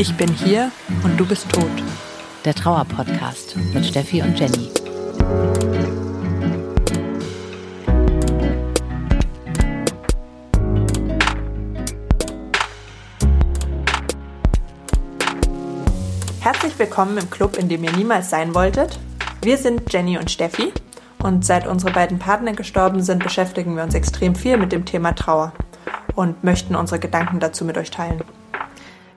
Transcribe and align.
Ich 0.00 0.16
bin 0.16 0.32
hier 0.32 0.70
und 1.02 1.18
du 1.18 1.26
bist 1.26 1.50
tot. 1.50 1.64
Der 2.44 2.54
Trauer-Podcast 2.54 3.56
mit 3.74 3.84
Steffi 3.84 4.22
und 4.22 4.38
Jenny. 4.38 4.70
Herzlich 16.40 16.78
willkommen 16.78 17.18
im 17.18 17.28
Club, 17.28 17.56
in 17.56 17.68
dem 17.68 17.82
ihr 17.82 17.92
niemals 17.92 18.30
sein 18.30 18.54
wolltet. 18.54 19.00
Wir 19.42 19.58
sind 19.58 19.92
Jenny 19.92 20.16
und 20.16 20.30
Steffi 20.30 20.72
und 21.22 21.44
seit 21.44 21.66
unsere 21.66 21.92
beiden 21.92 22.18
Partner 22.18 22.52
gestorben 22.52 23.02
sind, 23.02 23.22
beschäftigen 23.22 23.76
wir 23.76 23.82
uns 23.82 23.94
extrem 23.94 24.34
viel 24.34 24.56
mit 24.56 24.72
dem 24.72 24.84
Thema 24.84 25.12
Trauer 25.14 25.52
und 26.14 26.42
möchten 26.44 26.74
unsere 26.74 26.98
Gedanken 26.98 27.40
dazu 27.40 27.64
mit 27.64 27.76
euch 27.76 27.90
teilen. 27.90 28.22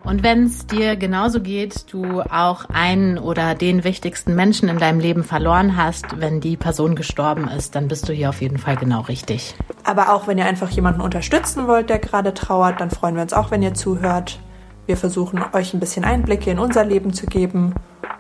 Und 0.03 0.23
wenn 0.23 0.45
es 0.45 0.65
dir 0.65 0.95
genauso 0.95 1.41
geht, 1.41 1.93
du 1.93 2.21
auch 2.21 2.65
einen 2.73 3.19
oder 3.19 3.53
den 3.53 3.83
wichtigsten 3.83 4.33
Menschen 4.35 4.67
in 4.67 4.79
deinem 4.79 4.99
Leben 4.99 5.23
verloren 5.23 5.77
hast, 5.77 6.19
wenn 6.19 6.41
die 6.41 6.57
Person 6.57 6.95
gestorben 6.95 7.47
ist, 7.47 7.75
dann 7.75 7.87
bist 7.87 8.09
du 8.09 8.13
hier 8.13 8.29
auf 8.29 8.41
jeden 8.41 8.57
Fall 8.57 8.77
genau 8.77 9.01
richtig. 9.01 9.55
Aber 9.83 10.13
auch 10.13 10.25
wenn 10.25 10.39
ihr 10.39 10.45
einfach 10.45 10.69
jemanden 10.71 11.01
unterstützen 11.01 11.67
wollt, 11.67 11.89
der 11.89 11.99
gerade 11.99 12.33
trauert, 12.33 12.81
dann 12.81 12.89
freuen 12.89 13.15
wir 13.15 13.21
uns 13.21 13.33
auch, 13.33 13.51
wenn 13.51 13.61
ihr 13.61 13.75
zuhört. 13.75 14.39
Wir 14.91 14.97
versuchen 14.97 15.41
euch 15.53 15.73
ein 15.73 15.79
bisschen 15.79 16.03
Einblicke 16.03 16.51
in 16.51 16.59
unser 16.59 16.83
Leben 16.83 17.13
zu 17.13 17.25
geben 17.25 17.73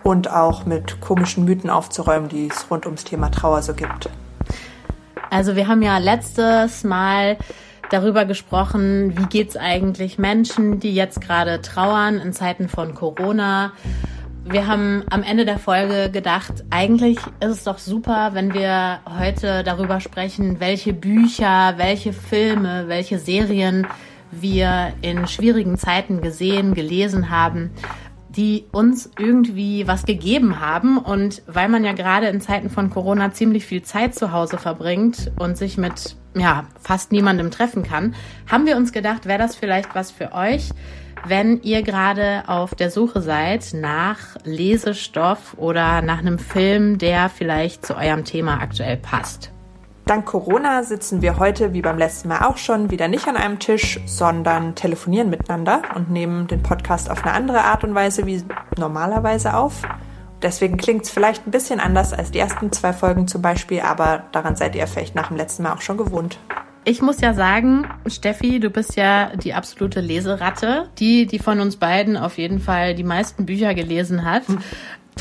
und 0.03 0.31
auch 0.31 0.65
mit 0.65 1.01
komischen 1.01 1.43
Mythen 1.43 1.69
aufzuräumen, 1.69 2.29
die 2.29 2.47
es 2.47 2.71
rund 2.71 2.85
ums 2.85 3.03
Thema 3.03 3.29
Trauer 3.29 3.61
so 3.61 3.73
gibt. 3.73 4.09
Also 5.29 5.57
wir 5.57 5.67
haben 5.67 5.81
ja 5.81 5.97
letztes 5.97 6.85
Mal 6.85 7.35
darüber 7.89 8.23
gesprochen, 8.23 9.17
wie 9.17 9.25
geht's 9.25 9.57
eigentlich 9.57 10.17
Menschen, 10.17 10.79
die 10.79 10.95
jetzt 10.95 11.19
gerade 11.19 11.61
trauern 11.61 12.21
in 12.21 12.31
Zeiten 12.31 12.69
von 12.69 12.95
Corona. 12.95 13.73
Wir 14.45 14.65
haben 14.65 15.03
am 15.09 15.23
Ende 15.23 15.43
der 15.43 15.59
Folge 15.59 16.09
gedacht, 16.09 16.63
eigentlich 16.69 17.17
ist 17.41 17.49
es 17.49 17.63
doch 17.65 17.79
super, 17.79 18.29
wenn 18.31 18.53
wir 18.53 18.99
heute 19.19 19.65
darüber 19.65 19.99
sprechen, 19.99 20.61
welche 20.61 20.93
Bücher, 20.93 21.73
welche 21.75 22.13
Filme, 22.13 22.85
welche 22.87 23.19
Serien 23.19 23.85
wir 24.31 24.93
in 25.01 25.27
schwierigen 25.27 25.77
Zeiten 25.77 26.21
gesehen, 26.21 26.73
gelesen 26.73 27.29
haben, 27.29 27.71
die 28.29 28.65
uns 28.71 29.11
irgendwie 29.19 29.87
was 29.87 30.05
gegeben 30.05 30.59
haben. 30.59 30.97
Und 30.97 31.41
weil 31.47 31.69
man 31.69 31.83
ja 31.83 31.93
gerade 31.93 32.27
in 32.27 32.41
Zeiten 32.41 32.69
von 32.69 32.89
Corona 32.89 33.31
ziemlich 33.33 33.65
viel 33.65 33.81
Zeit 33.81 34.15
zu 34.15 34.31
Hause 34.31 34.57
verbringt 34.57 35.31
und 35.37 35.57
sich 35.57 35.77
mit 35.77 36.15
ja, 36.33 36.65
fast 36.79 37.11
niemandem 37.11 37.51
treffen 37.51 37.83
kann, 37.83 38.15
haben 38.49 38.65
wir 38.65 38.77
uns 38.77 38.93
gedacht, 38.93 39.25
wäre 39.25 39.39
das 39.39 39.55
vielleicht 39.55 39.95
was 39.95 40.11
für 40.11 40.31
euch, 40.31 40.69
wenn 41.25 41.61
ihr 41.61 41.81
gerade 41.83 42.43
auf 42.47 42.73
der 42.73 42.89
Suche 42.89 43.21
seid 43.21 43.73
nach 43.73 44.37
Lesestoff 44.43 45.55
oder 45.57 46.01
nach 46.01 46.19
einem 46.19 46.39
Film, 46.39 46.97
der 46.97 47.29
vielleicht 47.29 47.85
zu 47.85 47.95
eurem 47.95 48.23
Thema 48.23 48.61
aktuell 48.61 48.97
passt. 48.97 49.51
Dank 50.05 50.25
Corona 50.25 50.83
sitzen 50.83 51.21
wir 51.21 51.37
heute, 51.37 51.73
wie 51.73 51.81
beim 51.81 51.97
letzten 51.97 52.27
Mal 52.27 52.45
auch 52.45 52.57
schon, 52.57 52.89
wieder 52.91 53.07
nicht 53.07 53.27
an 53.27 53.37
einem 53.37 53.59
Tisch, 53.59 53.99
sondern 54.05 54.75
telefonieren 54.75 55.29
miteinander 55.29 55.83
und 55.95 56.09
nehmen 56.09 56.47
den 56.47 56.63
Podcast 56.63 57.09
auf 57.09 57.23
eine 57.23 57.33
andere 57.33 57.63
Art 57.63 57.83
und 57.83 57.93
Weise 57.93 58.25
wie 58.25 58.43
normalerweise 58.77 59.53
auf. 59.53 59.83
Deswegen 60.41 60.77
klingt 60.77 61.03
es 61.03 61.11
vielleicht 61.11 61.45
ein 61.45 61.51
bisschen 61.51 61.79
anders 61.79 62.13
als 62.13 62.31
die 62.31 62.39
ersten 62.39 62.71
zwei 62.71 62.93
Folgen 62.93 63.27
zum 63.27 63.43
Beispiel, 63.43 63.81
aber 63.81 64.23
daran 64.31 64.55
seid 64.55 64.75
ihr 64.75 64.87
vielleicht 64.87 65.13
nach 65.13 65.27
dem 65.27 65.37
letzten 65.37 65.63
Mal 65.63 65.73
auch 65.73 65.81
schon 65.81 65.97
gewohnt. 65.97 66.39
Ich 66.83 67.03
muss 67.03 67.21
ja 67.21 67.35
sagen, 67.35 67.87
Steffi, 68.07 68.59
du 68.59 68.71
bist 68.71 68.95
ja 68.95 69.35
die 69.35 69.53
absolute 69.53 70.01
Leseratte, 70.01 70.89
die, 70.97 71.27
die 71.27 71.37
von 71.37 71.59
uns 71.59 71.75
beiden 71.75 72.17
auf 72.17 72.39
jeden 72.39 72.59
Fall 72.59 72.95
die 72.95 73.03
meisten 73.03 73.45
Bücher 73.45 73.75
gelesen 73.75 74.25
hat. 74.25 74.43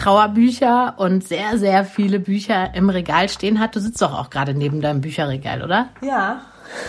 Trauerbücher 0.00 0.94
und 0.96 1.26
sehr, 1.26 1.58
sehr 1.58 1.84
viele 1.84 2.20
Bücher 2.20 2.74
im 2.74 2.88
Regal 2.88 3.28
stehen 3.28 3.60
hat. 3.60 3.76
Du 3.76 3.80
sitzt 3.80 4.00
doch 4.00 4.18
auch 4.18 4.30
gerade 4.30 4.54
neben 4.54 4.80
deinem 4.80 5.02
Bücherregal, 5.02 5.62
oder? 5.62 5.90
Ja, 6.00 6.40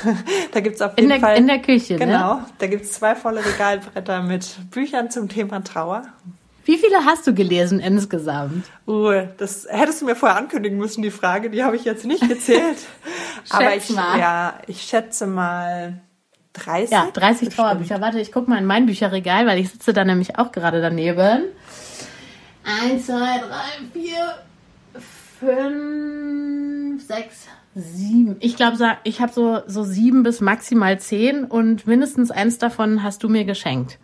da 0.54 0.60
gibt 0.62 0.76
es 0.76 0.82
auf 0.82 0.92
jeden 0.92 1.04
in 1.04 1.10
der, 1.10 1.20
Fall. 1.20 1.38
In 1.38 1.48
der 1.48 1.60
Küche, 1.60 1.98
genau, 1.98 2.06
ne? 2.06 2.40
Genau, 2.40 2.50
da 2.60 2.68
gibt 2.68 2.86
es 2.86 2.94
zwei 2.94 3.16
volle 3.16 3.46
Regalbretter 3.46 4.22
mit 4.22 4.56
Büchern 4.72 5.12
zum 5.12 5.28
Thema 5.28 5.62
Trauer. 5.62 6.04
Wie 6.64 6.78
viele 6.78 7.04
hast 7.04 7.28
du 7.28 7.34
gelesen 7.34 7.80
insgesamt? 7.80 8.66
Uh, 8.88 9.24
das 9.38 9.68
hättest 9.70 10.02
du 10.02 10.06
mir 10.06 10.16
vorher 10.16 10.38
ankündigen 10.38 10.78
müssen, 10.78 11.02
die 11.02 11.12
Frage. 11.12 11.50
Die 11.50 11.64
habe 11.64 11.76
ich 11.76 11.84
jetzt 11.84 12.06
nicht 12.06 12.26
gezählt. 12.28 12.78
Aber 13.50 13.76
ich, 13.76 13.90
mal. 13.90 14.20
ja, 14.20 14.54
ich 14.68 14.84
schätze 14.84 15.28
mal 15.28 16.00
30. 16.54 16.92
Ja, 16.92 17.08
30 17.12 17.50
Trauerbücher. 17.50 18.00
Warte, 18.00 18.22
ich 18.22 18.32
gucke 18.32 18.50
mal 18.50 18.60
in 18.60 18.66
mein 18.66 18.86
Bücherregal, 18.86 19.48
weil 19.48 19.60
ich 19.60 19.70
sitze 19.70 19.92
da 19.92 20.06
nämlich 20.06 20.38
auch 20.38 20.52
gerade 20.52 20.82
daneben. 20.82 21.44
Eins, 22.64 23.08
zwei, 23.08 23.40
drei, 23.40 23.86
vier, 23.94 24.36
fünf, 25.40 27.06
sechs, 27.06 27.48
sieben. 27.76 28.38
Ich 28.40 28.56
glaube, 28.56 28.78
ich 29.04 29.22
habe 29.22 29.34
so, 29.34 29.62
so 29.68 29.84
sieben 29.84 30.24
bis 30.24 30.42
maximal 30.42 31.00
zehn 31.00 31.46
und 31.46 31.88
mindestens 31.88 32.32
eins 32.32 32.58
davon 32.58 33.04
hast 33.04 33.24
du 33.24 33.30
mir 33.30 33.46
geschenkt. 33.46 33.98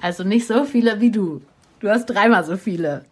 Also 0.00 0.24
nicht 0.24 0.46
so 0.46 0.64
viele 0.64 1.00
wie 1.00 1.10
du. 1.10 1.42
Du 1.80 1.88
hast 1.88 2.06
dreimal 2.06 2.44
so 2.44 2.56
viele. 2.56 3.04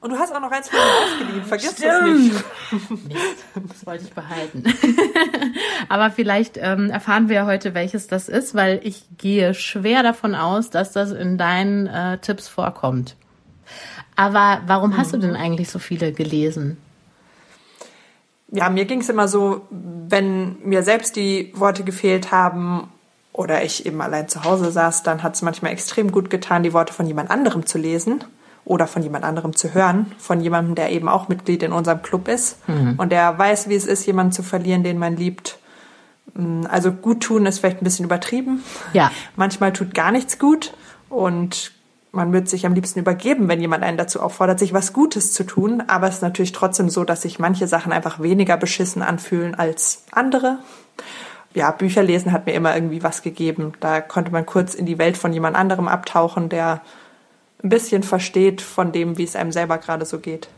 Und 0.00 0.10
du 0.10 0.18
hast 0.18 0.34
auch 0.34 0.40
noch 0.40 0.50
eins 0.50 0.68
von 0.68 0.78
mir 0.78 0.84
ausgeliehen. 0.84 1.44
Vergiss 1.44 1.72
Stimmt. 1.72 2.34
das 2.70 2.90
nicht. 2.90 3.08
Mist, 3.08 3.44
das 3.54 3.86
wollte 3.86 4.04
ich 4.04 4.12
behalten. 4.12 4.62
Aber 5.88 6.10
vielleicht 6.10 6.58
ähm, 6.58 6.90
erfahren 6.90 7.30
wir 7.30 7.46
heute, 7.46 7.72
welches 7.72 8.06
das 8.06 8.28
ist, 8.28 8.54
weil 8.54 8.80
ich 8.84 9.04
gehe 9.16 9.54
schwer 9.54 10.02
davon 10.02 10.34
aus, 10.34 10.68
dass 10.68 10.92
das 10.92 11.10
in 11.10 11.38
deinen 11.38 11.86
äh, 11.86 12.18
Tipps 12.18 12.48
vorkommt. 12.48 13.16
Aber 14.16 14.60
warum 14.66 14.90
mhm. 14.90 14.96
hast 14.96 15.12
du 15.12 15.18
denn 15.18 15.30
mhm. 15.30 15.36
eigentlich 15.36 15.70
so 15.70 15.78
viele 15.78 16.12
gelesen? 16.12 16.76
Ja, 18.50 18.70
mir 18.70 18.84
ging 18.84 19.00
es 19.00 19.08
immer 19.08 19.26
so, 19.26 19.62
wenn 19.70 20.56
mir 20.62 20.82
selbst 20.82 21.16
die 21.16 21.52
Worte 21.54 21.82
gefehlt 21.82 22.30
haben 22.30 22.88
oder 23.32 23.64
ich 23.64 23.84
eben 23.84 24.00
allein 24.00 24.28
zu 24.28 24.44
Hause 24.44 24.70
saß, 24.70 25.02
dann 25.02 25.22
hat 25.22 25.34
es 25.34 25.42
manchmal 25.42 25.72
extrem 25.72 26.12
gut 26.12 26.30
getan, 26.30 26.62
die 26.62 26.72
Worte 26.72 26.92
von 26.92 27.06
jemand 27.06 27.30
anderem 27.30 27.66
zu 27.66 27.78
lesen 27.78 28.22
oder 28.64 28.86
von 28.86 29.02
jemand 29.02 29.24
anderem 29.24 29.56
zu 29.56 29.74
hören, 29.74 30.12
von 30.18 30.40
jemandem, 30.40 30.74
der 30.76 30.92
eben 30.92 31.08
auch 31.08 31.28
Mitglied 31.28 31.62
in 31.62 31.72
unserem 31.72 32.02
Club 32.02 32.28
ist 32.28 32.66
mhm. 32.68 32.94
und 32.96 33.10
der 33.10 33.36
weiß, 33.36 33.68
wie 33.68 33.74
es 33.74 33.86
ist, 33.86 34.06
jemanden 34.06 34.32
zu 34.32 34.42
verlieren, 34.42 34.84
den 34.84 34.98
man 34.98 35.16
liebt. 35.16 35.58
Mm, 36.34 36.62
also 36.70 36.92
gut 36.92 37.22
tun 37.24 37.46
ist 37.46 37.58
vielleicht 37.58 37.82
ein 37.82 37.84
bisschen 37.84 38.04
übertrieben. 38.04 38.62
Ja. 38.92 39.10
Manchmal 39.36 39.72
tut 39.72 39.94
gar 39.94 40.12
nichts 40.12 40.38
gut 40.38 40.72
und 41.08 41.72
man 42.14 42.32
wird 42.32 42.48
sich 42.48 42.66
am 42.66 42.74
liebsten 42.74 43.00
übergeben, 43.00 43.48
wenn 43.48 43.60
jemand 43.60 43.82
einen 43.84 43.98
dazu 43.98 44.20
auffordert, 44.20 44.58
sich 44.58 44.72
was 44.72 44.92
Gutes 44.92 45.32
zu 45.32 45.44
tun. 45.44 45.82
Aber 45.86 46.08
es 46.08 46.16
ist 46.16 46.22
natürlich 46.22 46.52
trotzdem 46.52 46.88
so, 46.88 47.04
dass 47.04 47.22
sich 47.22 47.38
manche 47.38 47.66
Sachen 47.66 47.92
einfach 47.92 48.20
weniger 48.20 48.56
beschissen 48.56 49.02
anfühlen 49.02 49.54
als 49.54 50.04
andere. 50.12 50.58
Ja, 51.54 51.70
Bücher 51.70 52.02
lesen 52.02 52.32
hat 52.32 52.46
mir 52.46 52.52
immer 52.52 52.74
irgendwie 52.74 53.02
was 53.02 53.22
gegeben. 53.22 53.72
Da 53.80 54.00
konnte 54.00 54.32
man 54.32 54.46
kurz 54.46 54.74
in 54.74 54.86
die 54.86 54.98
Welt 54.98 55.16
von 55.16 55.32
jemand 55.32 55.56
anderem 55.56 55.88
abtauchen, 55.88 56.48
der 56.48 56.80
ein 57.62 57.68
bisschen 57.68 58.02
versteht 58.02 58.60
von 58.60 58.92
dem, 58.92 59.18
wie 59.18 59.24
es 59.24 59.36
einem 59.36 59.52
selber 59.52 59.78
gerade 59.78 60.04
so 60.04 60.18
geht. 60.18 60.48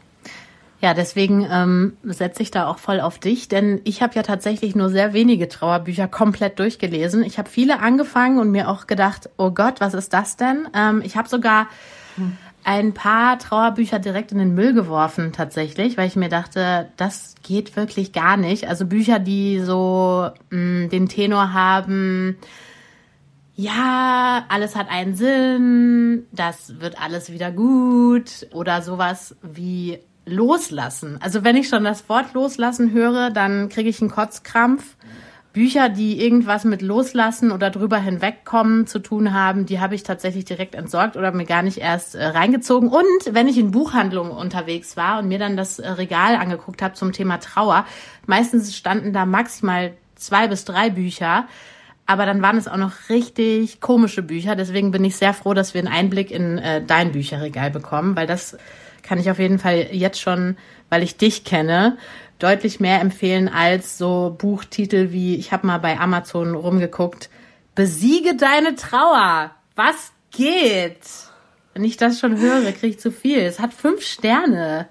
Ja, 0.81 0.93
deswegen 0.93 1.47
ähm, 1.51 1.97
setze 2.05 2.43
ich 2.43 2.51
da 2.51 2.67
auch 2.67 2.79
voll 2.79 3.01
auf 3.01 3.19
dich, 3.19 3.49
denn 3.49 3.81
ich 3.85 4.03
habe 4.03 4.15
ja 4.15 4.23
tatsächlich 4.23 4.75
nur 4.75 4.91
sehr 4.91 5.15
wenige 5.15 5.49
Trauerbücher 5.49 6.07
komplett 6.07 6.59
durchgelesen. 6.59 7.23
Ich 7.23 7.39
habe 7.39 7.49
viele 7.49 7.81
angefangen 7.81 8.39
und 8.39 8.51
mir 8.51 8.69
auch 8.69 8.87
gedacht, 8.87 9.31
oh 9.39 9.51
Gott, 9.51 9.81
was 9.81 9.95
ist 9.95 10.13
das 10.13 10.37
denn? 10.37 10.69
Ähm, 10.75 11.01
ich 11.03 11.17
habe 11.17 11.29
sogar 11.29 11.69
ein 12.65 12.95
paar 12.95 13.39
Trauerbücher 13.39 14.01
direkt 14.01 14.33
in 14.33 14.39
den 14.39 14.55
Müll 14.55 14.75
geworfen 14.75 15.33
tatsächlich, 15.33 15.97
weil 15.97 16.09
ich 16.09 16.17
mir 16.17 16.29
dachte, 16.29 16.89
das 16.97 17.37
geht 17.43 17.77
wirklich 17.77 18.13
gar 18.13 18.37
nicht. 18.37 18.69
Also 18.69 18.87
Bücher, 18.87 19.21
die 19.21 19.61
so 19.61 20.31
mh, 20.51 20.87
mm, 20.87 20.89
den 20.91 21.09
Tenor 21.09 21.53
haben, 21.53 22.37
ja, 23.55 24.45
alles 24.49 24.77
hat 24.77 24.91
einen 24.91 25.15
Sinn, 25.15 26.27
das 26.33 26.81
wird 26.81 27.01
alles 27.01 27.33
wieder 27.33 27.51
gut 27.53 28.49
oder 28.53 28.83
sowas 28.83 29.37
wie 29.43 30.01
loslassen. 30.27 31.19
Also 31.23 31.45
wenn 31.45 31.57
ich 31.57 31.69
schon 31.69 31.85
das 31.85 32.09
Wort 32.09 32.35
loslassen 32.35 32.93
höre, 32.93 33.31
dann 33.31 33.69
kriege 33.69 33.89
ich 33.89 34.01
einen 34.01 34.11
Kotzkrampf. 34.11 34.97
Bücher, 35.53 35.89
die 35.89 36.23
irgendwas 36.23 36.65
mit 36.65 36.83
Loslassen 36.83 37.51
oder 37.51 37.71
drüber 37.71 37.97
hinwegkommen 37.97 38.87
zu 38.87 38.99
tun 38.99 39.33
haben, 39.33 39.65
die 39.65 39.81
habe 39.81 39.95
ich 39.95 40.03
tatsächlich 40.03 40.45
direkt 40.45 40.75
entsorgt 40.75 41.17
oder 41.17 41.33
mir 41.33 41.47
gar 41.47 41.63
nicht 41.63 41.79
erst 41.79 42.15
äh, 42.15 42.27
reingezogen. 42.27 42.91
Und 42.91 43.07
wenn 43.31 43.49
ich 43.49 43.57
in 43.57 43.71
Buchhandlungen 43.71 44.33
unterwegs 44.33 44.99
war 44.99 45.19
und 45.19 45.29
mir 45.29 45.39
dann 45.39 45.57
das 45.57 45.79
äh, 45.79 45.89
Regal 45.89 46.37
angeguckt 46.37 46.83
habe 46.83 46.93
zum 46.93 47.13
Thema 47.13 47.39
Trauer, 47.39 47.87
meistens 48.27 48.77
standen 48.77 49.15
da 49.15 49.25
maximal 49.25 49.95
zwei 50.15 50.47
bis 50.47 50.67
drei 50.67 50.91
Bücher. 50.91 51.47
Aber 52.05 52.27
dann 52.27 52.43
waren 52.43 52.59
es 52.59 52.69
auch 52.69 52.77
noch 52.77 53.09
richtig 53.09 53.81
komische 53.81 54.23
Bücher. 54.23 54.57
Deswegen 54.57 54.91
bin 54.91 55.07
ich 55.07 55.17
sehr 55.17 55.33
froh, 55.33 55.55
dass 55.55 55.73
wir 55.73 55.79
einen 55.79 55.89
Einblick 55.89 56.33
in 56.33 56.59
äh, 56.59 56.85
dein 56.85 57.13
Bücherregal 57.13 57.71
bekommen, 57.71 58.15
weil 58.15 58.27
das 58.27 58.59
kann 59.07 59.19
ich 59.19 59.31
auf 59.31 59.39
jeden 59.39 59.59
Fall 59.59 59.89
jetzt 59.93 60.21
schon, 60.21 60.57
weil 60.91 61.03
ich 61.03 61.17
dich 61.17 61.45
kenne, 61.45 61.97
deutlich 62.39 62.81
mehr 62.81 63.01
empfehlen 63.01 63.49
als 63.49 63.97
so 63.99 64.35
Buchtitel 64.37 65.13
wie, 65.13 65.37
ich 65.37 65.53
habe 65.53 65.67
mal 65.67 65.79
bei 65.79 65.99
Amazon 65.99 66.55
rumgeguckt, 66.55 67.31
Besiege 67.77 68.35
deine 68.35 68.75
Trauer. 68.75 69.51
Was 69.77 70.13
geht? 70.31 71.07
Wenn 71.75 71.85
ich 71.85 71.99
das 71.99 72.19
schon 72.19 72.39
höre, 72.39 72.73
kriege 72.73 72.87
ich 72.87 72.99
zu 72.99 73.13
viel. 73.13 73.41
Es 73.41 73.61
hat 73.61 73.75
fünf 73.75 74.03
Sterne. 74.03 74.89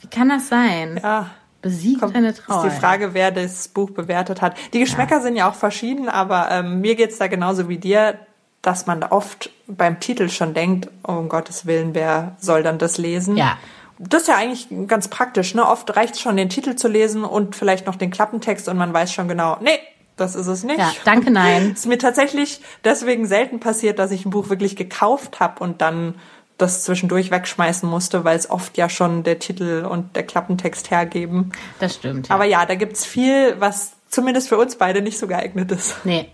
Wie 0.00 0.06
kann 0.06 0.28
das 0.28 0.48
sein? 0.48 1.00
Ja. 1.02 1.30
Besiegt 1.60 2.00
Kommt, 2.00 2.14
eine 2.14 2.32
Trauer. 2.32 2.64
Ist 2.64 2.72
die 2.72 2.80
Frage, 2.80 3.14
wer 3.14 3.32
das 3.32 3.66
Buch 3.66 3.90
bewertet 3.90 4.40
hat. 4.40 4.56
Die 4.72 4.78
Geschmäcker 4.78 5.16
ja. 5.16 5.20
sind 5.20 5.36
ja 5.36 5.50
auch 5.50 5.54
verschieden, 5.54 6.08
aber 6.08 6.50
ähm, 6.52 6.80
mir 6.80 6.94
geht's 6.94 7.18
da 7.18 7.26
genauso 7.26 7.68
wie 7.68 7.78
dir, 7.78 8.18
dass 8.62 8.86
man 8.86 9.02
oft 9.02 9.50
beim 9.66 10.00
Titel 10.00 10.28
schon 10.28 10.54
denkt, 10.54 10.88
oh, 11.06 11.12
um 11.12 11.28
Gottes 11.28 11.66
Willen, 11.66 11.94
wer 11.94 12.36
soll 12.38 12.62
dann 12.62 12.78
das 12.78 12.98
lesen? 12.98 13.36
Ja. 13.36 13.56
Das 13.98 14.22
ist 14.22 14.28
ja 14.28 14.36
eigentlich 14.36 14.68
ganz 14.86 15.08
praktisch. 15.08 15.54
Ne? 15.54 15.66
Oft 15.66 15.94
reicht 15.96 16.18
schon, 16.18 16.36
den 16.36 16.48
Titel 16.48 16.74
zu 16.74 16.88
lesen 16.88 17.24
und 17.24 17.54
vielleicht 17.54 17.86
noch 17.86 17.96
den 17.96 18.10
Klappentext 18.10 18.68
und 18.68 18.78
man 18.78 18.92
weiß 18.92 19.12
schon 19.12 19.28
genau, 19.28 19.58
nee, 19.60 19.78
das 20.16 20.34
ist 20.34 20.46
es 20.46 20.64
nicht. 20.64 20.78
Ja, 20.78 20.92
danke, 21.04 21.30
nein. 21.30 21.72
Es 21.72 21.78
ist 21.80 21.86
mir 21.86 21.98
tatsächlich 21.98 22.60
deswegen 22.84 23.26
selten 23.26 23.60
passiert, 23.60 23.98
dass 23.98 24.10
ich 24.10 24.24
ein 24.24 24.30
Buch 24.30 24.48
wirklich 24.48 24.76
gekauft 24.76 25.40
habe 25.40 25.62
und 25.62 25.80
dann 25.80 26.14
das 26.58 26.84
zwischendurch 26.84 27.30
wegschmeißen 27.30 27.88
musste, 27.88 28.24
weil 28.24 28.36
es 28.36 28.50
oft 28.50 28.76
ja 28.76 28.90
schon 28.90 29.22
der 29.22 29.38
Titel 29.38 29.86
und 29.88 30.14
der 30.16 30.24
Klappentext 30.24 30.90
hergeben. 30.90 31.52
Das 31.78 31.94
stimmt. 31.94 32.28
Ja. 32.28 32.34
Aber 32.34 32.44
ja, 32.44 32.66
da 32.66 32.74
gibt's 32.74 33.06
viel, 33.06 33.56
was 33.58 33.92
zumindest 34.10 34.48
für 34.48 34.58
uns 34.58 34.76
beide 34.76 35.00
nicht 35.00 35.18
so 35.18 35.26
geeignet 35.26 35.70
ist. 35.72 36.04
Nee. 36.04 36.28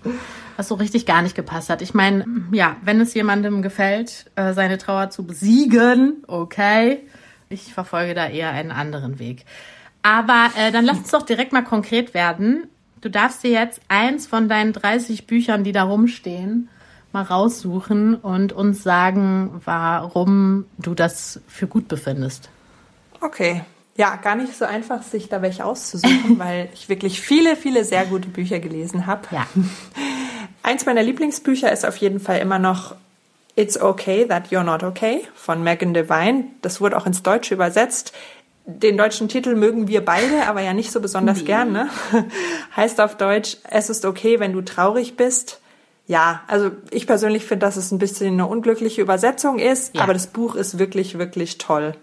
Was 0.56 0.68
so 0.68 0.74
richtig 0.74 1.06
gar 1.06 1.22
nicht 1.22 1.36
gepasst 1.36 1.68
hat. 1.70 1.82
Ich 1.82 1.94
meine, 1.94 2.24
ja, 2.50 2.76
wenn 2.82 3.00
es 3.00 3.14
jemandem 3.14 3.62
gefällt, 3.62 4.30
äh, 4.34 4.54
seine 4.54 4.78
Trauer 4.78 5.10
zu 5.10 5.24
besiegen, 5.24 6.24
okay. 6.26 7.06
Ich 7.48 7.72
verfolge 7.72 8.14
da 8.14 8.26
eher 8.26 8.50
einen 8.50 8.72
anderen 8.72 9.18
Weg. 9.18 9.44
Aber 10.02 10.50
äh, 10.56 10.72
dann 10.72 10.84
lass 10.84 10.98
uns 10.98 11.10
doch 11.10 11.22
direkt 11.22 11.52
mal 11.52 11.62
konkret 11.62 12.14
werden. 12.14 12.68
Du 13.02 13.10
darfst 13.10 13.44
dir 13.44 13.50
jetzt 13.50 13.80
eins 13.88 14.26
von 14.26 14.48
deinen 14.48 14.72
30 14.72 15.26
Büchern, 15.26 15.62
die 15.62 15.72
da 15.72 15.84
rumstehen, 15.84 16.68
mal 17.12 17.22
raussuchen 17.22 18.14
und 18.14 18.52
uns 18.52 18.82
sagen, 18.82 19.60
warum 19.64 20.64
du 20.78 20.94
das 20.94 21.40
für 21.46 21.66
gut 21.66 21.88
befindest. 21.88 22.48
Okay. 23.20 23.62
Ja, 23.96 24.16
gar 24.16 24.36
nicht 24.36 24.56
so 24.56 24.64
einfach, 24.64 25.02
sich 25.02 25.28
da 25.28 25.42
welche 25.42 25.64
auszusuchen, 25.64 26.38
weil 26.38 26.68
ich 26.74 26.88
wirklich 26.88 27.20
viele, 27.20 27.56
viele 27.56 27.84
sehr 27.84 28.04
gute 28.06 28.28
Bücher 28.28 28.58
gelesen 28.58 29.06
habe. 29.06 29.22
Ja. 29.30 29.46
Eins 30.62 30.84
meiner 30.84 31.02
Lieblingsbücher 31.02 31.72
ist 31.72 31.86
auf 31.86 31.96
jeden 31.96 32.20
Fall 32.20 32.38
immer 32.38 32.58
noch 32.58 32.94
It's 33.54 33.80
Okay 33.80 34.26
That 34.26 34.48
You're 34.48 34.64
Not 34.64 34.82
Okay 34.82 35.22
von 35.34 35.62
Megan 35.62 35.94
Devine. 35.94 36.44
Das 36.60 36.80
wurde 36.80 36.96
auch 36.96 37.06
ins 37.06 37.22
Deutsche 37.22 37.54
übersetzt. 37.54 38.12
Den 38.66 38.98
deutschen 38.98 39.28
Titel 39.28 39.54
mögen 39.54 39.88
wir 39.88 40.04
beide, 40.04 40.46
aber 40.46 40.60
ja 40.60 40.74
nicht 40.74 40.90
so 40.90 41.00
besonders 41.00 41.38
nee. 41.38 41.44
gern. 41.44 41.72
Ne? 41.72 41.88
heißt 42.76 43.00
auf 43.00 43.16
Deutsch, 43.16 43.56
es 43.70 43.88
ist 43.88 44.04
okay, 44.04 44.40
wenn 44.40 44.52
du 44.52 44.60
traurig 44.60 45.16
bist. 45.16 45.60
Ja, 46.08 46.42
also 46.46 46.70
ich 46.90 47.06
persönlich 47.06 47.44
finde, 47.44 47.66
dass 47.66 47.76
es 47.76 47.90
ein 47.92 47.98
bisschen 47.98 48.34
eine 48.34 48.46
unglückliche 48.46 49.00
Übersetzung 49.00 49.58
ist, 49.58 49.94
ja. 49.94 50.02
aber 50.02 50.12
das 50.12 50.28
Buch 50.28 50.54
ist 50.54 50.78
wirklich, 50.78 51.18
wirklich 51.18 51.58
toll. 51.58 51.94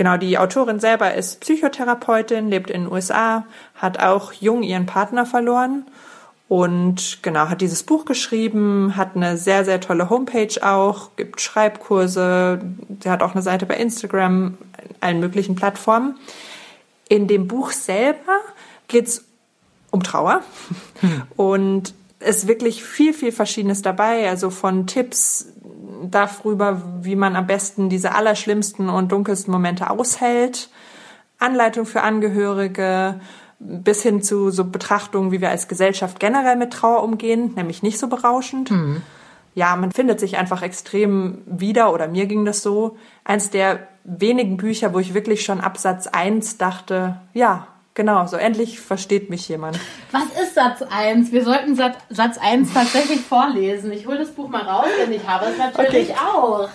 Genau, 0.00 0.16
die 0.16 0.38
Autorin 0.38 0.80
selber 0.80 1.12
ist 1.12 1.40
Psychotherapeutin, 1.40 2.48
lebt 2.48 2.70
in 2.70 2.84
den 2.84 2.90
USA, 2.90 3.44
hat 3.74 4.00
auch 4.00 4.32
jung 4.32 4.62
ihren 4.62 4.86
Partner 4.86 5.26
verloren 5.26 5.84
und 6.48 7.18
genau 7.20 7.50
hat 7.50 7.60
dieses 7.60 7.82
Buch 7.82 8.06
geschrieben, 8.06 8.96
hat 8.96 9.14
eine 9.14 9.36
sehr, 9.36 9.62
sehr 9.66 9.78
tolle 9.78 10.08
Homepage 10.08 10.54
auch, 10.62 11.10
gibt 11.16 11.42
Schreibkurse, 11.42 12.62
sie 13.02 13.10
hat 13.10 13.22
auch 13.22 13.32
eine 13.32 13.42
Seite 13.42 13.66
bei 13.66 13.76
Instagram, 13.76 14.56
allen 15.00 15.20
möglichen 15.20 15.54
Plattformen. 15.54 16.16
In 17.10 17.28
dem 17.28 17.46
Buch 17.46 17.70
selber 17.70 18.38
geht's 18.88 19.26
um 19.90 20.02
Trauer 20.02 20.40
hm. 21.00 21.24
und 21.36 21.92
ist 22.20 22.46
wirklich 22.48 22.84
viel, 22.84 23.12
viel 23.12 23.32
Verschiedenes 23.32 23.82
dabei. 23.82 24.30
Also 24.30 24.48
von 24.48 24.86
Tipps 24.86 25.46
darüber, 26.02 26.82
wie 27.02 27.16
man 27.16 27.36
am 27.36 27.46
besten 27.46 27.88
diese 27.88 28.14
allerschlimmsten 28.14 28.88
und 28.88 29.12
dunkelsten 29.12 29.52
Momente 29.52 29.90
aushält, 29.90 30.70
Anleitung 31.38 31.86
für 31.86 32.02
Angehörige, 32.02 33.20
bis 33.58 34.02
hin 34.02 34.22
zu 34.22 34.50
so 34.50 34.64
Betrachtungen, 34.64 35.32
wie 35.32 35.40
wir 35.40 35.50
als 35.50 35.68
Gesellschaft 35.68 36.18
generell 36.18 36.56
mit 36.56 36.72
Trauer 36.72 37.02
umgehen, 37.02 37.52
nämlich 37.56 37.82
nicht 37.82 37.98
so 37.98 38.08
berauschend. 38.08 38.70
Mhm. 38.70 39.02
Ja, 39.54 39.76
man 39.76 39.92
findet 39.92 40.20
sich 40.20 40.38
einfach 40.38 40.62
extrem 40.62 41.38
wieder, 41.46 41.92
oder 41.92 42.08
mir 42.08 42.26
ging 42.26 42.44
das 42.44 42.62
so. 42.62 42.96
Eins 43.24 43.50
der 43.50 43.80
wenigen 44.04 44.56
Bücher, 44.56 44.94
wo 44.94 44.98
ich 44.98 45.12
wirklich 45.12 45.44
schon 45.44 45.60
ab 45.60 45.76
Satz 45.76 46.06
1 46.06 46.56
dachte, 46.56 47.20
ja, 47.34 47.66
Genau, 48.00 48.26
so 48.26 48.38
endlich 48.38 48.80
versteht 48.80 49.28
mich 49.28 49.46
jemand. 49.50 49.78
Was 50.10 50.24
ist 50.42 50.54
Satz 50.54 50.80
1? 50.80 51.32
Wir 51.32 51.44
sollten 51.44 51.76
Satz, 51.76 51.98
Satz 52.08 52.38
1 52.38 52.72
tatsächlich 52.72 53.20
vorlesen. 53.20 53.92
Ich 53.92 54.06
hole 54.06 54.16
das 54.16 54.30
Buch 54.30 54.48
mal 54.48 54.62
raus, 54.62 54.86
denn 55.02 55.12
ich 55.12 55.28
habe 55.28 55.44
es 55.50 55.58
natürlich 55.58 56.08
okay. 56.08 56.18
auch. 56.18 56.70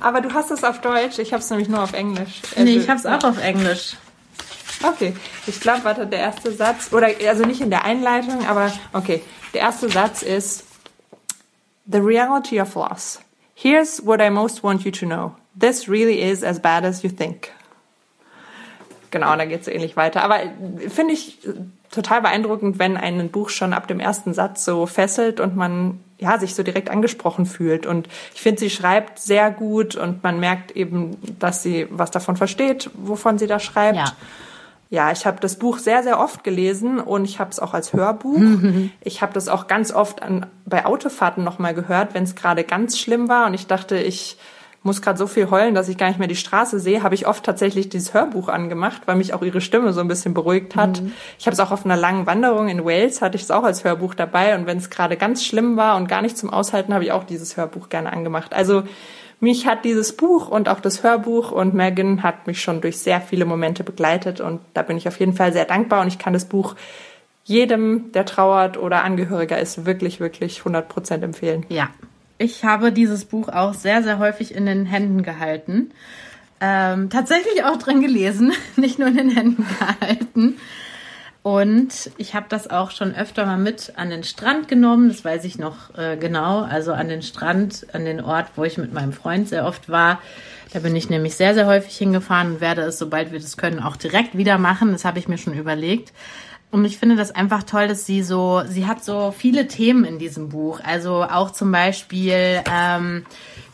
Aber 0.00 0.20
du 0.20 0.34
hast 0.34 0.50
es 0.50 0.64
auf 0.64 0.80
Deutsch, 0.80 1.20
ich 1.20 1.32
habe 1.32 1.40
es 1.40 1.48
nämlich 1.50 1.68
nur 1.68 1.80
auf 1.80 1.92
Englisch. 1.92 2.42
Nee, 2.56 2.78
ich 2.78 2.88
habe 2.88 2.98
es 2.98 3.06
auch 3.06 3.22
auf 3.22 3.40
Englisch. 3.40 3.94
Okay, 4.82 5.14
ich 5.46 5.60
glaube, 5.60 5.84
warte, 5.84 6.04
der 6.04 6.18
erste 6.18 6.50
Satz, 6.50 6.92
oder 6.92 7.10
also 7.28 7.44
nicht 7.44 7.60
in 7.60 7.70
der 7.70 7.84
Einleitung, 7.84 8.44
aber 8.48 8.72
okay, 8.92 9.22
der 9.54 9.60
erste 9.60 9.88
Satz 9.88 10.22
ist 10.22 10.64
The 11.88 11.98
reality 11.98 12.60
of 12.60 12.74
loss. 12.74 13.20
Here's 13.54 14.04
what 14.04 14.20
I 14.20 14.30
most 14.30 14.64
want 14.64 14.84
you 14.84 14.90
to 14.90 15.06
know. 15.06 15.36
This 15.56 15.88
really 15.88 16.20
is 16.20 16.42
as 16.42 16.58
bad 16.58 16.84
as 16.84 17.04
you 17.04 17.08
think. 17.08 17.52
Genau, 19.16 19.34
da 19.34 19.46
geht 19.46 19.62
es 19.62 19.68
ähnlich 19.68 19.96
weiter. 19.96 20.22
Aber 20.22 20.40
finde 20.88 21.14
ich 21.14 21.38
total 21.90 22.20
beeindruckend, 22.20 22.78
wenn 22.78 22.98
ein 22.98 23.30
Buch 23.30 23.48
schon 23.48 23.72
ab 23.72 23.88
dem 23.88 23.98
ersten 23.98 24.34
Satz 24.34 24.62
so 24.62 24.84
fesselt 24.84 25.40
und 25.40 25.56
man 25.56 26.00
ja 26.18 26.38
sich 26.38 26.54
so 26.54 26.62
direkt 26.62 26.90
angesprochen 26.90 27.46
fühlt. 27.46 27.86
Und 27.86 28.08
ich 28.34 28.42
finde, 28.42 28.60
sie 28.60 28.68
schreibt 28.68 29.18
sehr 29.18 29.50
gut 29.50 29.96
und 29.96 30.22
man 30.22 30.38
merkt 30.38 30.72
eben, 30.72 31.16
dass 31.38 31.62
sie 31.62 31.86
was 31.88 32.10
davon 32.10 32.36
versteht, 32.36 32.90
wovon 32.92 33.38
sie 33.38 33.46
da 33.46 33.58
schreibt. 33.58 33.96
Ja. 33.96 34.12
Ja, 34.88 35.10
ich 35.10 35.26
habe 35.26 35.40
das 35.40 35.56
Buch 35.56 35.78
sehr, 35.78 36.02
sehr 36.02 36.20
oft 36.20 36.44
gelesen 36.44 37.00
und 37.00 37.24
ich 37.24 37.40
habe 37.40 37.50
es 37.50 37.58
auch 37.58 37.72
als 37.74 37.94
Hörbuch. 37.94 38.38
Ich 39.00 39.22
habe 39.22 39.32
das 39.32 39.48
auch 39.48 39.66
ganz 39.66 39.92
oft 39.92 40.22
an, 40.22 40.46
bei 40.66 40.84
Autofahrten 40.84 41.42
nochmal 41.42 41.74
gehört, 41.74 42.12
wenn 42.12 42.22
es 42.24 42.34
gerade 42.36 42.64
ganz 42.64 42.98
schlimm 42.98 43.28
war 43.28 43.46
und 43.46 43.54
ich 43.54 43.66
dachte, 43.66 43.98
ich 43.98 44.36
muss 44.86 45.02
gerade 45.02 45.18
so 45.18 45.26
viel 45.26 45.50
heulen, 45.50 45.74
dass 45.74 45.88
ich 45.88 45.98
gar 45.98 46.08
nicht 46.08 46.18
mehr 46.18 46.28
die 46.28 46.36
Straße 46.36 46.80
sehe, 46.80 47.02
habe 47.02 47.14
ich 47.14 47.26
oft 47.26 47.44
tatsächlich 47.44 47.88
dieses 47.90 48.14
Hörbuch 48.14 48.48
angemacht, 48.48 49.02
weil 49.06 49.16
mich 49.16 49.34
auch 49.34 49.42
ihre 49.42 49.60
Stimme 49.60 49.92
so 49.92 50.00
ein 50.00 50.08
bisschen 50.08 50.32
beruhigt 50.32 50.76
hat. 50.76 51.02
Mhm. 51.02 51.12
Ich 51.38 51.46
habe 51.46 51.52
es 51.52 51.60
auch 51.60 51.72
auf 51.72 51.84
einer 51.84 51.96
langen 51.96 52.26
Wanderung 52.26 52.68
in 52.68 52.84
Wales, 52.84 53.20
hatte 53.20 53.36
ich 53.36 53.42
es 53.42 53.50
auch 53.50 53.64
als 53.64 53.84
Hörbuch 53.84 54.14
dabei 54.14 54.56
und 54.56 54.66
wenn 54.66 54.78
es 54.78 54.88
gerade 54.88 55.16
ganz 55.16 55.44
schlimm 55.44 55.76
war 55.76 55.96
und 55.96 56.08
gar 56.08 56.22
nicht 56.22 56.38
zum 56.38 56.50
Aushalten, 56.50 56.94
habe 56.94 57.04
ich 57.04 57.12
auch 57.12 57.24
dieses 57.24 57.56
Hörbuch 57.56 57.88
gerne 57.88 58.12
angemacht. 58.12 58.54
Also 58.54 58.84
mich 59.40 59.66
hat 59.66 59.84
dieses 59.84 60.16
Buch 60.16 60.48
und 60.48 60.68
auch 60.68 60.80
das 60.80 61.02
Hörbuch 61.02 61.52
und 61.52 61.74
Megan 61.74 62.22
hat 62.22 62.46
mich 62.46 62.62
schon 62.62 62.80
durch 62.80 62.98
sehr 62.98 63.20
viele 63.20 63.44
Momente 63.44 63.84
begleitet 63.84 64.40
und 64.40 64.60
da 64.72 64.82
bin 64.82 64.96
ich 64.96 65.08
auf 65.08 65.20
jeden 65.20 65.34
Fall 65.34 65.52
sehr 65.52 65.66
dankbar 65.66 66.00
und 66.00 66.08
ich 66.08 66.18
kann 66.18 66.32
das 66.32 66.46
Buch 66.46 66.74
jedem, 67.44 68.12
der 68.12 68.24
trauert 68.24 68.76
oder 68.76 69.04
Angehöriger 69.04 69.58
ist, 69.58 69.84
wirklich, 69.84 70.20
wirklich 70.20 70.60
100 70.60 70.88
Prozent 70.88 71.22
empfehlen. 71.22 71.66
Ja, 71.68 71.90
ich 72.38 72.64
habe 72.64 72.92
dieses 72.92 73.24
Buch 73.24 73.48
auch 73.48 73.74
sehr, 73.74 74.02
sehr 74.02 74.18
häufig 74.18 74.54
in 74.54 74.66
den 74.66 74.86
Händen 74.86 75.22
gehalten. 75.22 75.92
Ähm, 76.60 77.10
tatsächlich 77.10 77.64
auch 77.64 77.76
drin 77.76 78.00
gelesen, 78.00 78.52
nicht 78.76 78.98
nur 78.98 79.08
in 79.08 79.16
den 79.16 79.30
Händen 79.30 79.66
gehalten. 79.78 80.56
Und 81.42 82.10
ich 82.16 82.34
habe 82.34 82.46
das 82.48 82.68
auch 82.68 82.90
schon 82.90 83.14
öfter 83.14 83.46
mal 83.46 83.56
mit 83.56 83.92
an 83.94 84.10
den 84.10 84.24
Strand 84.24 84.66
genommen, 84.66 85.08
das 85.08 85.24
weiß 85.24 85.44
ich 85.44 85.58
noch 85.58 85.96
äh, 85.96 86.16
genau, 86.16 86.62
also 86.62 86.92
an 86.92 87.08
den 87.08 87.22
Strand, 87.22 87.86
an 87.92 88.04
den 88.04 88.20
Ort, 88.20 88.48
wo 88.56 88.64
ich 88.64 88.78
mit 88.78 88.92
meinem 88.92 89.12
Freund 89.12 89.48
sehr 89.48 89.64
oft 89.64 89.88
war. 89.88 90.20
Da 90.72 90.80
bin 90.80 90.96
ich 90.96 91.08
nämlich 91.08 91.36
sehr, 91.36 91.54
sehr 91.54 91.66
häufig 91.66 91.96
hingefahren 91.96 92.54
und 92.54 92.60
werde 92.60 92.82
es, 92.82 92.98
sobald 92.98 93.30
wir 93.30 93.38
das 93.38 93.56
können, 93.56 93.78
auch 93.78 93.94
direkt 93.94 94.36
wieder 94.36 94.58
machen. 94.58 94.90
Das 94.90 95.04
habe 95.04 95.20
ich 95.20 95.28
mir 95.28 95.38
schon 95.38 95.54
überlegt. 95.54 96.12
Und 96.76 96.84
ich 96.84 96.98
finde 96.98 97.16
das 97.16 97.30
einfach 97.30 97.62
toll, 97.62 97.88
dass 97.88 98.04
sie 98.04 98.22
so, 98.22 98.60
sie 98.68 98.86
hat 98.86 99.02
so 99.02 99.32
viele 99.34 99.66
Themen 99.66 100.04
in 100.04 100.18
diesem 100.18 100.50
Buch. 100.50 100.78
Also 100.84 101.22
auch 101.22 101.50
zum 101.50 101.72
Beispiel, 101.72 102.60
ähm, 102.70 103.24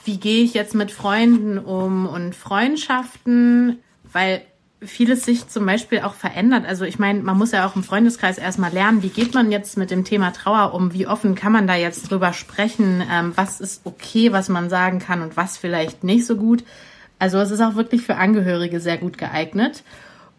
wie 0.05 0.21
gehe 0.21 0.45
ich 0.45 0.55
jetzt 0.55 0.77
mit 0.77 0.93
Freunden 0.93 1.59
um 1.59 2.07
und 2.07 2.37
Freundschaften, 2.37 3.81
weil 4.13 4.43
vieles 4.81 5.25
sich 5.25 5.49
zum 5.49 5.67
Beispiel 5.67 6.03
auch 6.03 6.15
verändert. 6.15 6.65
Also 6.65 6.85
ich 6.85 7.01
meine, 7.01 7.25
man 7.25 7.37
muss 7.37 7.51
ja 7.51 7.67
auch 7.67 7.75
im 7.75 7.83
Freundeskreis 7.83 8.39
erstmal 8.39 8.73
lernen, 8.73 9.03
wie 9.03 9.09
geht 9.09 9.35
man 9.35 9.51
jetzt 9.51 9.77
mit 9.77 9.91
dem 9.91 10.05
Thema 10.05 10.31
Trauer 10.33 10.73
um, 10.73 10.93
wie 10.93 11.09
offen 11.09 11.35
kann 11.35 11.51
man 11.51 11.67
da 11.67 11.75
jetzt 11.75 12.09
drüber 12.09 12.33
sprechen, 12.33 13.03
ähm, 13.11 13.33
was 13.35 13.61
ist 13.61 13.81
okay, 13.83 14.31
was 14.31 14.49
man 14.49 14.71
sagen 14.71 15.01
kann 15.01 15.23
und 15.23 15.37
was 15.37 15.57
vielleicht 15.57 16.05
nicht 16.05 16.25
so 16.25 16.37
gut. 16.37 16.63
Also 17.19 17.39
es 17.39 17.51
ist 17.51 17.63
auch 17.63 17.75
wirklich 17.75 18.03
für 18.03 18.15
Angehörige 18.15 18.79
sehr 18.79 18.99
gut 18.99 19.19
geeignet. 19.19 19.83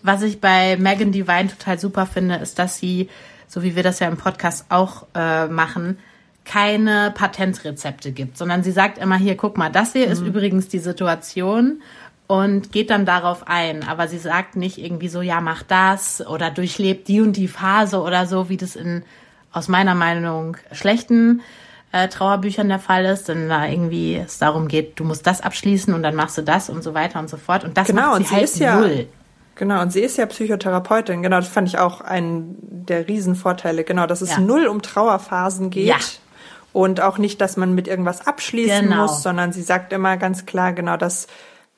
Was 0.04 0.22
ich 0.22 0.40
bei 0.40 0.78
Megan 0.78 1.12
Divine 1.12 1.48
total 1.48 1.80
super 1.80 2.06
finde, 2.06 2.36
ist, 2.36 2.60
dass 2.60 2.78
sie, 2.78 3.10
so 3.48 3.64
wie 3.64 3.76
wir 3.76 3.84
das 3.84 4.00
ja 4.00 4.08
im 4.08 4.18
Podcast 4.18 4.66
auch 4.70 5.08
äh, 5.16 5.48
machen, 5.48 5.98
keine 6.46 7.12
Patentrezepte 7.16 8.12
gibt, 8.12 8.38
sondern 8.38 8.64
sie 8.64 8.72
sagt 8.72 8.98
immer 8.98 9.16
hier, 9.18 9.38
guck 9.38 9.58
mal, 9.58 9.72
das 9.72 9.94
hier 9.94 10.08
mhm. 10.08 10.12
ist 10.12 10.22
übrigens 10.22 10.68
die 10.68 10.80
Situation 10.80 11.82
und 12.28 12.72
geht 12.72 12.90
dann 12.90 13.06
darauf 13.06 13.48
ein. 13.48 13.88
Aber 13.88 14.08
sie 14.08 14.18
sagt 14.18 14.56
nicht 14.58 14.78
irgendwie 14.78 15.08
so, 15.08 15.22
ja, 15.22 15.40
mach 15.40 15.64
das 15.64 16.26
oder 16.26 16.52
durchlebt 16.52 17.08
die 17.08 17.22
und 17.22 17.38
die 17.38 17.48
Phase 17.48 18.02
oder 18.02 18.26
so, 18.26 18.50
wie 18.50 18.58
das 18.58 18.76
in 18.76 19.04
aus 19.52 19.68
meiner 19.68 19.96
Meinung 19.96 20.58
schlechten 20.72 21.42
äh, 21.92 22.08
Trauerbüchern 22.08 22.68
der 22.68 22.80
Fall 22.80 23.06
ist, 23.06 23.30
denn 23.30 23.48
da 23.50 23.68
irgendwie 23.68 24.16
es 24.16 24.40
darum 24.40 24.68
geht, 24.68 25.00
du 25.00 25.04
musst 25.04 25.28
das 25.28 25.42
abschließen 25.42 25.94
und 25.94 26.02
dann 26.02 26.16
machst 26.16 26.38
du 26.38 26.42
das 26.42 26.70
und 26.70 26.84
so 26.84 26.94
weiter 26.94 27.20
und 27.20 27.30
so 27.30 27.38
fort. 27.38 27.64
Und 27.64 27.78
das 27.78 27.88
genau, 27.88 28.02
macht 28.02 28.16
sie, 28.16 28.18
und 28.18 28.28
sie 28.28 28.36
halt 28.36 28.44
ist 28.44 28.60
ja, 28.60 28.80
null. 28.80 29.08
Genau, 29.56 29.82
und 29.82 29.92
sie 29.92 30.02
ist 30.02 30.18
ja 30.18 30.26
Psychotherapeutin. 30.26 31.22
Genau, 31.22 31.38
das 31.38 31.48
fand 31.48 31.68
ich 31.68 31.78
auch 31.78 32.02
einen 32.02 32.56
der 32.62 33.08
Riesenvorteile. 33.08 33.84
Genau, 33.84 34.08
dass 34.08 34.22
es 34.22 34.32
Ja. 34.32 34.40
null 34.40 34.66
um 34.66 34.82
Trauerphasen 34.82 35.70
geht. 35.70 35.86
Ja. 35.88 35.98
Und 36.72 37.02
auch 37.02 37.20
nicht, 37.20 37.40
dass 37.40 37.56
man 37.56 37.76
mit 37.76 37.88
irgendwas 37.88 38.26
abschließen 38.26 38.90
Genau. 38.90 39.04
muss, 39.04 39.22
sondern 39.22 39.54
sie 39.54 39.62
sagt 39.62 39.94
immer 39.94 40.18
ganz 40.18 40.48
klar, 40.48 40.74
genau, 40.74 40.98
dass 40.98 41.28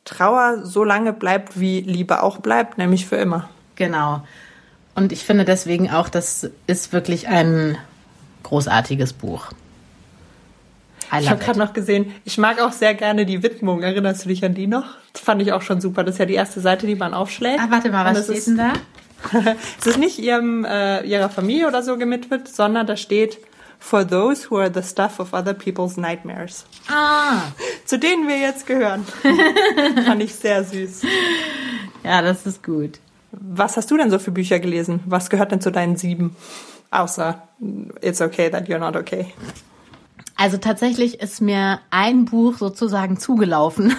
Trauer 0.05 0.60
so 0.63 0.84
lange 0.86 1.12
bleibt, 1.12 1.60
wie 1.60 1.82
Liebe 1.82 2.24
auch 2.24 2.38
bleibt, 2.38 2.77
nämlich 2.77 3.05
für 3.08 3.17
immer. 3.17 3.50
Genau. 3.75 4.22
Und 4.94 5.12
ich 5.12 5.25
finde 5.25 5.44
deswegen 5.44 5.91
auch, 5.91 6.08
das 6.08 6.50
ist 6.67 6.94
wirklich 6.94 7.27
ein 7.27 7.77
großartiges 8.44 9.12
Buch. 9.13 9.48
Ich 11.20 11.30
habe 11.30 11.44
gerade 11.44 11.60
noch 11.60 11.74
gesehen, 11.74 12.14
ich 12.26 12.38
mag 12.38 12.60
auch 12.62 12.72
sehr 12.72 12.94
gerne 12.94 13.26
die 13.26 13.42
Widmung. 13.44 13.84
Erinnerst 13.84 14.26
du 14.26 14.30
dich 14.30 14.44
an 14.44 14.54
die 14.54 14.68
noch? 14.68 14.86
Das 15.14 15.22
fand 15.22 15.42
ich 15.42 15.54
auch 15.54 15.62
schon 15.62 15.80
super. 15.82 16.04
Das 16.04 16.16
ist 16.16 16.20
ja 16.20 16.26
die 16.26 16.34
erste 16.34 16.60
Seite, 16.62 16.88
die 16.88 16.96
man 16.96 17.14
aufschlägt. 17.14 17.60
Ah, 17.60 17.68
warte 17.70 17.90
mal, 17.92 18.06
was 18.06 18.26
steht 18.26 18.38
ist- 18.38 18.48
denn 18.48 18.58
da? 18.58 18.74
es 19.80 19.88
ist 19.88 19.98
nicht 19.98 20.20
ihrem, 20.20 20.66
äh, 20.66 21.02
ihrer 21.04 21.30
Familie 21.30 21.68
oder 21.68 21.82
so 21.84 21.98
gewidmet, 21.98 22.48
sondern 22.48 22.86
da 22.86 22.96
steht 22.98 23.38
For 23.80 24.08
those 24.08 24.50
who 24.50 24.58
are 24.58 24.72
the 24.74 24.82
stuff 24.88 25.20
of 25.20 25.34
other 25.34 25.54
people's 25.54 25.98
nightmares. 25.98 26.66
Ah, 26.90 27.42
Zu 27.86 27.98
denen 28.00 28.28
wir 28.28 28.38
jetzt 28.40 28.66
gehören. 28.68 29.06
Fand 30.06 30.22
ich 30.24 30.34
sehr 30.36 30.64
süß. 30.64 31.02
ja, 32.04 32.22
das 32.22 32.46
ist 32.46 32.64
gut. 32.64 33.00
Was 33.32 33.78
hast 33.78 33.92
du 33.92 33.98
denn 33.98 34.10
so 34.10 34.18
für 34.20 34.32
Bücher 34.32 34.60
gelesen? 34.60 35.02
Was 35.06 35.30
gehört 35.30 35.52
denn 35.52 35.62
zu 35.62 35.72
deinen 35.72 35.98
sieben? 35.98 36.36
Außer 36.92 37.42
It's 38.02 38.22
okay 38.22 38.50
that 38.50 38.68
you're 38.70 38.80
not 38.80 38.96
okay. 38.96 39.28
Also 40.36 40.58
tatsächlich 40.58 41.22
ist 41.22 41.42
mir 41.42 41.80
ein 41.92 42.25
Buch 42.25 42.58
sozusagen 42.58 43.18
zugelaufen, 43.18 43.96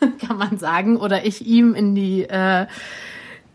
kann 0.26 0.36
man 0.36 0.58
sagen, 0.58 0.96
oder 0.96 1.24
ich 1.24 1.46
ihm 1.46 1.74
in 1.74 1.94
die 1.94 2.24
äh, 2.24 2.66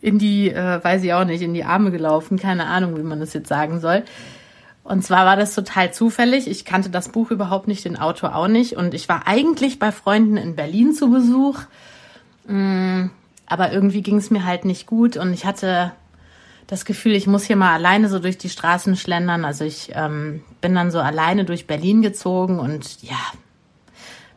in 0.04 0.20
die, 0.20 0.52
äh, 0.52 0.84
weiß 0.84 1.02
ich 1.04 1.13
auch 1.13 1.24
nicht, 1.24 1.42
in 1.42 1.54
die 1.54 1.63
Arme 1.63 1.90
gelaufen, 1.90 2.38
keine 2.38 2.66
Ahnung, 2.66 2.98
wie 2.98 3.04
man 3.04 3.22
das 3.22 3.34
jetzt 3.34 3.48
sagen 3.48 3.80
soll. 3.80 4.04
Und 4.84 5.02
zwar 5.02 5.25
war 5.25 5.38
das 5.38 5.56
total 5.56 5.94
zufällig. 5.94 6.50
Ich 6.50 6.66
kannte 6.66 6.90
das 6.90 7.08
Buch 7.08 7.32
überhaupt 7.32 7.70
nicht, 7.70 7.86
den 7.86 7.98
Autor 7.98 8.36
auch 8.36 8.50
nicht. 8.50 8.75
Und 8.75 8.94
ich 8.94 9.08
war 9.08 9.28
eigentlich 9.28 9.80
bei 9.80 9.94
Freunden 9.94 10.36
in 10.36 10.58
Berlin 10.58 10.94
zu 10.94 11.10
Besuch. 11.10 11.62
Mm, 12.46 13.06
Aber 13.46 13.72
irgendwie 13.72 14.02
ging 14.02 14.18
es 14.18 14.30
mir 14.30 14.46
halt 14.46 14.66
nicht 14.66 14.88
gut 14.88 15.16
und 15.16 15.32
ich 15.32 15.46
hatte 15.46 15.94
das 16.74 16.86
Gefühl, 16.86 17.13
ich 17.13 17.27
muss 17.27 17.44
hier 17.44 17.56
mal 17.56 17.72
alleine 17.72 18.10
so 18.10 18.18
durch 18.18 18.39
die 18.39 18.50
Straßen 18.50 18.96
schlendern. 18.96 19.46
Also 19.46 19.63
ich 19.63 19.92
ähm, 19.94 20.44
bin 20.60 20.74
dann 20.74 20.89
so 20.89 21.00
alleine 21.00 21.46
durch 21.46 21.68
Berlin 21.68 22.01
gezogen 22.01 22.60
und 22.60 23.03
ja, 23.03 23.20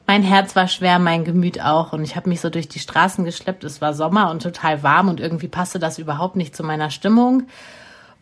mein 0.07 0.23
Herz 0.23 0.55
war 0.55 0.69
schwer, 0.69 0.99
mein 0.99 1.25
Gemüt 1.25 1.62
auch. 1.62 1.95
Und 1.95 2.05
ich 2.05 2.14
habe 2.14 2.28
mich 2.28 2.43
so 2.43 2.50
durch 2.50 2.69
die 2.69 2.78
Straßen 2.78 3.25
geschleppt. 3.25 3.64
Es 3.64 3.81
war 3.81 3.95
Sommer 3.95 4.31
und 4.31 4.43
total 4.43 4.83
warm 4.83 5.09
und 5.09 5.19
irgendwie 5.19 5.49
passte 5.49 5.78
das 5.78 5.99
überhaupt 5.99 6.37
nicht 6.37 6.55
zu 6.55 6.62
meiner 6.62 6.90
Stimmung. 6.90 7.45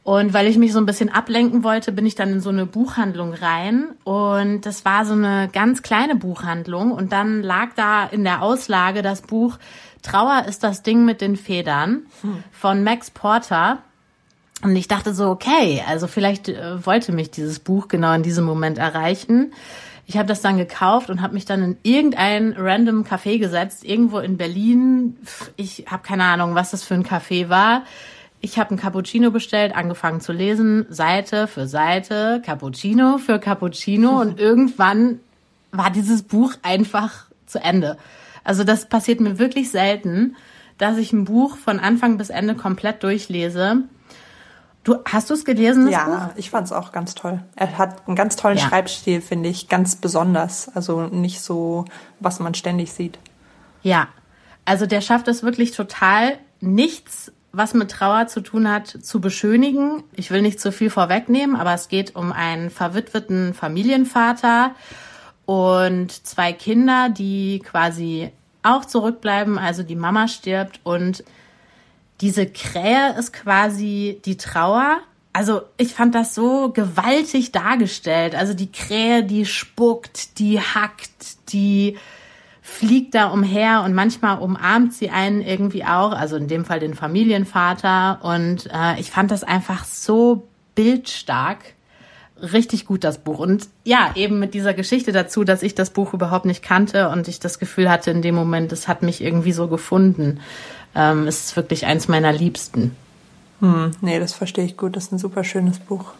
Und 0.04 0.32
weil 0.32 0.46
ich 0.46 0.58
mich 0.58 0.72
so 0.72 0.78
ein 0.78 0.86
bisschen 0.86 1.08
ablenken 1.08 1.64
wollte, 1.64 1.90
bin 1.90 2.06
ich 2.06 2.14
dann 2.14 2.34
in 2.34 2.40
so 2.40 2.50
eine 2.50 2.66
Buchhandlung 2.66 3.34
rein. 3.34 3.96
Und 4.04 4.64
das 4.64 4.84
war 4.84 5.06
so 5.06 5.14
eine 5.14 5.48
ganz 5.52 5.82
kleine 5.82 6.14
Buchhandlung. 6.14 6.92
Und 6.92 7.10
dann 7.10 7.42
lag 7.42 7.70
da 7.74 8.04
in 8.04 8.22
der 8.22 8.42
Auslage 8.42 9.02
das 9.02 9.22
Buch 9.22 9.58
Trauer 10.02 10.44
ist 10.46 10.62
das 10.62 10.82
Ding 10.82 11.04
mit 11.06 11.22
den 11.22 11.34
Federn 11.34 12.06
von 12.52 12.84
Max 12.84 13.10
Porter. 13.10 13.78
Und 14.64 14.74
ich 14.76 14.88
dachte 14.88 15.12
so, 15.12 15.28
okay, 15.28 15.84
also 15.86 16.06
vielleicht 16.06 16.48
äh, 16.48 16.84
wollte 16.86 17.12
mich 17.12 17.30
dieses 17.30 17.58
Buch 17.58 17.86
genau 17.86 18.14
in 18.14 18.22
diesem 18.22 18.46
Moment 18.46 18.78
erreichen. 18.78 19.52
Ich 20.06 20.16
habe 20.16 20.26
das 20.26 20.40
dann 20.40 20.56
gekauft 20.56 21.10
und 21.10 21.20
habe 21.20 21.34
mich 21.34 21.44
dann 21.44 21.62
in 21.62 21.76
irgendein 21.82 22.54
random 22.56 23.04
Café 23.04 23.38
gesetzt, 23.38 23.84
irgendwo 23.84 24.20
in 24.20 24.38
Berlin. 24.38 25.18
Ich 25.56 25.84
habe 25.90 26.02
keine 26.02 26.24
Ahnung, 26.24 26.54
was 26.54 26.70
das 26.70 26.82
für 26.82 26.94
ein 26.94 27.04
Café 27.04 27.50
war. 27.50 27.84
Ich 28.40 28.58
habe 28.58 28.74
ein 28.74 28.78
Cappuccino 28.78 29.30
bestellt, 29.30 29.76
angefangen 29.76 30.22
zu 30.22 30.32
lesen, 30.32 30.86
Seite 30.88 31.46
für 31.46 31.66
Seite, 31.66 32.42
Cappuccino 32.44 33.18
für 33.18 33.38
Cappuccino 33.38 34.18
und 34.18 34.40
irgendwann 34.40 35.20
war 35.72 35.90
dieses 35.90 36.22
Buch 36.22 36.54
einfach 36.62 37.26
zu 37.44 37.58
Ende. 37.58 37.98
Also 38.44 38.64
das 38.64 38.88
passiert 38.88 39.20
mir 39.20 39.38
wirklich 39.38 39.70
selten, 39.70 40.36
dass 40.78 40.96
ich 40.96 41.12
ein 41.12 41.24
Buch 41.24 41.58
von 41.58 41.80
Anfang 41.80 42.16
bis 42.16 42.30
Ende 42.30 42.54
komplett 42.54 43.02
durchlese. 43.02 43.84
Du 44.84 44.98
hast 45.06 45.30
du 45.30 45.34
es 45.34 45.44
gelesen? 45.44 45.86
Das 45.86 45.92
Ja, 45.92 46.04
Buch? 46.04 46.32
ich 46.36 46.50
fand 46.50 46.66
es 46.66 46.72
auch 46.72 46.92
ganz 46.92 47.14
toll. 47.14 47.42
Er 47.56 47.78
hat 47.78 48.06
einen 48.06 48.16
ganz 48.16 48.36
tollen 48.36 48.58
Ja. 48.58 48.68
Schreibstil, 48.68 49.20
finde 49.22 49.48
ich, 49.48 49.68
ganz 49.68 49.96
besonders. 49.96 50.68
Also 50.74 51.02
nicht 51.06 51.40
so, 51.40 51.86
was 52.20 52.38
man 52.38 52.54
ständig 52.54 52.92
sieht. 52.92 53.18
Ja. 53.82 54.08
Also 54.66 54.86
der 54.86 55.00
schafft 55.00 55.26
es 55.28 55.42
wirklich 55.42 55.72
total, 55.72 56.38
nichts, 56.60 57.32
was 57.52 57.72
mit 57.74 57.90
Trauer 57.90 58.26
zu 58.26 58.40
tun 58.40 58.70
hat, 58.70 58.88
zu 58.88 59.20
beschönigen. 59.20 60.02
Ich 60.12 60.30
will 60.30 60.42
nicht 60.42 60.60
zu 60.60 60.70
viel 60.72 60.90
vorwegnehmen, 60.90 61.56
aber 61.56 61.72
es 61.74 61.88
geht 61.88 62.14
um 62.16 62.32
einen 62.32 62.70
verwitweten 62.70 63.54
Familienvater 63.54 64.72
und 65.46 66.10
zwei 66.26 66.52
Kinder, 66.52 67.08
die 67.10 67.60
quasi 67.64 68.32
auch 68.62 68.84
zurückbleiben. 68.84 69.58
Also 69.58 69.82
die 69.82 69.96
Mama 69.96 70.28
stirbt 70.28 70.80
und 70.84 71.24
diese 72.20 72.46
Krähe 72.46 73.14
ist 73.18 73.32
quasi 73.32 74.20
die 74.24 74.36
Trauer. 74.36 74.98
Also 75.32 75.62
ich 75.76 75.94
fand 75.94 76.14
das 76.14 76.34
so 76.34 76.70
gewaltig 76.70 77.52
dargestellt. 77.52 78.34
Also 78.34 78.54
die 78.54 78.70
Krähe, 78.70 79.24
die 79.24 79.46
spuckt, 79.46 80.38
die 80.38 80.60
hackt, 80.60 81.52
die 81.52 81.96
fliegt 82.62 83.14
da 83.14 83.26
umher 83.26 83.82
und 83.84 83.94
manchmal 83.94 84.38
umarmt 84.38 84.94
sie 84.94 85.10
einen 85.10 85.42
irgendwie 85.42 85.84
auch, 85.84 86.12
also 86.12 86.36
in 86.36 86.48
dem 86.48 86.64
Fall 86.64 86.80
den 86.80 86.94
Familienvater. 86.94 88.20
Und 88.22 88.70
äh, 88.72 88.98
ich 88.98 89.10
fand 89.10 89.30
das 89.30 89.44
einfach 89.44 89.84
so 89.84 90.48
bildstark. 90.74 91.58
Richtig 92.40 92.86
gut, 92.86 93.04
das 93.04 93.18
Buch. 93.18 93.38
Und 93.38 93.68
ja, 93.84 94.12
eben 94.14 94.38
mit 94.38 94.54
dieser 94.54 94.72
Geschichte 94.72 95.12
dazu, 95.12 95.44
dass 95.44 95.62
ich 95.62 95.74
das 95.74 95.90
Buch 95.90 96.14
überhaupt 96.14 96.46
nicht 96.46 96.62
kannte 96.62 97.08
und 97.10 97.28
ich 97.28 97.38
das 97.38 97.58
Gefühl 97.58 97.90
hatte 97.90 98.10
in 98.10 98.22
dem 98.22 98.34
Moment, 98.34 98.72
es 98.72 98.88
hat 98.88 99.02
mich 99.02 99.22
irgendwie 99.22 99.52
so 99.52 99.68
gefunden. 99.68 100.40
Ähm, 100.94 101.26
ist 101.26 101.56
wirklich 101.56 101.86
eins 101.86 102.08
meiner 102.08 102.32
Liebsten. 102.32 102.96
Hm, 103.60 103.92
nee, 104.00 104.18
das 104.18 104.32
verstehe 104.32 104.64
ich 104.64 104.76
gut. 104.76 104.96
Das 104.96 105.04
ist 105.04 105.12
ein 105.12 105.18
super 105.18 105.44
schönes 105.44 105.78
Buch. 105.78 106.12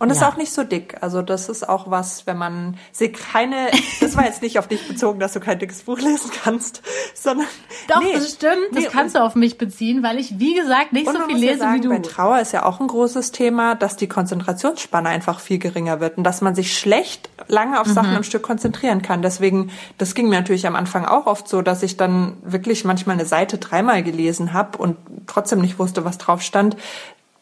Und 0.00 0.10
ist 0.10 0.20
Ja. 0.20 0.28
auch 0.28 0.36
nicht 0.36 0.52
so 0.52 0.62
dick. 0.62 0.96
Also 1.00 1.22
das 1.22 1.48
ist 1.48 1.68
auch 1.68 1.90
was, 1.90 2.26
wenn 2.26 2.36
man 2.38 2.76
sie 2.92 3.10
keine. 3.10 3.68
Das 4.00 4.16
war 4.16 4.24
jetzt 4.24 4.42
nicht 4.42 4.58
auf 4.58 4.68
dich 4.68 4.86
bezogen, 4.86 5.18
dass 5.20 5.32
du 5.32 5.40
kein 5.40 5.58
dickes 5.58 5.82
Buch 5.82 5.98
lesen 5.98 6.30
kannst, 6.42 6.82
sondern 7.14 7.46
Doch, 7.88 8.00
nee, 8.00 8.12
das 8.14 8.32
stimmt. 8.32 8.54
Das 8.72 8.84
nee, 8.84 8.88
kannst 8.90 9.16
du 9.16 9.22
auf 9.22 9.34
mich 9.34 9.58
beziehen, 9.58 10.02
weil 10.02 10.18
ich, 10.18 10.38
wie 10.38 10.54
gesagt, 10.54 10.92
nicht 10.92 11.10
so 11.10 11.18
viel 11.26 11.36
lese 11.36 11.58
sagen, 11.58 11.82
wie 11.82 11.88
bei 11.88 11.98
du. 11.98 12.08
Trauer 12.08 12.38
ist 12.40 12.52
ja 12.52 12.64
auch 12.64 12.80
ein 12.80 12.86
großes 12.86 13.32
Thema, 13.32 13.74
dass 13.74 13.96
die 13.96 14.08
Konzentrationsspanne 14.08 15.08
einfach 15.08 15.40
viel 15.40 15.58
geringer 15.58 16.00
wird 16.00 16.16
und 16.16 16.24
dass 16.24 16.40
man 16.40 16.54
sich 16.54 16.78
schlecht 16.78 17.28
lange 17.48 17.80
auf 17.80 17.88
Mhm. 17.88 17.92
Sachen 17.92 18.16
am 18.16 18.22
Stück 18.22 18.42
konzentrieren 18.42 19.02
kann. 19.02 19.20
Deswegen, 19.20 19.70
das 19.98 20.14
ging 20.14 20.28
mir 20.28 20.36
natürlich 20.36 20.66
am 20.66 20.76
Anfang 20.76 21.04
auch 21.04 21.26
oft 21.26 21.48
so, 21.48 21.60
dass 21.60 21.82
ich 21.82 21.96
dann 21.96 22.36
wirklich 22.42 22.84
manchmal 22.84 23.14
eine 23.16 23.26
Seite 23.26 23.58
dreimal 23.58 24.02
gelesen 24.02 24.52
habe 24.52 24.78
und 24.78 24.96
trotzdem 25.26 25.60
nicht 25.60 25.78
wusste, 25.78 26.04
was 26.04 26.18
drauf 26.18 26.40
stand. 26.42 26.76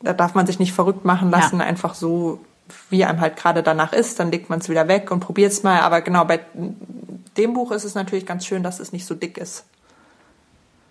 Da 0.02 0.12
darf 0.12 0.34
man 0.34 0.46
sich 0.46 0.58
nicht 0.58 0.72
verrückt 0.72 1.04
machen 1.04 1.30
lassen, 1.30 1.58
Ja. 1.60 1.64
einfach 1.66 1.94
so, 1.94 2.40
wie 2.90 3.04
einem 3.04 3.20
halt 3.20 3.36
gerade 3.36 3.62
danach 3.62 3.92
ist, 3.92 4.20
dann 4.20 4.30
legt 4.30 4.50
man 4.50 4.58
es 4.58 4.68
wieder 4.68 4.88
weg 4.88 5.10
und 5.10 5.20
probiert 5.20 5.52
es 5.52 5.62
mal. 5.62 5.80
Aber 5.80 6.00
genau, 6.02 6.24
bei 6.24 6.40
dem 7.36 7.54
Buch 7.54 7.70
ist 7.72 7.84
es 7.84 7.94
natürlich 7.94 8.26
ganz 8.26 8.44
schön, 8.46 8.62
dass 8.62 8.80
es 8.80 8.92
nicht 8.92 9.06
so 9.06 9.14
dick 9.14 9.38
ist. 9.38 9.64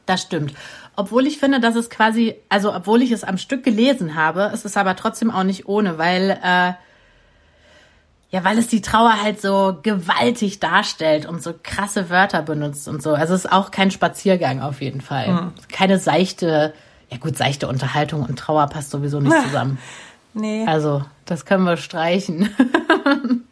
Das 0.05 0.21
stimmt. 0.21 0.53
Obwohl 0.95 1.25
ich 1.27 1.39
finde, 1.39 1.59
dass 1.59 1.75
es 1.75 1.89
quasi, 1.89 2.35
also 2.47 2.73
obwohl 2.73 3.01
ich 3.01 3.11
es 3.11 3.23
am 3.23 3.37
Stück 3.37 3.63
gelesen 3.63 4.15
habe, 4.15 4.51
ist 4.53 4.63
es 4.65 4.77
aber 4.77 4.95
trotzdem 4.95 5.31
auch 5.31 5.43
nicht 5.43 5.67
ohne, 5.67 5.97
weil 5.97 6.39
äh, 6.43 6.73
ja, 8.31 8.43
weil 8.43 8.57
es 8.57 8.67
die 8.67 8.81
Trauer 8.81 9.21
halt 9.21 9.39
so 9.41 9.77
gewaltig 9.81 10.59
darstellt 10.59 11.25
und 11.25 11.41
so 11.41 11.53
krasse 11.61 12.09
Wörter 12.09 12.41
benutzt 12.41 12.87
und 12.87 13.01
so. 13.01 13.13
Also 13.13 13.33
es 13.33 13.45
ist 13.45 13.51
auch 13.51 13.71
kein 13.71 13.91
Spaziergang 13.91 14.61
auf 14.61 14.81
jeden 14.81 15.01
Fall. 15.01 15.51
Keine 15.71 15.99
seichte, 15.99 16.73
ja 17.09 17.17
gut, 17.17 17.37
seichte 17.37 17.67
Unterhaltung 17.67 18.23
und 18.23 18.37
Trauer 18.37 18.67
passt 18.67 18.91
sowieso 18.91 19.19
nicht 19.19 19.35
zusammen. 19.43 19.77
Nee. 20.33 20.65
Also, 20.67 21.03
das 21.25 21.45
können 21.45 21.63
wir 21.63 21.77
streichen. 21.77 22.49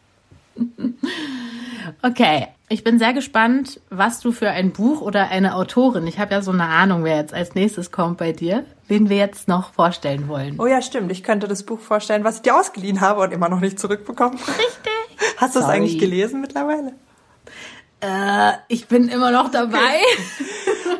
okay, 2.01 2.47
ich 2.69 2.83
bin 2.83 2.99
sehr 2.99 3.13
gespannt, 3.13 3.79
was 3.89 4.19
du 4.19 4.31
für 4.31 4.49
ein 4.49 4.71
Buch 4.71 5.01
oder 5.01 5.29
eine 5.29 5.55
Autorin, 5.55 6.07
ich 6.07 6.19
habe 6.19 6.33
ja 6.33 6.41
so 6.41 6.51
eine 6.51 6.65
Ahnung, 6.65 7.03
wer 7.03 7.17
jetzt 7.17 7.33
als 7.33 7.55
nächstes 7.55 7.91
kommt 7.91 8.17
bei 8.17 8.31
dir, 8.31 8.65
wen 8.87 9.09
wir 9.09 9.17
jetzt 9.17 9.47
noch 9.47 9.73
vorstellen 9.73 10.27
wollen. 10.27 10.59
Oh 10.59 10.65
ja, 10.65 10.81
stimmt. 10.81 11.11
Ich 11.11 11.23
könnte 11.23 11.47
das 11.47 11.63
Buch 11.63 11.79
vorstellen, 11.79 12.23
was 12.23 12.37
ich 12.37 12.41
dir 12.41 12.55
ausgeliehen 12.55 12.99
habe 12.99 13.21
und 13.21 13.31
immer 13.31 13.47
noch 13.47 13.59
nicht 13.59 13.79
zurückbekommen. 13.79 14.37
Richtig. 14.37 14.57
Hast 15.37 15.55
du 15.55 15.59
es 15.59 15.65
eigentlich 15.65 15.99
gelesen 15.99 16.41
mittlerweile? 16.41 16.93
Äh, 18.03 18.53
ich 18.67 18.87
bin 18.87 19.07
immer 19.07 19.31
noch 19.31 19.49
dabei. 19.49 19.77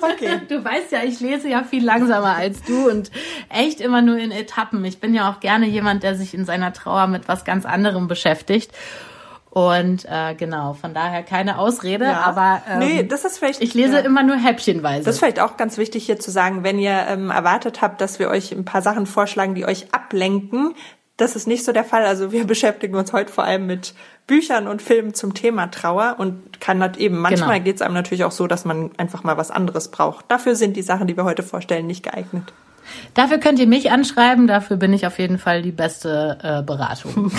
Okay. 0.01 0.41
Du 0.49 0.61
weißt 0.61 0.91
ja, 0.91 1.03
ich 1.03 1.21
lese 1.21 1.47
ja 1.47 1.63
viel 1.63 1.83
langsamer 1.83 2.35
als 2.35 2.61
du 2.63 2.89
und 2.89 3.09
echt 3.47 3.79
immer 3.79 4.01
nur 4.01 4.17
in 4.17 4.31
Etappen. 4.31 4.83
Ich 4.83 4.99
bin 4.99 5.13
ja 5.13 5.31
auch 5.31 5.39
gerne 5.39 5.65
jemand, 5.65 6.03
der 6.03 6.15
sich 6.15 6.33
in 6.33 6.43
seiner 6.43 6.73
Trauer 6.73 7.07
mit 7.07 7.29
was 7.29 7.45
ganz 7.45 7.65
anderem 7.65 8.09
beschäftigt. 8.09 8.71
Und 9.49 10.05
äh, 10.09 10.35
genau, 10.35 10.73
von 10.73 10.93
daher 10.93 11.23
keine 11.23 11.57
Ausrede, 11.57 12.05
ja. 12.05 12.21
aber 12.21 12.63
ähm, 12.67 12.79
nee, 12.79 13.03
das 13.03 13.23
ist 13.23 13.37
vielleicht, 13.37 13.61
ich 13.61 13.73
lese 13.75 13.93
ja. 13.93 13.99
immer 13.99 14.23
nur 14.23 14.35
häppchenweise. 14.35 15.05
Das 15.05 15.15
ist 15.15 15.19
vielleicht 15.19 15.39
auch 15.39 15.55
ganz 15.57 15.77
wichtig 15.77 16.05
hier 16.05 16.19
zu 16.19 16.31
sagen, 16.31 16.63
wenn 16.63 16.79
ihr 16.79 17.05
ähm, 17.07 17.29
erwartet 17.29 17.81
habt, 17.81 18.01
dass 18.01 18.19
wir 18.19 18.29
euch 18.29 18.51
ein 18.51 18.65
paar 18.65 18.81
Sachen 18.81 19.05
vorschlagen, 19.05 19.55
die 19.55 19.65
euch 19.65 19.93
ablenken, 19.93 20.73
das 21.17 21.35
ist 21.35 21.47
nicht 21.47 21.63
so 21.63 21.71
der 21.71 21.83
Fall. 21.83 22.05
Also 22.05 22.31
wir 22.31 22.43
beschäftigen 22.47 22.95
uns 22.95 23.13
heute 23.13 23.31
vor 23.31 23.43
allem 23.43 23.65
mit 23.65 23.93
Büchern 24.27 24.67
und 24.67 24.81
Filmen 24.81 25.13
zum 25.13 25.33
Thema 25.33 25.67
Trauer 25.67 26.15
und 26.17 26.59
kann 26.61 26.79
das 26.79 26.97
eben, 26.97 27.17
manchmal 27.19 27.55
genau. 27.55 27.65
geht 27.65 27.75
es 27.75 27.81
einem 27.81 27.93
natürlich 27.93 28.23
auch 28.23 28.31
so, 28.31 28.47
dass 28.47 28.65
man 28.65 28.91
einfach 28.97 29.23
mal 29.23 29.37
was 29.37 29.51
anderes 29.51 29.89
braucht. 29.89 30.25
Dafür 30.29 30.55
sind 30.55 30.77
die 30.77 30.81
Sachen, 30.81 31.07
die 31.07 31.17
wir 31.17 31.25
heute 31.25 31.43
vorstellen, 31.43 31.87
nicht 31.87 32.03
geeignet. 32.03 32.53
Dafür 33.13 33.37
könnt 33.37 33.59
ihr 33.59 33.67
mich 33.67 33.91
anschreiben, 33.91 34.47
dafür 34.47 34.77
bin 34.77 34.93
ich 34.93 35.07
auf 35.07 35.17
jeden 35.19 35.39
Fall 35.39 35.61
die 35.61 35.71
beste 35.71 36.37
äh, 36.41 36.61
Beratung. 36.63 37.31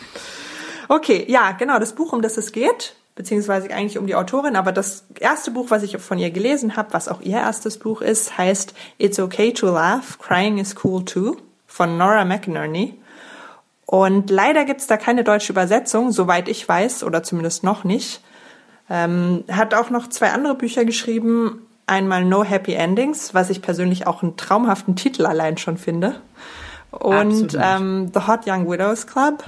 okay, 0.88 1.24
ja, 1.28 1.52
genau, 1.52 1.78
das 1.78 1.94
Buch, 1.94 2.12
um 2.14 2.22
das 2.22 2.38
es 2.38 2.50
geht, 2.50 2.94
beziehungsweise 3.14 3.70
eigentlich 3.70 3.98
um 3.98 4.06
die 4.06 4.14
Autorin, 4.14 4.56
aber 4.56 4.72
das 4.72 5.04
erste 5.20 5.50
Buch, 5.50 5.66
was 5.70 5.82
ich 5.82 5.98
von 5.98 6.18
ihr 6.18 6.30
gelesen 6.30 6.76
habe, 6.76 6.94
was 6.94 7.08
auch 7.08 7.20
ihr 7.20 7.36
erstes 7.36 7.78
Buch 7.78 8.00
ist, 8.00 8.38
heißt 8.38 8.74
It's 8.98 9.18
Okay 9.18 9.52
to 9.52 9.66
Laugh, 9.66 10.18
Crying 10.18 10.56
is 10.58 10.74
Cool 10.82 11.04
Too 11.04 11.36
von 11.74 11.98
Nora 11.98 12.24
McInerney. 12.24 12.94
Und 13.84 14.30
leider 14.30 14.64
gibt's 14.64 14.86
da 14.86 14.96
keine 14.96 15.24
deutsche 15.24 15.52
Übersetzung, 15.52 16.12
soweit 16.12 16.48
ich 16.48 16.68
weiß, 16.68 17.02
oder 17.02 17.24
zumindest 17.24 17.64
noch 17.64 17.82
nicht. 17.82 18.20
Ähm, 18.88 19.42
hat 19.50 19.74
auch 19.74 19.90
noch 19.90 20.08
zwei 20.08 20.30
andere 20.30 20.54
Bücher 20.54 20.84
geschrieben. 20.84 21.66
Einmal 21.86 22.24
No 22.24 22.44
Happy 22.44 22.74
Endings, 22.74 23.34
was 23.34 23.50
ich 23.50 23.60
persönlich 23.60 24.06
auch 24.06 24.22
einen 24.22 24.36
traumhaften 24.36 24.94
Titel 24.94 25.26
allein 25.26 25.58
schon 25.58 25.76
finde. 25.76 26.20
Und 26.92 27.58
ähm, 27.60 28.12
The 28.14 28.20
Hot 28.28 28.46
Young 28.46 28.70
Widows 28.70 29.08
Club, 29.08 29.42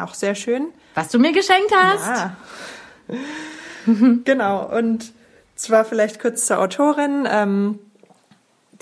auch 0.00 0.14
sehr 0.14 0.36
schön. 0.36 0.68
Was 0.94 1.08
du 1.08 1.18
mir 1.18 1.32
geschenkt 1.32 1.74
hast. 1.74 2.06
Ja. 2.06 2.36
genau. 4.24 4.64
Und 4.64 5.12
zwar 5.56 5.84
vielleicht 5.84 6.20
kurz 6.20 6.46
zur 6.46 6.60
Autorin. 6.60 7.26
Ähm, 7.28 7.80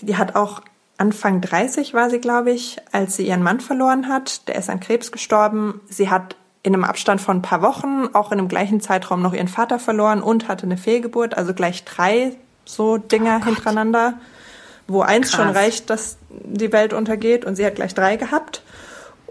die 0.01 0.19
hat 0.19 0.37
auch 0.37 0.61
Anfang 0.99 1.41
30 1.41 1.95
war 1.95 2.09
sie, 2.11 2.21
glaube 2.21 2.53
ich, 2.53 2.79
als 2.93 3.17
sie 3.17 3.27
ihren 3.27 3.43
Mann 3.43 3.61
verloren 3.61 4.09
hat. 4.09 4.49
Der 4.49 4.57
ist 4.57 4.71
an 4.71 4.81
Krebs 4.81 5.13
gestorben. 5.13 5.81
Sie 5.89 6.09
hat 6.09 6.37
in 6.63 6.75
einem 6.75 6.85
Abstand 6.85 7.21
von 7.21 7.39
ein 7.39 7.43
paar 7.43 7.63
Wochen 7.63 8.09
auch 8.13 8.33
in 8.33 8.39
dem 8.39 8.49
gleichen 8.49 8.81
Zeitraum 8.81 9.23
noch 9.23 9.35
ihren 9.35 9.49
Vater 9.49 9.79
verloren 9.79 10.23
und 10.23 10.49
hatte 10.49 10.65
eine 10.65 10.77
Fehlgeburt, 10.77 11.37
also 11.37 11.55
gleich 11.55 11.85
drei 11.85 12.33
so 12.65 12.97
Dinger 12.99 13.41
oh 13.43 13.45
hintereinander, 13.45 14.15
wo 14.89 15.03
eins 15.03 15.31
Krass. 15.31 15.37
schon 15.37 15.51
reicht, 15.51 15.91
dass 15.91 16.19
die 16.31 16.73
Welt 16.73 16.93
untergeht 16.93 17.45
und 17.45 17.57
sie 17.57 17.65
hat 17.65 17.77
gleich 17.77 17.95
drei 17.95 18.17
gehabt. 18.17 18.63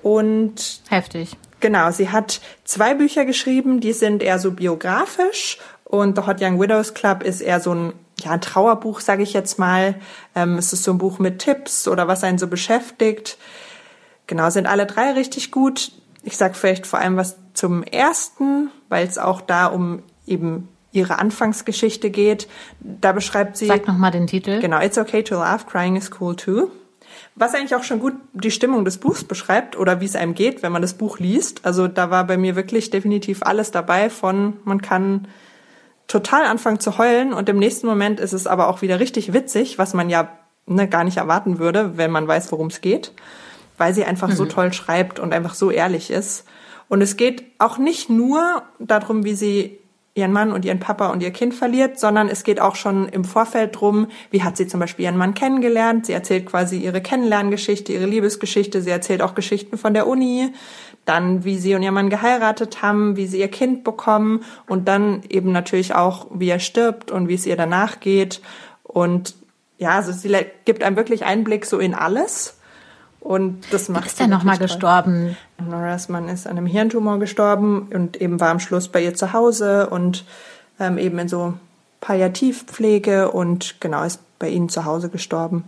Und 0.01 0.81
heftig. 0.89 1.35
Genau, 1.59 1.91
sie 1.91 2.09
hat 2.09 2.41
zwei 2.63 2.93
Bücher 2.93 3.25
geschrieben, 3.25 3.79
die 3.79 3.93
sind 3.93 4.21
eher 4.21 4.39
so 4.39 4.51
biografisch 4.51 5.57
und 5.83 6.15
The 6.15 6.27
Hot 6.27 6.41
Young 6.41 6.61
Widows 6.61 6.93
Club 6.93 7.23
ist 7.23 7.41
eher 7.41 7.59
so 7.59 7.73
ein 7.73 7.93
ja, 8.21 8.31
ein 8.31 8.41
Trauerbuch, 8.41 8.99
sage 8.99 9.23
ich 9.23 9.33
jetzt 9.33 9.59
mal. 9.59 9.95
Ähm, 10.35 10.57
es 10.57 10.73
ist 10.73 10.83
so 10.83 10.91
ein 10.91 10.97
Buch 10.97 11.19
mit 11.19 11.39
Tipps 11.39 11.87
oder 11.87 12.07
was 12.07 12.23
einen 12.23 12.37
so 12.37 12.47
beschäftigt. 12.47 13.37
Genau, 14.27 14.49
sind 14.49 14.67
alle 14.67 14.85
drei 14.85 15.11
richtig 15.11 15.51
gut. 15.51 15.91
Ich 16.23 16.37
sage 16.37 16.55
vielleicht 16.55 16.87
vor 16.87 16.99
allem 16.99 17.17
was 17.17 17.37
zum 17.53 17.83
ersten, 17.83 18.71
weil 18.89 19.07
es 19.07 19.17
auch 19.17 19.41
da 19.41 19.67
um 19.67 20.01
eben 20.25 20.69
ihre 20.91 21.19
Anfangsgeschichte 21.19 22.09
geht. 22.09 22.47
Da 22.79 23.11
beschreibt 23.11 23.57
sie. 23.57 23.67
Sag 23.67 23.87
nochmal 23.87 24.11
den 24.11 24.27
Titel. 24.27 24.59
Genau, 24.61 24.79
It's 24.79 24.97
okay 24.97 25.21
to 25.21 25.35
laugh, 25.35 25.67
crying 25.67 25.95
is 25.95 26.09
cool 26.19 26.35
too. 26.35 26.69
Was 27.35 27.53
eigentlich 27.53 27.75
auch 27.75 27.83
schon 27.83 27.99
gut 27.99 28.13
die 28.33 28.51
Stimmung 28.51 28.85
des 28.85 28.97
Buchs 28.97 29.23
beschreibt 29.23 29.77
oder 29.77 29.99
wie 29.99 30.05
es 30.05 30.15
einem 30.15 30.33
geht, 30.35 30.63
wenn 30.63 30.71
man 30.71 30.81
das 30.81 30.95
Buch 30.95 31.19
liest. 31.19 31.65
Also 31.65 31.87
da 31.87 32.09
war 32.09 32.25
bei 32.25 32.37
mir 32.37 32.55
wirklich 32.55 32.89
definitiv 32.89 33.43
alles 33.43 33.71
dabei 33.71 34.09
von, 34.09 34.53
man 34.63 34.81
kann 34.81 35.27
total 36.07 36.45
anfangen 36.45 36.79
zu 36.79 36.97
heulen 36.97 37.33
und 37.33 37.49
im 37.49 37.57
nächsten 37.57 37.87
Moment 37.87 38.19
ist 38.19 38.33
es 38.33 38.47
aber 38.47 38.67
auch 38.67 38.81
wieder 38.81 38.99
richtig 38.99 39.33
witzig, 39.33 39.77
was 39.77 39.93
man 39.93 40.09
ja 40.09 40.29
ne, 40.67 40.87
gar 40.87 41.03
nicht 41.03 41.17
erwarten 41.17 41.59
würde, 41.59 41.97
wenn 41.97 42.11
man 42.11 42.27
weiß, 42.27 42.51
worum 42.51 42.67
es 42.67 42.81
geht, 42.81 43.11
weil 43.77 43.93
sie 43.93 44.05
einfach 44.05 44.29
mhm. 44.29 44.35
so 44.35 44.45
toll 44.45 44.73
schreibt 44.73 45.19
und 45.19 45.33
einfach 45.33 45.53
so 45.53 45.71
ehrlich 45.71 46.11
ist. 46.11 46.45
Und 46.87 47.01
es 47.01 47.17
geht 47.17 47.43
auch 47.57 47.77
nicht 47.77 48.09
nur 48.09 48.61
darum, 48.79 49.23
wie 49.25 49.35
sie 49.35 49.79
ihren 50.17 50.31
Mann 50.31 50.53
und 50.53 50.63
ihren 50.63 50.79
Papa 50.79 51.09
und 51.09 51.21
ihr 51.21 51.31
Kind 51.31 51.53
verliert, 51.53 51.99
sondern 51.99 52.29
es 52.29 52.45
geht 52.45 52.61
auch 52.61 52.75
schon 52.75 53.09
im 53.09 53.25
Vorfeld 53.25 53.79
drum, 53.79 54.07
wie 54.31 54.43
hat 54.43 54.55
sie 54.55 54.65
zum 54.65 54.79
Beispiel 54.79 55.03
ihren 55.03 55.17
Mann 55.17 55.33
kennengelernt. 55.33 56.05
Sie 56.05 56.13
erzählt 56.13 56.45
quasi 56.45 56.77
ihre 56.77 57.01
Kennenlerngeschichte, 57.01 57.91
ihre 57.91 58.05
Liebesgeschichte. 58.05 58.81
Sie 58.81 58.89
erzählt 58.89 59.21
auch 59.21 59.35
Geschichten 59.35 59.77
von 59.77 59.93
der 59.93 60.07
Uni 60.07 60.53
dann 61.05 61.43
wie 61.43 61.57
sie 61.57 61.75
und 61.75 61.83
ihr 61.83 61.91
Mann 61.91 62.09
geheiratet 62.09 62.81
haben, 62.81 63.15
wie 63.15 63.27
sie 63.27 63.39
ihr 63.39 63.47
Kind 63.47 63.83
bekommen 63.83 64.43
und 64.67 64.87
dann 64.87 65.21
eben 65.29 65.51
natürlich 65.51 65.93
auch, 65.93 66.27
wie 66.31 66.49
er 66.49 66.59
stirbt 66.59 67.11
und 67.11 67.27
wie 67.27 67.35
es 67.35 67.45
ihr 67.45 67.55
danach 67.55 67.99
geht. 67.99 68.41
Und 68.83 69.35
ja, 69.77 69.91
also 69.91 70.11
sie 70.11 70.35
gibt 70.65 70.83
einem 70.83 70.95
wirklich 70.95 71.25
Einblick 71.25 71.65
so 71.65 71.79
in 71.79 71.93
alles. 71.93 72.57
Und 73.19 73.63
das 73.71 73.89
macht. 73.89 74.03
Wie 74.03 74.07
ist 74.07 74.21
er 74.21 74.27
nochmal 74.27 74.59
gestorben? 74.59 75.35
Noras 75.57 76.09
Mann 76.09 76.29
ist 76.29 76.45
an 76.45 76.57
einem 76.57 76.67
Hirntumor 76.67 77.17
gestorben 77.17 77.89
und 77.91 78.21
eben 78.21 78.39
war 78.39 78.49
am 78.49 78.59
Schluss 78.59 78.87
bei 78.87 79.03
ihr 79.03 79.15
zu 79.15 79.33
Hause 79.33 79.89
und 79.89 80.25
ähm, 80.79 80.99
eben 80.99 81.17
in 81.17 81.27
so 81.27 81.55
Palliativpflege 82.01 83.31
und 83.31 83.81
genau 83.81 84.03
ist 84.03 84.19
bei 84.37 84.49
ihnen 84.49 84.69
zu 84.69 84.85
Hause 84.85 85.09
gestorben. 85.09 85.63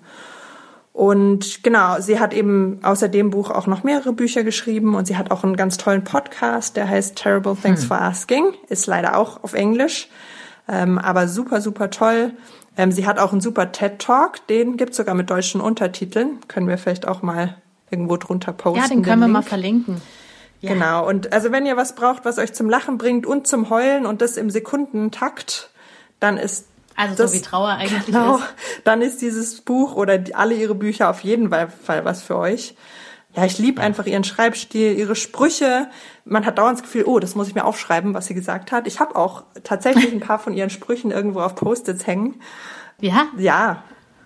Und 0.98 1.64
genau, 1.64 2.00
sie 2.00 2.20
hat 2.20 2.34
eben 2.34 2.80
außer 2.82 3.08
dem 3.08 3.30
Buch 3.30 3.52
auch 3.52 3.68
noch 3.68 3.84
mehrere 3.84 4.14
Bücher 4.14 4.44
geschrieben 4.44 4.96
und 4.96 5.06
sie 5.06 5.16
hat 5.16 5.30
auch 5.30 5.44
einen 5.44 5.56
ganz 5.56 5.78
tollen 5.78 6.04
Podcast, 6.04 6.76
der 6.76 6.90
heißt 6.90 7.16
Terrible 7.16 7.56
Things 7.56 7.82
hm. 7.82 7.88
for 7.88 8.02
Asking, 8.02 8.56
ist 8.68 8.88
leider 8.88 9.16
auch 9.16 9.44
auf 9.44 9.54
Englisch, 9.54 10.10
ähm, 10.68 10.98
aber 10.98 11.28
super, 11.28 11.62
super 11.62 11.92
toll. 11.92 12.32
Ähm, 12.78 12.92
sie 12.92 13.06
hat 13.06 13.20
auch 13.20 13.32
einen 13.32 13.42
super 13.42 13.72
TED 13.72 14.00
Talk, 14.00 14.48
den 14.48 14.76
gibt's 14.76 14.98
sogar 14.98 15.14
mit 15.14 15.30
deutschen 15.30 15.62
Untertiteln, 15.62 16.40
können 16.48 16.68
wir 16.68 16.80
vielleicht 16.80 17.08
auch 17.08 17.22
mal 17.22 17.58
irgendwo 17.92 18.18
drunter 18.18 18.52
posten. 18.52 18.82
Ja, 18.82 18.88
den 18.88 19.04
können 19.04 19.22
den 19.22 19.30
wir 19.30 19.34
mal 19.34 19.44
verlinken. 19.44 20.02
Ja. 20.62 20.74
Genau, 20.74 21.08
und 21.08 21.32
also 21.32 21.52
wenn 21.52 21.68
ihr 21.68 21.78
was 21.78 21.94
braucht, 21.94 22.26
was 22.26 22.40
euch 22.40 22.54
zum 22.54 22.72
Lachen 22.72 22.98
bringt 22.98 23.28
und 23.28 23.46
zum 23.46 23.70
Heulen 23.70 24.08
und 24.08 24.24
das 24.24 24.36
im 24.36 24.50
Sekundentakt, 24.50 25.70
dann 26.20 26.38
ist 26.38 26.66
also 26.98 27.16
das, 27.16 27.32
so 27.32 27.38
wie 27.38 27.42
Trauer 27.42 27.70
eigentlich 27.70 28.08
genau, 28.08 28.38
ist. 28.38 28.46
Dann 28.84 29.02
ist 29.02 29.22
dieses 29.22 29.62
Buch 29.62 29.96
oder 29.96 30.18
die, 30.18 30.36
alle 30.36 30.56
ihre 30.56 30.76
Bücher 30.76 31.10
auf 31.10 31.22
jeden 31.22 31.50
Fall 31.50 32.04
was 32.04 32.24
für 32.24 32.36
euch. 32.36 32.76
Ja, 33.36 33.46
ich 33.46 33.60
liebe 33.60 33.82
einfach 33.82 34.08
ihren 34.08 34.24
Schreibstil, 34.24 34.98
ihre 34.98 35.16
Sprüche. 35.16 35.90
Man 36.26 36.44
hat 36.46 36.58
dauernd 36.58 36.80
das 36.80 36.84
Gefühl, 36.84 37.04
oh, 37.06 37.20
das 37.20 37.36
muss 37.36 37.48
ich 37.48 37.54
mir 37.54 37.66
aufschreiben, 37.66 38.16
was 38.16 38.26
sie 38.26 38.34
gesagt 38.34 38.72
hat. 38.72 38.88
Ich 38.88 39.00
habe 39.00 39.16
auch 39.16 39.44
tatsächlich 39.64 40.12
ein 40.12 40.22
paar 40.22 40.40
von 40.40 40.56
ihren 40.56 40.72
Sprüchen 40.72 41.12
irgendwo 41.12 41.42
auf 41.42 41.54
Post-its 41.54 42.08
hängen. 42.08 42.42
Ja? 43.00 43.28
Ja. 43.38 43.84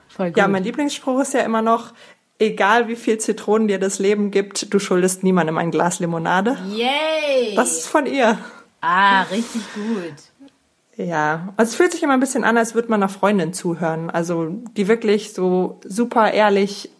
Voll 0.07 0.29
gut. 0.29 0.37
Ja, 0.37 0.47
mein 0.47 0.63
Lieblingsspruch 0.63 1.19
ist 1.19 1.33
ja 1.33 1.41
immer 1.41 1.61
noch, 1.61 1.93
egal 2.39 2.87
wie 2.87 2.95
viel 2.95 3.17
Zitronen 3.17 3.67
dir 3.67 3.79
das 3.79 3.99
Leben 3.99 4.31
gibt, 4.31 4.73
du 4.73 4.79
schuldest 4.79 5.23
niemandem 5.23 5.57
ein 5.57 5.71
Glas 5.71 5.99
Limonade. 5.99 6.57
Yay! 6.69 7.53
Das 7.55 7.71
ist 7.79 7.87
von 7.87 8.05
ihr. 8.05 8.37
Ah, 8.79 9.23
richtig 9.23 9.61
gut. 9.73 10.30
Ja, 10.97 11.53
also 11.55 11.69
es 11.69 11.75
fühlt 11.75 11.91
sich 11.93 12.03
immer 12.03 12.13
ein 12.13 12.19
bisschen 12.19 12.43
an, 12.43 12.57
als 12.57 12.75
würde 12.75 12.89
man 12.89 13.01
einer 13.01 13.09
Freundin 13.09 13.53
zuhören. 13.53 14.09
Also 14.09 14.49
die 14.75 14.87
wirklich 14.87 15.33
so 15.33 15.79
super 15.85 16.31
ehrlich, 16.31 16.91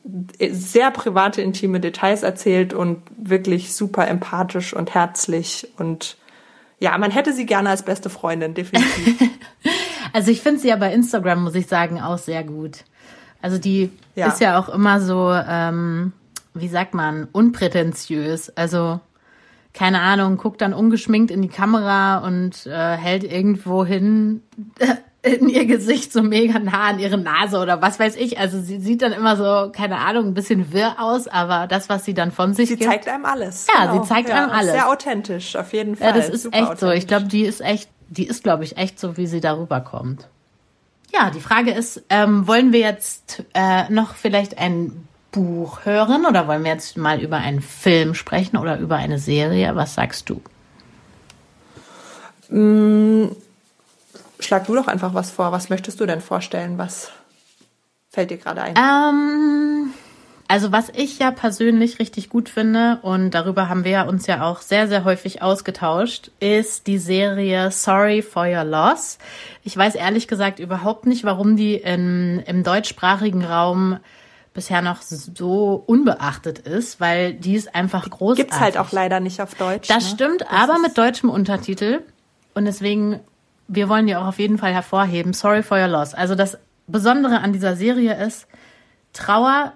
sehr 0.49 0.91
private, 0.91 1.41
intime 1.41 1.80
Details 1.80 2.23
erzählt 2.23 2.73
und 2.73 3.01
wirklich 3.17 3.73
super 3.73 4.08
empathisch 4.08 4.73
und 4.73 4.93
herzlich 4.93 5.67
und 5.77 6.17
ja, 6.80 6.97
man 6.97 7.12
hätte 7.12 7.32
sie 7.32 7.45
gerne 7.45 7.69
als 7.69 7.84
beste 7.84 8.10
Freundin, 8.10 8.56
definitiv. 8.56 9.30
also 10.13 10.32
ich 10.32 10.41
finde 10.41 10.60
sie 10.60 10.69
ja 10.69 10.77
bei 10.77 10.91
Instagram, 10.91 11.43
muss 11.43 11.54
ich 11.54 11.67
sagen, 11.67 12.01
auch 12.01 12.17
sehr 12.17 12.43
gut. 12.43 12.86
Also 13.39 13.60
die 13.60 13.91
ja. 14.15 14.27
ist 14.27 14.41
ja 14.41 14.60
auch 14.60 14.67
immer 14.67 14.99
so, 14.99 15.32
ähm, 15.32 16.12
wie 16.56 16.67
sagt 16.67 16.95
man, 16.95 17.27
unprätentiös. 17.32 18.49
Also 18.58 18.99
keine 19.73 20.01
Ahnung, 20.01 20.38
guckt 20.38 20.62
dann 20.62 20.73
ungeschminkt 20.73 21.31
in 21.31 21.41
die 21.41 21.47
Kamera 21.47 22.19
und 22.19 22.65
äh, 22.65 22.97
hält 22.97 23.23
irgendwo 23.23 23.86
hin 23.86 24.41
in 25.23 25.49
ihr 25.49 25.65
Gesicht 25.65 26.12
so 26.12 26.23
mega 26.23 26.60
nah 26.60 26.89
an 26.89 26.99
ihre 26.99 27.17
Nase 27.17 27.60
oder 27.60 27.81
was 27.81 27.99
weiß 27.99 28.15
ich. 28.15 28.39
Also 28.39 28.60
sie 28.60 28.79
sieht 28.79 29.01
dann 29.01 29.12
immer 29.12 29.38
so, 29.38 29.71
keine 29.71 29.99
Ahnung, 29.99 30.27
ein 30.27 30.34
bisschen 30.34 30.73
wirr 30.73 30.95
aus, 30.99 31.27
aber 31.27 31.67
das, 31.67 31.89
was 31.89 32.05
sie 32.05 32.13
dann 32.13 32.31
von 32.31 32.53
sich 32.53 32.69
sie 32.69 32.75
gibt. 32.75 32.84
Sie 32.84 32.89
zeigt 32.89 33.07
einem 33.07 33.25
alles. 33.25 33.67
Ja, 33.67 33.86
genau. 33.86 34.03
sie 34.03 34.10
zeigt 34.10 34.29
ja, 34.29 34.36
einem 34.36 34.51
alles. 34.51 34.71
Sehr 34.71 34.89
authentisch, 34.89 35.55
auf 35.55 35.73
jeden 35.73 35.95
Fall. 35.95 36.10
Ja, 36.10 36.13
das 36.15 36.29
ist 36.29 36.43
Super 36.43 36.57
echt 36.57 36.79
so. 36.79 36.89
Ich 36.89 37.07
glaube, 37.07 37.27
die 37.27 37.43
ist 37.43 37.62
echt, 37.62 37.89
die 38.10 38.27
ist, 38.27 38.43
glaube 38.43 38.63
ich, 38.63 38.77
echt 38.77 38.99
so, 38.99 39.15
wie 39.17 39.27
sie 39.27 39.41
darüber 39.41 39.79
kommt. 39.79 40.27
Ja, 41.13 41.29
die 41.29 41.41
Frage 41.41 41.71
ist, 41.71 42.03
ähm, 42.10 42.47
wollen 42.47 42.73
wir 42.73 42.79
jetzt 42.79 43.43
äh, 43.53 43.91
noch 43.91 44.15
vielleicht 44.15 44.57
ein 44.57 45.07
Buch 45.31 45.85
hören 45.85 46.25
oder 46.25 46.47
wollen 46.47 46.63
wir 46.63 46.71
jetzt 46.71 46.97
mal 46.97 47.21
über 47.21 47.37
einen 47.37 47.61
Film 47.61 48.13
sprechen 48.15 48.57
oder 48.57 48.77
über 48.77 48.97
eine 48.97 49.19
Serie? 49.19 49.75
Was 49.75 49.95
sagst 49.95 50.29
du? 50.29 50.41
Mm, 52.49 53.31
schlag 54.39 54.67
du 54.67 54.75
doch 54.75 54.87
einfach 54.87 55.13
was 55.13 55.31
vor. 55.31 55.51
Was 55.51 55.69
möchtest 55.69 55.99
du 55.99 56.05
denn 56.05 56.21
vorstellen? 56.21 56.77
Was 56.77 57.11
fällt 58.09 58.29
dir 58.31 58.37
gerade 58.37 58.61
ein? 58.61 58.75
Ähm, 58.77 59.93
also 60.51 60.73
was 60.73 60.89
ich 60.89 61.17
ja 61.17 61.31
persönlich 61.31 61.99
richtig 61.99 62.27
gut 62.27 62.49
finde 62.49 62.99
und 63.03 63.31
darüber 63.31 63.69
haben 63.69 63.85
wir 63.85 64.05
uns 64.07 64.27
ja 64.27 64.43
auch 64.43 64.59
sehr, 64.59 64.89
sehr 64.89 65.05
häufig 65.05 65.41
ausgetauscht, 65.41 66.29
ist 66.41 66.87
die 66.87 66.97
Serie 66.97 67.71
Sorry 67.71 68.21
for 68.21 68.45
Your 68.45 68.65
Loss. 68.65 69.17
Ich 69.63 69.77
weiß 69.77 69.95
ehrlich 69.95 70.27
gesagt 70.27 70.59
überhaupt 70.59 71.05
nicht, 71.05 71.23
warum 71.23 71.55
die 71.55 71.75
in, 71.75 72.43
im 72.45 72.65
deutschsprachigen 72.65 73.45
Raum 73.45 73.97
bisher 74.53 74.81
noch 74.81 75.01
so 75.01 75.83
unbeachtet 75.85 76.59
ist, 76.59 76.99
weil 76.99 77.33
die 77.33 77.55
ist 77.55 77.73
einfach 77.73 78.09
großartig. 78.09 78.45
Gibt's 78.45 78.59
halt 78.59 78.77
auch 78.77 78.91
leider 78.91 79.19
nicht 79.19 79.41
auf 79.41 79.55
Deutsch. 79.55 79.87
Das 79.87 80.03
ne? 80.03 80.09
stimmt, 80.15 80.41
das 80.41 80.49
aber 80.49 80.79
mit 80.79 80.97
deutschem 80.97 81.29
Untertitel. 81.29 82.01
Und 82.53 82.65
deswegen, 82.65 83.21
wir 83.67 83.87
wollen 83.87 84.07
die 84.07 84.15
auch 84.15 84.25
auf 84.25 84.39
jeden 84.39 84.57
Fall 84.57 84.73
hervorheben. 84.73 85.33
Sorry 85.33 85.63
for 85.63 85.77
your 85.79 85.87
loss. 85.87 86.13
Also 86.13 86.35
das 86.35 86.57
Besondere 86.87 87.39
an 87.39 87.53
dieser 87.53 87.77
Serie 87.77 88.21
ist, 88.21 88.47
Trauer 89.13 89.73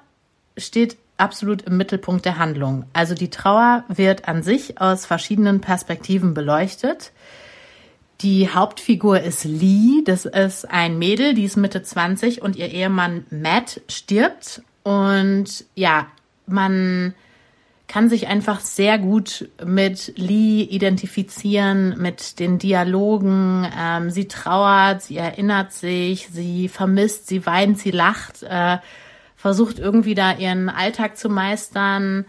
steht 0.57 0.97
absolut 1.17 1.61
im 1.61 1.77
Mittelpunkt 1.77 2.25
der 2.25 2.37
Handlung. 2.37 2.85
Also 2.91 3.15
die 3.15 3.29
Trauer 3.29 3.85
wird 3.87 4.27
an 4.27 4.43
sich 4.43 4.81
aus 4.81 5.05
verschiedenen 5.05 5.61
Perspektiven 5.61 6.33
beleuchtet. 6.33 7.11
Die 8.21 8.49
Hauptfigur 8.49 9.19
ist 9.21 9.43
Lee, 9.43 10.01
das 10.05 10.25
ist 10.25 10.69
ein 10.71 10.97
Mädel, 10.97 11.33
die 11.33 11.43
ist 11.43 11.57
Mitte 11.57 11.83
20 11.83 12.41
und 12.41 12.55
ihr 12.55 12.71
Ehemann 12.71 13.25
Matt 13.29 13.81
stirbt. 13.89 14.61
Und 14.83 15.65
ja, 15.75 16.07
man 16.47 17.13
kann 17.87 18.09
sich 18.09 18.27
einfach 18.27 18.61
sehr 18.61 18.97
gut 18.97 19.49
mit 19.63 20.13
Lee 20.17 20.63
identifizieren, 20.63 21.97
mit 21.97 22.39
den 22.39 22.57
Dialogen. 22.57 23.67
Ähm, 23.77 24.09
sie 24.09 24.27
trauert, 24.27 25.03
sie 25.03 25.17
erinnert 25.17 25.73
sich, 25.73 26.29
sie 26.31 26.69
vermisst, 26.69 27.27
sie 27.27 27.45
weint, 27.45 27.79
sie 27.79 27.91
lacht. 27.91 28.43
Äh, 28.43 28.77
versucht 29.35 29.77
irgendwie 29.77 30.15
da 30.15 30.33
ihren 30.33 30.69
Alltag 30.69 31.17
zu 31.17 31.29
meistern. 31.29 32.25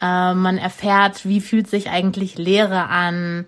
Äh, 0.00 0.34
man 0.34 0.58
erfährt, 0.58 1.24
wie 1.26 1.40
fühlt 1.40 1.68
sich 1.68 1.90
eigentlich 1.90 2.36
Lehre 2.36 2.88
an. 2.88 3.46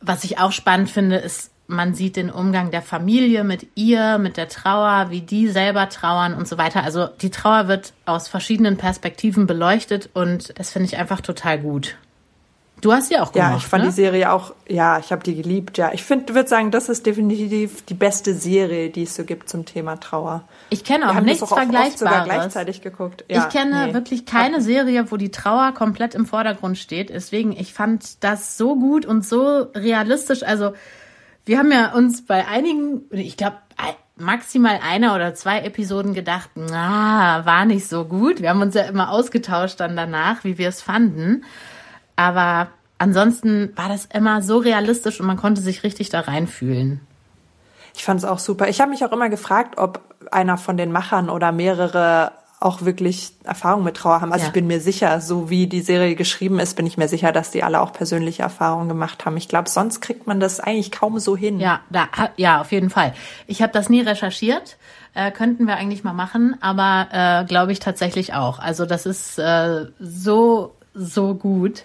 Was 0.00 0.24
ich 0.24 0.38
auch 0.38 0.52
spannend 0.52 0.90
finde, 0.90 1.16
ist, 1.16 1.50
man 1.66 1.94
sieht 1.94 2.16
den 2.16 2.30
Umgang 2.30 2.70
der 2.70 2.82
Familie 2.82 3.44
mit 3.44 3.68
ihr, 3.76 4.18
mit 4.18 4.36
der 4.36 4.48
Trauer, 4.48 5.10
wie 5.10 5.20
die 5.20 5.48
selber 5.48 5.88
trauern 5.88 6.34
und 6.34 6.48
so 6.48 6.58
weiter. 6.58 6.82
Also 6.82 7.06
die 7.06 7.30
Trauer 7.30 7.68
wird 7.68 7.92
aus 8.06 8.28
verschiedenen 8.28 8.76
Perspektiven 8.76 9.46
beleuchtet 9.46 10.10
und 10.12 10.58
das 10.58 10.72
finde 10.72 10.86
ich 10.86 10.96
einfach 10.96 11.20
total 11.20 11.60
gut. 11.60 11.96
Du 12.80 12.92
hast 12.92 13.08
sie 13.08 13.18
auch 13.18 13.32
gemacht. 13.32 13.50
Ja, 13.50 13.56
ich 13.56 13.66
fand 13.66 13.84
ne? 13.84 13.90
die 13.90 13.94
Serie 13.94 14.32
auch, 14.32 14.54
ja, 14.68 14.98
ich 14.98 15.12
habe 15.12 15.22
die 15.22 15.34
geliebt, 15.34 15.76
ja. 15.78 15.92
Ich 15.92 16.02
finde, 16.02 16.34
würde 16.34 16.48
sagen, 16.48 16.70
das 16.70 16.88
ist 16.88 17.04
definitiv 17.04 17.84
die 17.84 17.94
beste 17.94 18.34
Serie, 18.34 18.90
die 18.90 19.02
es 19.02 19.14
so 19.14 19.24
gibt 19.24 19.48
zum 19.48 19.66
Thema 19.66 19.98
Trauer. 20.00 20.44
Ich 20.70 20.84
kenne 20.84 21.10
auch 21.10 21.20
nichts 21.20 21.42
auch 21.42 21.48
Vergleichbares. 21.48 21.98
sogar 21.98 22.24
gleichzeitig 22.24 22.80
geguckt. 22.80 23.24
Ja, 23.28 23.46
ich 23.46 23.52
kenne 23.52 23.88
nee. 23.88 23.94
wirklich 23.94 24.24
keine 24.24 24.60
Serie, 24.60 25.10
wo 25.10 25.16
die 25.16 25.30
Trauer 25.30 25.72
komplett 25.72 26.14
im 26.14 26.26
Vordergrund 26.26 26.78
steht. 26.78 27.10
Deswegen, 27.10 27.52
ich 27.52 27.74
fand 27.74 28.22
das 28.24 28.56
so 28.56 28.76
gut 28.76 29.04
und 29.04 29.26
so 29.26 29.66
realistisch. 29.74 30.42
Also, 30.42 30.72
wir 31.44 31.58
haben 31.58 31.72
ja 31.72 31.92
uns 31.92 32.24
bei 32.24 32.46
einigen, 32.46 33.02
ich 33.10 33.36
glaube, 33.36 33.56
maximal 34.20 34.78
einer 34.82 35.14
oder 35.14 35.34
zwei 35.34 35.60
Episoden 35.60 36.14
gedacht, 36.14 36.50
na, 36.54 37.44
war 37.44 37.64
nicht 37.64 37.88
so 37.88 38.04
gut. 38.04 38.40
Wir 38.40 38.50
haben 38.50 38.62
uns 38.62 38.74
ja 38.74 38.82
immer 38.82 39.10
ausgetauscht 39.10 39.80
dann 39.80 39.96
danach, 39.96 40.44
wie 40.44 40.58
wir 40.58 40.68
es 40.68 40.82
fanden. 40.82 41.44
Aber 42.20 42.68
ansonsten 42.98 43.72
war 43.76 43.88
das 43.88 44.04
immer 44.04 44.42
so 44.42 44.58
realistisch 44.58 45.20
und 45.20 45.26
man 45.26 45.38
konnte 45.38 45.62
sich 45.62 45.84
richtig 45.84 46.10
da 46.10 46.20
reinfühlen. 46.20 47.00
Ich 47.94 48.04
fand 48.04 48.20
es 48.20 48.26
auch 48.26 48.38
super. 48.38 48.68
Ich 48.68 48.82
habe 48.82 48.90
mich 48.90 49.02
auch 49.06 49.12
immer 49.12 49.30
gefragt, 49.30 49.78
ob 49.78 50.02
einer 50.30 50.58
von 50.58 50.76
den 50.76 50.92
Machern 50.92 51.30
oder 51.30 51.50
mehrere 51.50 52.32
auch 52.60 52.82
wirklich 52.82 53.32
Erfahrung 53.44 53.84
mit 53.84 53.96
Trauer 53.96 54.20
haben. 54.20 54.34
Also 54.34 54.42
ja. 54.42 54.48
ich 54.48 54.52
bin 54.52 54.66
mir 54.66 54.80
sicher, 54.80 55.22
so 55.22 55.48
wie 55.48 55.66
die 55.66 55.80
Serie 55.80 56.14
geschrieben 56.14 56.60
ist, 56.60 56.76
bin 56.76 56.86
ich 56.86 56.98
mir 56.98 57.08
sicher, 57.08 57.32
dass 57.32 57.50
die 57.50 57.62
alle 57.62 57.80
auch 57.80 57.94
persönliche 57.94 58.42
Erfahrungen 58.42 58.90
gemacht 58.90 59.24
haben. 59.24 59.38
Ich 59.38 59.48
glaube, 59.48 59.70
sonst 59.70 60.02
kriegt 60.02 60.26
man 60.26 60.40
das 60.40 60.60
eigentlich 60.60 60.90
kaum 60.90 61.18
so 61.20 61.38
hin. 61.38 61.58
Ja, 61.58 61.80
da, 61.88 62.06
ja, 62.36 62.60
auf 62.60 62.70
jeden 62.70 62.90
Fall. 62.90 63.14
Ich 63.46 63.62
habe 63.62 63.72
das 63.72 63.88
nie 63.88 64.02
recherchiert. 64.02 64.76
Äh, 65.14 65.30
könnten 65.30 65.66
wir 65.66 65.76
eigentlich 65.76 66.04
mal 66.04 66.12
machen, 66.12 66.58
aber 66.60 67.08
äh, 67.12 67.44
glaube 67.46 67.72
ich 67.72 67.80
tatsächlich 67.80 68.34
auch. 68.34 68.58
Also 68.58 68.84
das 68.84 69.06
ist 69.06 69.38
äh, 69.38 69.86
so, 69.98 70.74
so 70.92 71.34
gut. 71.34 71.84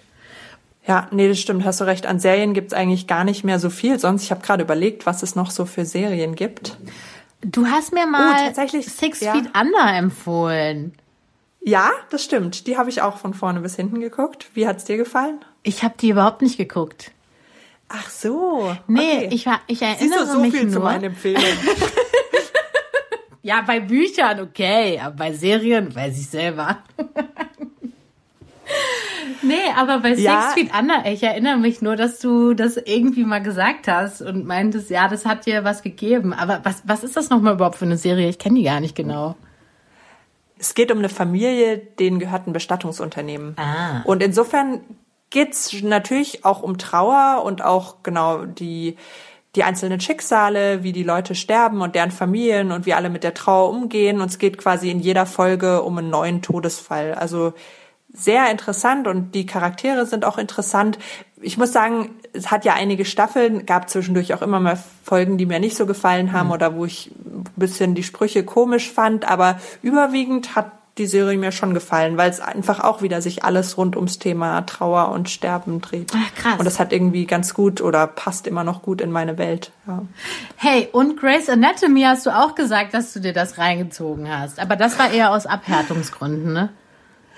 Ja, 0.86 1.08
nee, 1.10 1.28
das 1.28 1.40
stimmt, 1.40 1.64
hast 1.64 1.80
du 1.80 1.84
recht. 1.84 2.06
An 2.06 2.20
Serien 2.20 2.54
gibt's 2.54 2.72
eigentlich 2.72 3.06
gar 3.06 3.24
nicht 3.24 3.42
mehr 3.42 3.58
so 3.58 3.70
viel. 3.70 3.98
Sonst, 3.98 4.22
ich 4.22 4.30
habe 4.30 4.42
gerade 4.42 4.62
überlegt, 4.62 5.04
was 5.04 5.22
es 5.22 5.34
noch 5.34 5.50
so 5.50 5.66
für 5.66 5.84
Serien 5.84 6.36
gibt. 6.36 6.76
Du 7.42 7.66
hast 7.66 7.92
mir 7.92 8.06
mal 8.06 8.52
oh, 8.56 8.80
Six 8.80 9.20
ja. 9.20 9.32
Feet 9.32 9.50
Under 9.58 9.96
empfohlen. 9.96 10.94
Ja, 11.60 11.90
das 12.10 12.22
stimmt. 12.22 12.68
Die 12.68 12.78
habe 12.78 12.90
ich 12.90 13.02
auch 13.02 13.18
von 13.18 13.34
vorne 13.34 13.60
bis 13.60 13.74
hinten 13.74 14.00
geguckt. 14.00 14.46
Wie 14.54 14.68
hat's 14.68 14.84
dir 14.84 14.96
gefallen? 14.96 15.40
Ich 15.64 15.82
habe 15.82 15.94
die 16.00 16.10
überhaupt 16.10 16.40
nicht 16.40 16.56
geguckt. 16.56 17.10
Ach 17.88 18.08
so. 18.08 18.76
Nee, 18.86 19.00
okay. 19.00 19.28
ich 19.32 19.46
war 19.46 19.60
ich 19.66 19.82
erinnere 19.82 20.20
Siehst 20.20 20.28
du, 20.28 20.32
so 20.34 20.40
mich 20.40 20.54
viel 20.54 20.64
nur. 20.64 20.74
zu 20.74 20.80
meinen 20.80 21.04
Empfehlungen. 21.04 21.58
ja, 23.42 23.62
bei 23.62 23.80
Büchern 23.80 24.40
okay, 24.40 25.00
aber 25.00 25.16
bei 25.16 25.32
Serien 25.32 25.92
weiß 25.92 26.16
ich 26.18 26.28
selber. 26.28 26.78
Nee, 29.42 29.54
aber 29.76 30.00
bei 30.00 30.10
Six 30.14 30.22
ja. 30.22 30.52
Feet 30.54 30.70
Under, 30.78 31.04
ich 31.10 31.22
erinnere 31.22 31.56
mich 31.56 31.82
nur, 31.82 31.96
dass 31.96 32.18
du 32.18 32.54
das 32.54 32.76
irgendwie 32.76 33.24
mal 33.24 33.42
gesagt 33.42 33.88
hast 33.88 34.22
und 34.22 34.46
meintest, 34.46 34.90
ja, 34.90 35.08
das 35.08 35.26
hat 35.26 35.46
dir 35.46 35.64
was 35.64 35.82
gegeben. 35.82 36.32
Aber 36.32 36.60
was, 36.64 36.82
was 36.84 37.04
ist 37.04 37.16
das 37.16 37.30
nochmal 37.30 37.54
überhaupt 37.54 37.76
für 37.76 37.84
eine 37.84 37.96
Serie? 37.96 38.28
Ich 38.28 38.38
kenne 38.38 38.58
die 38.58 38.64
gar 38.64 38.80
nicht 38.80 38.94
genau. 38.94 39.36
Es 40.58 40.74
geht 40.74 40.90
um 40.90 40.98
eine 40.98 41.08
Familie, 41.08 41.78
denen 41.78 42.18
gehört 42.18 42.46
ein 42.46 42.52
Bestattungsunternehmen. 42.52 43.56
Ah. 43.58 44.02
Und 44.04 44.22
insofern 44.22 44.80
geht's 45.30 45.82
natürlich 45.82 46.44
auch 46.44 46.62
um 46.62 46.78
Trauer 46.78 47.42
und 47.44 47.62
auch 47.62 48.02
genau 48.02 48.44
die 48.44 48.96
die 49.56 49.64
einzelnen 49.64 50.00
Schicksale, 50.00 50.82
wie 50.82 50.92
die 50.92 51.02
Leute 51.02 51.34
sterben 51.34 51.80
und 51.80 51.94
deren 51.94 52.10
Familien 52.10 52.72
und 52.72 52.84
wie 52.84 52.92
alle 52.92 53.08
mit 53.08 53.24
der 53.24 53.34
Trauer 53.34 53.70
umgehen. 53.70 54.20
Und 54.20 54.30
es 54.30 54.38
geht 54.38 54.58
quasi 54.58 54.90
in 54.90 55.00
jeder 55.00 55.24
Folge 55.24 55.82
um 55.82 55.96
einen 55.96 56.10
neuen 56.10 56.42
Todesfall. 56.42 57.14
Also 57.14 57.54
sehr 58.16 58.50
interessant 58.50 59.06
und 59.06 59.34
die 59.34 59.46
Charaktere 59.46 60.06
sind 60.06 60.24
auch 60.24 60.38
interessant. 60.38 60.98
Ich 61.40 61.58
muss 61.58 61.72
sagen, 61.72 62.10
es 62.32 62.50
hat 62.50 62.64
ja 62.64 62.74
einige 62.74 63.04
Staffeln, 63.04 63.66
gab 63.66 63.90
zwischendurch 63.90 64.34
auch 64.34 64.42
immer 64.42 64.58
mal 64.58 64.78
Folgen, 65.04 65.38
die 65.38 65.46
mir 65.46 65.60
nicht 65.60 65.76
so 65.76 65.86
gefallen 65.86 66.32
haben 66.32 66.46
mhm. 66.46 66.54
oder 66.54 66.74
wo 66.74 66.84
ich 66.84 67.10
ein 67.24 67.44
bisschen 67.56 67.94
die 67.94 68.02
Sprüche 68.02 68.44
komisch 68.44 68.90
fand, 68.90 69.28
aber 69.28 69.60
überwiegend 69.82 70.56
hat 70.56 70.72
die 70.98 71.06
Serie 71.06 71.36
mir 71.36 71.52
schon 71.52 71.74
gefallen, 71.74 72.16
weil 72.16 72.30
es 72.30 72.40
einfach 72.40 72.80
auch 72.80 73.02
wieder 73.02 73.20
sich 73.20 73.44
alles 73.44 73.76
rund 73.76 73.96
ums 73.96 74.18
Thema 74.18 74.62
Trauer 74.62 75.10
und 75.10 75.28
Sterben 75.28 75.82
dreht. 75.82 76.10
Ach, 76.14 76.34
krass. 76.34 76.58
Und 76.58 76.64
das 76.64 76.80
hat 76.80 76.92
irgendwie 76.92 77.26
ganz 77.26 77.52
gut 77.52 77.82
oder 77.82 78.06
passt 78.06 78.46
immer 78.46 78.64
noch 78.64 78.80
gut 78.80 79.02
in 79.02 79.10
meine 79.10 79.36
Welt. 79.36 79.72
Ja. 79.86 80.02
Hey, 80.56 80.88
und 80.92 81.20
Grace 81.20 81.50
Anatomy 81.50 82.02
hast 82.02 82.24
du 82.24 82.30
auch 82.30 82.54
gesagt, 82.54 82.94
dass 82.94 83.12
du 83.12 83.20
dir 83.20 83.34
das 83.34 83.58
reingezogen 83.58 84.26
hast. 84.30 84.58
Aber 84.58 84.76
das 84.76 84.98
war 84.98 85.10
eher 85.10 85.32
aus 85.32 85.44
Abhärtungsgründen, 85.44 86.54
ne? 86.54 86.70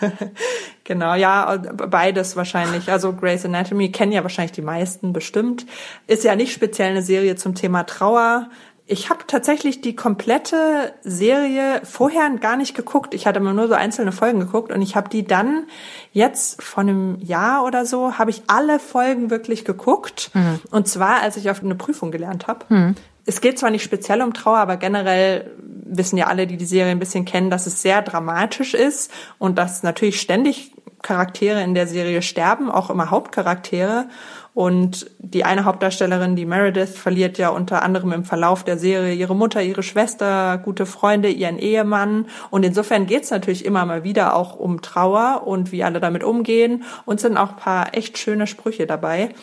genau, 0.84 1.14
ja, 1.14 1.56
beides 1.56 2.36
wahrscheinlich. 2.36 2.90
Also 2.90 3.12
Grey's 3.12 3.44
Anatomy 3.44 3.90
kennen 3.90 4.12
ja 4.12 4.22
wahrscheinlich 4.22 4.52
die 4.52 4.62
meisten 4.62 5.12
bestimmt. 5.12 5.66
Ist 6.06 6.24
ja 6.24 6.36
nicht 6.36 6.52
speziell 6.52 6.90
eine 6.90 7.02
Serie 7.02 7.36
zum 7.36 7.54
Thema 7.54 7.84
Trauer. 7.84 8.48
Ich 8.90 9.10
habe 9.10 9.20
tatsächlich 9.26 9.82
die 9.82 9.94
komplette 9.94 10.94
Serie 11.02 11.82
vorher 11.84 12.30
gar 12.40 12.56
nicht 12.56 12.74
geguckt. 12.74 13.12
Ich 13.12 13.26
hatte 13.26 13.38
immer 13.38 13.52
nur 13.52 13.68
so 13.68 13.74
einzelne 13.74 14.12
Folgen 14.12 14.40
geguckt 14.40 14.72
und 14.72 14.80
ich 14.80 14.96
habe 14.96 15.10
die 15.10 15.24
dann 15.24 15.64
jetzt 16.12 16.62
vor 16.62 16.84
einem 16.84 17.18
Jahr 17.20 17.64
oder 17.64 17.84
so 17.84 18.16
habe 18.16 18.30
ich 18.30 18.44
alle 18.46 18.78
Folgen 18.78 19.28
wirklich 19.28 19.66
geguckt. 19.66 20.30
Mhm. 20.32 20.60
Und 20.70 20.88
zwar, 20.88 21.20
als 21.20 21.36
ich 21.36 21.50
auf 21.50 21.62
eine 21.62 21.74
Prüfung 21.74 22.10
gelernt 22.10 22.46
habe. 22.46 22.64
Mhm. 22.70 22.94
Es 23.28 23.42
geht 23.42 23.58
zwar 23.58 23.70
nicht 23.70 23.84
speziell 23.84 24.22
um 24.22 24.32
Trauer, 24.32 24.56
aber 24.56 24.78
generell 24.78 25.50
wissen 25.84 26.16
ja 26.16 26.28
alle, 26.28 26.46
die 26.46 26.56
die 26.56 26.64
Serie 26.64 26.92
ein 26.92 26.98
bisschen 26.98 27.26
kennen, 27.26 27.50
dass 27.50 27.66
es 27.66 27.82
sehr 27.82 28.00
dramatisch 28.00 28.72
ist 28.72 29.12
und 29.36 29.58
dass 29.58 29.82
natürlich 29.82 30.18
ständig 30.18 30.72
Charaktere 31.02 31.62
in 31.62 31.74
der 31.74 31.86
Serie 31.86 32.22
sterben, 32.22 32.70
auch 32.70 32.88
immer 32.88 33.10
Hauptcharaktere. 33.10 34.06
Und 34.54 35.10
die 35.18 35.44
eine 35.44 35.66
Hauptdarstellerin, 35.66 36.36
die 36.36 36.46
Meredith, 36.46 36.96
verliert 36.96 37.36
ja 37.36 37.50
unter 37.50 37.82
anderem 37.82 38.12
im 38.12 38.24
Verlauf 38.24 38.64
der 38.64 38.78
Serie 38.78 39.12
ihre 39.12 39.36
Mutter, 39.36 39.62
ihre 39.62 39.82
Schwester, 39.82 40.56
gute 40.56 40.86
Freunde, 40.86 41.28
ihren 41.28 41.58
Ehemann. 41.58 42.28
Und 42.48 42.64
insofern 42.64 43.06
geht's 43.06 43.30
natürlich 43.30 43.66
immer 43.66 43.84
mal 43.84 44.04
wieder 44.04 44.34
auch 44.34 44.56
um 44.56 44.80
Trauer 44.80 45.42
und 45.44 45.70
wie 45.70 45.84
alle 45.84 46.00
damit 46.00 46.24
umgehen. 46.24 46.82
Und 47.04 47.20
sind 47.20 47.36
auch 47.36 47.56
paar 47.56 47.94
echt 47.94 48.16
schöne 48.16 48.46
Sprüche 48.46 48.86
dabei. 48.86 49.34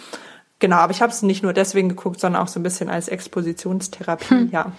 Genau, 0.60 0.78
aber 0.78 0.92
ich 0.92 1.02
habe 1.02 1.12
es 1.12 1.22
nicht 1.22 1.44
nur 1.44 1.54
deswegen 1.54 1.90
geguckt, 1.90 2.20
sondern 2.20 2.42
auch 2.42 2.48
so 2.48 2.60
ein 2.60 2.64
bisschen 2.64 2.90
als 2.90 3.08
Expositionstherapie, 3.10 4.30
hm. 4.30 4.50
ja. 4.52 4.72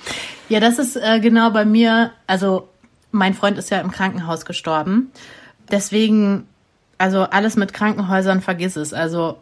Ja, 0.48 0.60
das 0.60 0.78
ist 0.78 0.96
äh, 0.96 1.20
genau 1.20 1.50
bei 1.50 1.64
mir, 1.64 2.12
also 2.26 2.68
mein 3.12 3.34
Freund 3.34 3.58
ist 3.58 3.70
ja 3.70 3.80
im 3.80 3.90
Krankenhaus 3.90 4.44
gestorben. 4.44 5.10
Deswegen, 5.70 6.46
also 6.98 7.22
alles 7.22 7.56
mit 7.56 7.72
Krankenhäusern 7.74 8.40
vergiss 8.40 8.76
es. 8.76 8.94
Also 8.94 9.38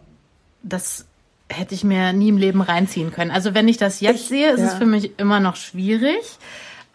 das 0.63 1.07
hätte 1.51 1.75
ich 1.75 1.85
mir 1.85 2.13
nie 2.13 2.29
im 2.29 2.37
Leben 2.37 2.63
reinziehen 2.63 3.13
können. 3.13 3.31
Also 3.31 3.55
wenn 3.55 3.69
ich 3.69 3.77
das 3.77 4.01
jetzt 4.01 4.23
ich, 4.23 4.29
sehe, 4.29 4.51
ist 4.53 4.61
ja. 4.61 4.67
es 4.67 4.75
für 4.75 4.87
mich 4.87 5.19
immer 5.19 5.41
noch 5.41 5.57
schwierig. 5.57 6.39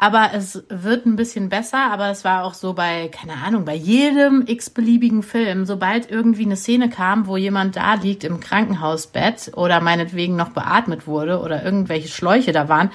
Aber 0.01 0.29
es 0.33 0.63
wird 0.69 1.05
ein 1.05 1.17
bisschen 1.17 1.49
besser, 1.49 1.91
aber 1.91 2.09
es 2.09 2.23
war 2.23 2.45
auch 2.45 2.53
so 2.53 2.73
bei, 2.73 3.09
keine 3.09 3.33
Ahnung, 3.33 3.65
bei 3.65 3.75
jedem 3.75 4.45
x-beliebigen 4.47 5.23
Film, 5.23 5.65
sobald 5.65 6.09
irgendwie 6.09 6.45
eine 6.45 6.55
Szene 6.55 6.89
kam, 6.89 7.27
wo 7.27 7.35
jemand 7.35 7.75
da 7.75 7.95
liegt 7.95 8.23
im 8.23 8.39
Krankenhausbett 8.39 9.51
oder 9.55 9.81
meinetwegen 9.81 10.37
noch 10.37 10.51
beatmet 10.51 11.05
wurde 11.05 11.41
oder 11.41 11.65
irgendwelche 11.65 12.07
Schläuche 12.07 12.53
da 12.53 12.69
waren, 12.69 12.91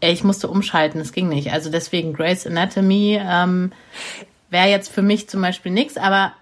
ich 0.00 0.22
musste 0.22 0.46
umschalten, 0.48 1.00
es 1.00 1.12
ging 1.12 1.28
nicht. 1.28 1.52
Also 1.52 1.70
deswegen 1.70 2.12
Grace 2.12 2.46
Anatomy 2.46 3.20
ähm, 3.20 3.72
wäre 4.48 4.68
jetzt 4.68 4.92
für 4.92 5.02
mich 5.02 5.28
zum 5.28 5.42
Beispiel 5.42 5.72
nichts, 5.72 5.96
aber 5.96 6.34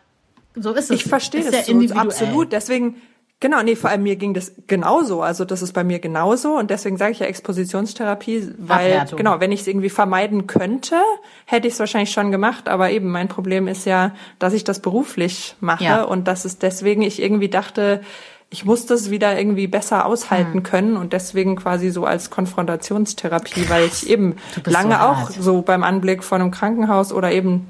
so 0.55 0.73
ist 0.73 0.91
es. 0.91 1.01
Ich 1.01 1.05
verstehe 1.05 1.51
das 1.51 1.67
so, 1.67 1.95
absolut. 1.95 2.53
Deswegen 2.53 2.97
Genau, 3.39 3.63
nee, 3.63 3.77
vor 3.77 3.91
allem 3.91 4.03
mir 4.03 4.17
ging 4.17 4.33
das 4.33 4.53
genauso. 4.67 5.21
Also 5.21 5.45
das 5.45 5.61
ist 5.61 5.75
bei 5.75 5.85
mir 5.85 5.99
genauso 5.99 6.57
und 6.57 6.71
deswegen 6.71 6.97
sage 6.97 7.13
ich 7.13 7.19
ja 7.19 7.27
Expositionstherapie, 7.27 8.55
weil 8.57 8.93
Abwertung. 8.93 9.19
genau, 9.19 9.41
wenn 9.41 9.53
ich 9.53 9.61
es 9.61 9.67
irgendwie 9.67 9.91
vermeiden 9.91 10.47
könnte, 10.47 10.97
hätte 11.45 11.69
ich 11.69 11.75
es 11.75 11.81
wahrscheinlich 11.81 12.13
schon 12.13 12.31
gemacht. 12.31 12.67
Aber 12.67 12.91
eben 12.91 13.11
mein 13.11 13.29
Problem 13.29 13.69
ist 13.69 13.85
ja, 13.85 14.13
dass 14.39 14.55
ich 14.55 14.65
das 14.65 14.81
beruflich 14.81 15.55
mache 15.61 15.85
ja. 15.85 16.03
und 16.03 16.27
dass 16.29 16.47
es 16.47 16.59
deswegen 16.59 17.03
ich 17.03 17.21
irgendwie 17.21 17.51
dachte, 17.51 18.01
ich 18.49 18.65
muss 18.65 18.87
das 18.87 19.11
wieder 19.11 19.37
irgendwie 19.37 19.67
besser 19.67 20.07
aushalten 20.07 20.55
hm. 20.55 20.63
können 20.63 20.97
und 20.97 21.13
deswegen 21.13 21.57
quasi 21.57 21.91
so 21.91 22.07
als 22.07 22.31
Konfrontationstherapie, 22.31 23.69
weil 23.69 23.85
ich 23.85 24.09
eben 24.09 24.37
lange 24.65 24.95
so 24.95 25.01
auch 25.01 25.31
so 25.31 25.63
beim 25.63 25.83
Anblick 25.83 26.25
von 26.25 26.41
einem 26.41 26.53
Krankenhaus 26.53 27.13
oder 27.13 27.33
eben 27.33 27.67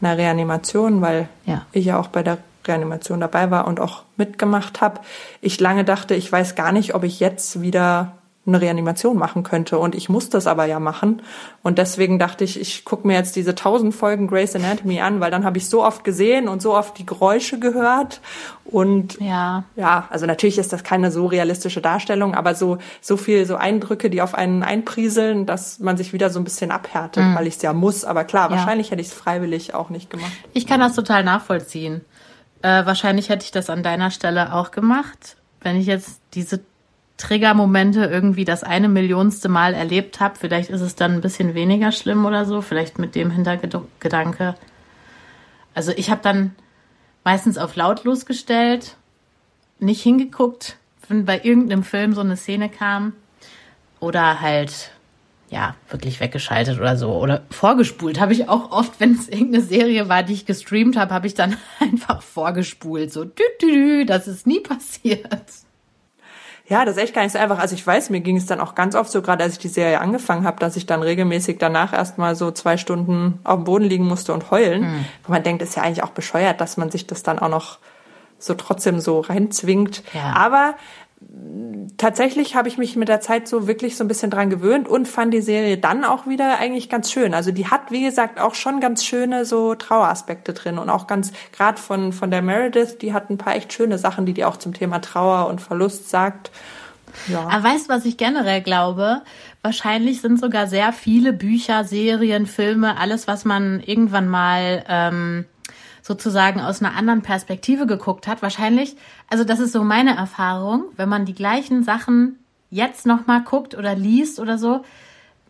einer 0.00 0.16
Reanimation, 0.16 1.02
weil 1.02 1.28
ja. 1.44 1.66
ich 1.72 1.84
ja 1.84 1.98
auch 1.98 2.08
bei 2.08 2.22
der 2.22 2.38
Reanimation 2.66 3.20
dabei 3.20 3.50
war 3.50 3.66
und 3.66 3.80
auch 3.80 4.04
mitgemacht 4.16 4.80
habe, 4.80 5.00
ich 5.40 5.60
lange 5.60 5.84
dachte, 5.84 6.14
ich 6.14 6.30
weiß 6.30 6.54
gar 6.54 6.72
nicht, 6.72 6.94
ob 6.94 7.04
ich 7.04 7.20
jetzt 7.20 7.60
wieder 7.60 8.12
eine 8.44 8.60
Reanimation 8.60 9.16
machen 9.16 9.44
könnte. 9.44 9.78
Und 9.78 9.94
ich 9.94 10.08
muss 10.08 10.28
das 10.28 10.48
aber 10.48 10.64
ja 10.64 10.80
machen. 10.80 11.22
Und 11.62 11.78
deswegen 11.78 12.18
dachte 12.18 12.42
ich, 12.42 12.60
ich 12.60 12.84
gucke 12.84 13.06
mir 13.06 13.14
jetzt 13.14 13.36
diese 13.36 13.54
tausend 13.54 13.94
Folgen 13.94 14.26
Grey's 14.26 14.56
Anatomy 14.56 15.00
an, 15.00 15.20
weil 15.20 15.30
dann 15.30 15.44
habe 15.44 15.58
ich 15.58 15.68
so 15.68 15.84
oft 15.84 16.02
gesehen 16.02 16.48
und 16.48 16.60
so 16.60 16.74
oft 16.74 16.98
die 16.98 17.06
Geräusche 17.06 17.60
gehört. 17.60 18.20
Und 18.64 19.20
ja, 19.20 19.62
ja, 19.76 20.08
also 20.10 20.26
natürlich 20.26 20.58
ist 20.58 20.72
das 20.72 20.82
keine 20.82 21.12
so 21.12 21.26
realistische 21.26 21.80
Darstellung, 21.80 22.34
aber 22.34 22.56
so, 22.56 22.78
so 23.00 23.16
viel, 23.16 23.46
so 23.46 23.54
Eindrücke, 23.54 24.10
die 24.10 24.22
auf 24.22 24.34
einen 24.34 24.64
einprieseln, 24.64 25.46
dass 25.46 25.78
man 25.78 25.96
sich 25.96 26.12
wieder 26.12 26.28
so 26.30 26.40
ein 26.40 26.44
bisschen 26.44 26.72
abhärtet, 26.72 27.24
mhm. 27.24 27.34
weil 27.36 27.46
ich 27.46 27.56
es 27.56 27.62
ja 27.62 27.72
muss. 27.72 28.04
Aber 28.04 28.24
klar, 28.24 28.50
ja. 28.50 28.56
wahrscheinlich 28.56 28.90
hätte 28.90 29.02
ich 29.02 29.08
es 29.08 29.14
freiwillig 29.14 29.74
auch 29.74 29.88
nicht 29.88 30.10
gemacht. 30.10 30.32
Ich 30.52 30.66
kann 30.66 30.80
das 30.80 30.96
total 30.96 31.22
nachvollziehen. 31.22 32.00
Äh, 32.62 32.86
wahrscheinlich 32.86 33.28
hätte 33.28 33.44
ich 33.44 33.50
das 33.50 33.70
an 33.70 33.82
deiner 33.82 34.10
Stelle 34.10 34.54
auch 34.54 34.70
gemacht. 34.70 35.36
Wenn 35.60 35.76
ich 35.76 35.86
jetzt 35.86 36.20
diese 36.34 36.60
Triggermomente 37.16 38.04
irgendwie 38.04 38.44
das 38.44 38.64
eine 38.64 38.88
Millionste 38.88 39.48
Mal 39.48 39.74
erlebt 39.74 40.20
habe, 40.20 40.36
vielleicht 40.38 40.70
ist 40.70 40.80
es 40.80 40.96
dann 40.96 41.12
ein 41.12 41.20
bisschen 41.20 41.54
weniger 41.54 41.92
schlimm 41.92 42.24
oder 42.24 42.44
so, 42.44 42.62
vielleicht 42.62 42.98
mit 42.98 43.14
dem 43.14 43.30
Hintergedanke. 43.30 44.54
Also 45.74 45.92
ich 45.96 46.10
habe 46.10 46.20
dann 46.22 46.54
meistens 47.24 47.58
auf 47.58 47.76
lautlos 47.76 48.26
gestellt, 48.26 48.96
nicht 49.78 50.02
hingeguckt, 50.02 50.76
wenn 51.08 51.24
bei 51.24 51.40
irgendeinem 51.42 51.82
Film 51.82 52.12
so 52.12 52.20
eine 52.20 52.36
Szene 52.36 52.68
kam 52.68 53.12
oder 54.00 54.40
halt 54.40 54.90
ja, 55.52 55.74
wirklich 55.90 56.18
weggeschaltet 56.18 56.80
oder 56.80 56.96
so. 56.96 57.12
Oder 57.12 57.42
vorgespult 57.50 58.18
habe 58.18 58.32
ich 58.32 58.48
auch 58.48 58.72
oft, 58.72 58.98
wenn 59.00 59.12
es 59.12 59.28
irgendeine 59.28 59.62
Serie 59.62 60.08
war, 60.08 60.22
die 60.22 60.32
ich 60.32 60.46
gestreamt 60.46 60.96
habe, 60.96 61.12
habe 61.12 61.26
ich 61.26 61.34
dann 61.34 61.56
einfach 61.78 62.22
vorgespult. 62.22 63.12
So, 63.12 63.24
dü, 63.24 63.42
dü, 63.60 63.66
dü, 63.66 64.04
das 64.06 64.26
ist 64.26 64.46
nie 64.46 64.60
passiert. 64.60 65.46
Ja, 66.68 66.86
das 66.86 66.96
ist 66.96 67.02
echt 67.02 67.14
gar 67.14 67.22
nicht 67.22 67.32
so 67.32 67.38
einfach. 67.38 67.58
Also 67.58 67.74
ich 67.74 67.86
weiß, 67.86 68.08
mir 68.08 68.20
ging 68.20 68.38
es 68.38 68.46
dann 68.46 68.60
auch 68.60 68.74
ganz 68.74 68.94
oft 68.94 69.10
so, 69.10 69.20
gerade 69.20 69.44
als 69.44 69.54
ich 69.54 69.58
die 69.58 69.68
Serie 69.68 70.00
angefangen 70.00 70.46
habe, 70.46 70.58
dass 70.58 70.76
ich 70.76 70.86
dann 70.86 71.02
regelmäßig 71.02 71.58
danach 71.58 71.92
erstmal 71.92 72.34
so 72.34 72.50
zwei 72.50 72.78
Stunden 72.78 73.38
auf 73.44 73.56
dem 73.56 73.64
Boden 73.64 73.84
liegen 73.84 74.06
musste 74.06 74.32
und 74.32 74.50
heulen. 74.50 74.84
Hm. 74.84 75.04
Wo 75.24 75.32
man 75.32 75.42
denkt, 75.42 75.60
ist 75.60 75.76
ja 75.76 75.82
eigentlich 75.82 76.02
auch 76.02 76.10
bescheuert, 76.10 76.62
dass 76.62 76.78
man 76.78 76.90
sich 76.90 77.06
das 77.06 77.22
dann 77.22 77.38
auch 77.38 77.50
noch 77.50 77.78
so 78.38 78.54
trotzdem 78.54 79.00
so 79.00 79.20
reinzwingt. 79.20 80.02
Ja. 80.14 80.34
Aber 80.34 80.74
tatsächlich 81.96 82.56
habe 82.56 82.68
ich 82.68 82.78
mich 82.78 82.96
mit 82.96 83.08
der 83.08 83.20
Zeit 83.20 83.48
so 83.48 83.66
wirklich 83.66 83.96
so 83.96 84.04
ein 84.04 84.08
bisschen 84.08 84.30
dran 84.30 84.50
gewöhnt 84.50 84.88
und 84.88 85.06
fand 85.06 85.32
die 85.32 85.40
Serie 85.40 85.78
dann 85.78 86.04
auch 86.04 86.26
wieder 86.26 86.58
eigentlich 86.58 86.88
ganz 86.88 87.12
schön. 87.12 87.34
Also 87.34 87.52
die 87.52 87.68
hat, 87.68 87.90
wie 87.90 88.02
gesagt, 88.02 88.40
auch 88.40 88.54
schon 88.54 88.80
ganz 88.80 89.04
schöne 89.04 89.44
so 89.44 89.74
Traueraspekte 89.74 90.52
drin 90.52 90.78
und 90.78 90.90
auch 90.90 91.06
ganz, 91.06 91.32
gerade 91.52 91.80
von, 91.80 92.12
von 92.12 92.30
der 92.30 92.42
Meredith, 92.42 92.98
die 92.98 93.12
hat 93.12 93.30
ein 93.30 93.38
paar 93.38 93.56
echt 93.56 93.72
schöne 93.72 93.98
Sachen, 93.98 94.26
die 94.26 94.34
die 94.34 94.44
auch 94.44 94.56
zum 94.56 94.74
Thema 94.74 95.00
Trauer 95.00 95.48
und 95.48 95.60
Verlust 95.60 96.10
sagt. 96.10 96.50
Ja. 97.28 97.46
Aber 97.48 97.64
weißt 97.64 97.88
du, 97.88 97.94
was 97.94 98.04
ich 98.04 98.16
generell 98.16 98.62
glaube? 98.62 99.22
Wahrscheinlich 99.62 100.20
sind 100.20 100.40
sogar 100.40 100.66
sehr 100.66 100.92
viele 100.92 101.32
Bücher, 101.32 101.84
Serien, 101.84 102.46
Filme, 102.46 102.98
alles, 102.98 103.28
was 103.28 103.44
man 103.44 103.80
irgendwann 103.80 104.28
mal 104.28 104.84
ähm, 104.88 105.44
sozusagen 106.12 106.60
aus 106.60 106.82
einer 106.82 106.94
anderen 106.94 107.22
Perspektive 107.22 107.86
geguckt 107.86 108.26
hat. 108.26 108.42
Wahrscheinlich, 108.42 108.96
also 109.30 109.44
das 109.44 109.60
ist 109.60 109.72
so 109.72 109.82
meine 109.82 110.14
Erfahrung, 110.14 110.84
wenn 110.96 111.08
man 111.08 111.24
die 111.24 111.34
gleichen 111.34 111.84
Sachen 111.84 112.38
jetzt 112.70 113.06
nochmal 113.06 113.42
guckt 113.42 113.74
oder 113.74 113.94
liest 113.94 114.38
oder 114.38 114.58
so, 114.58 114.84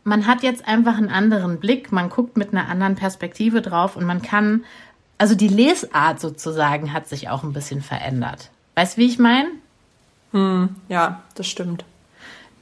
man 0.05 0.27
hat 0.27 0.43
jetzt 0.45 0.67
einfach 0.67 0.97
einen 0.99 1.09
anderen 1.09 1.59
Blick, 1.59 1.91
man 1.91 2.11
guckt 2.11 2.37
mit 2.37 2.53
einer 2.53 2.69
anderen 2.69 2.95
Perspektive 2.95 3.61
drauf 3.61 3.97
und 3.97 4.05
man 4.05 4.23
kann, 4.23 4.65
also 5.19 5.35
die 5.35 5.49
Lesart 5.49 6.21
sozusagen 6.21 6.93
hat 6.93 7.09
sich 7.09 7.29
auch 7.29 7.43
ein 7.43 7.53
bisschen 7.53 7.83
verändert. 7.83 8.51
Weißt 8.77 8.97
du, 8.97 9.03
wie 9.03 9.07
ich 9.07 9.19
meine? 9.19 9.49
Hm, 10.33 10.77
ja, 10.89 11.23
das 11.35 11.49
stimmt. 11.49 11.85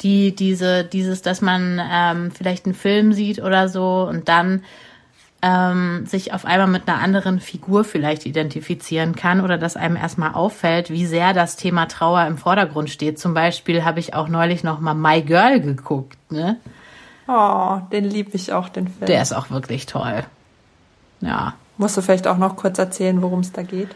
Die, 0.01 0.35
diese, 0.35 0.85
dieses, 0.85 1.21
dass 1.21 1.43
man 1.43 1.79
ähm, 1.83 2.31
vielleicht 2.31 2.65
einen 2.65 2.75
Film 2.75 3.13
sieht 3.13 3.41
oder 3.43 3.69
so 3.69 4.07
und 4.09 4.29
dann 4.29 4.63
ähm, 5.43 6.07
sich 6.07 6.33
auf 6.33 6.45
einmal 6.45 6.67
mit 6.67 6.89
einer 6.89 6.99
anderen 6.99 7.41
Figur 7.41 7.85
vielleicht 7.85 8.27
identifizieren 8.27 9.15
kann 9.15 9.41
oder 9.41 9.57
dass 9.59 9.77
einem 9.77 9.97
erstmal 9.97 10.35
auffällt, 10.35 10.91
wie 10.91 11.07
sehr 11.07 11.33
das 11.33 11.57
Thema 11.57 11.87
Trauer 11.87 12.27
im 12.27 12.37
Vordergrund 12.37 12.91
steht. 12.91 13.19
Zum 13.19 13.35
Beispiel 13.35 13.85
habe 13.85 14.01
ich 14.01 14.15
auch 14.15 14.29
neulich 14.29 14.65
noch 14.65 14.81
mal 14.81 14.95
My 14.95 15.23
Girl 15.23 15.61
geguckt. 15.61 16.19
Ne? 16.31 16.57
Oh, 17.27 17.81
den 17.93 18.05
liebe 18.05 18.31
ich 18.35 18.53
auch, 18.53 18.69
den 18.69 18.89
Film. 18.89 19.07
Der 19.07 19.23
ist 19.23 19.33
auch 19.33 19.51
wirklich 19.51 19.87
toll. 19.87 20.25
Ja. 21.21 21.55
Musst 21.79 21.97
du 21.97 22.03
vielleicht 22.03 22.27
auch 22.27 22.37
noch 22.37 22.57
kurz 22.57 22.79
erzählen, 22.79 23.23
worum 23.23 23.41
es 23.41 23.53
da 23.53 23.63
geht? 23.63 23.89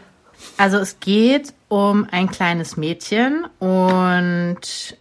Also 0.57 0.79
es 0.79 1.01
geht 1.01 1.53
um 1.69 2.07
ein 2.11 2.31
kleines 2.31 2.77
Mädchen 2.77 3.47
und 3.59 4.97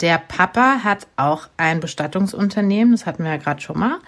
der 0.00 0.18
Papa 0.18 0.78
hat 0.82 1.06
auch 1.16 1.48
ein 1.56 1.80
Bestattungsunternehmen, 1.80 2.92
das 2.92 3.06
hatten 3.06 3.24
wir 3.24 3.32
ja 3.32 3.36
gerade 3.36 3.60
schon 3.60 3.78
mal. 3.78 3.98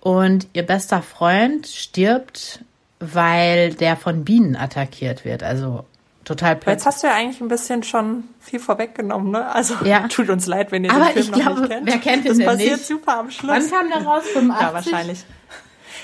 Und 0.00 0.48
ihr 0.54 0.62
bester 0.62 1.02
Freund 1.02 1.66
stirbt, 1.66 2.64
weil 3.00 3.74
der 3.74 3.96
von 3.96 4.24
Bienen 4.24 4.56
attackiert 4.56 5.24
wird. 5.24 5.42
Also 5.42 5.84
total 6.24 6.56
plötzlich. 6.56 6.72
Jetzt 6.72 6.86
hast 6.86 7.02
du 7.02 7.06
ja 7.08 7.14
eigentlich 7.14 7.40
ein 7.40 7.48
bisschen 7.48 7.82
schon 7.82 8.24
viel 8.40 8.60
vorweggenommen, 8.60 9.30
ne? 9.30 9.52
Also 9.52 9.74
ja. 9.84 10.08
tut 10.08 10.30
uns 10.30 10.46
leid, 10.46 10.72
wenn 10.72 10.84
ihr 10.84 10.92
Aber 10.92 11.06
den 11.06 11.12
Film 11.12 11.24
ich 11.24 11.30
noch 11.30 11.38
glaube, 11.38 11.60
nicht 11.60 11.70
kennt. 11.70 11.86
Wer 11.86 11.98
kennt 11.98 12.24
den 12.24 12.38
das 12.38 12.46
passiert 12.46 12.78
nicht? 12.78 12.86
super 12.86 13.18
am 13.18 13.30
Schluss. 13.30 13.50
Wann 13.50 13.70
kam 13.70 13.88
der 13.88 14.06
raus? 14.06 14.24
85? 14.32 14.66
Ja, 14.66 14.74
wahrscheinlich. 14.74 15.24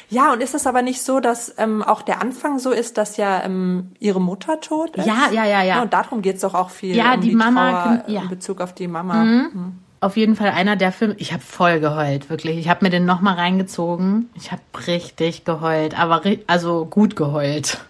Ja, 0.08 0.32
und 0.32 0.40
ist 0.40 0.54
es 0.54 0.66
aber 0.66 0.82
nicht 0.82 1.02
so, 1.02 1.18
dass 1.18 1.54
ähm, 1.58 1.82
auch 1.82 2.02
der 2.02 2.20
Anfang 2.20 2.60
so 2.60 2.70
ist, 2.70 2.96
dass 2.96 3.16
ja 3.16 3.42
ähm, 3.42 3.92
ihre 3.98 4.20
Mutter 4.20 4.60
tot 4.60 4.94
ist? 4.96 5.06
Ja, 5.06 5.30
ja, 5.32 5.44
ja, 5.44 5.62
ja. 5.62 5.62
ja 5.62 5.82
und 5.82 5.92
darum 5.92 6.22
geht's 6.22 6.42
doch 6.42 6.54
auch 6.54 6.70
viel. 6.70 6.94
Ja, 6.94 7.14
um 7.14 7.20
die, 7.22 7.30
die 7.30 7.34
Mama 7.34 7.82
Trauer, 7.82 8.04
ja. 8.06 8.22
in 8.22 8.28
Bezug 8.28 8.60
auf 8.60 8.72
die 8.72 8.86
Mama. 8.86 9.24
Mhm. 9.24 9.50
Mhm 9.52 9.78
auf 10.00 10.16
jeden 10.16 10.36
Fall 10.36 10.50
einer 10.50 10.76
der 10.76 10.92
Filme. 10.92 11.14
Ich 11.18 11.32
habe 11.32 11.42
voll 11.42 11.80
geheult, 11.80 12.30
wirklich. 12.30 12.58
Ich 12.58 12.68
habe 12.68 12.84
mir 12.84 12.90
den 12.90 13.04
nochmal 13.04 13.34
reingezogen. 13.34 14.30
Ich 14.34 14.52
habe 14.52 14.62
richtig 14.86 15.44
geheult, 15.44 15.98
aber 15.98 16.22
also 16.46 16.84
gut 16.84 17.16
geheult. 17.16 17.78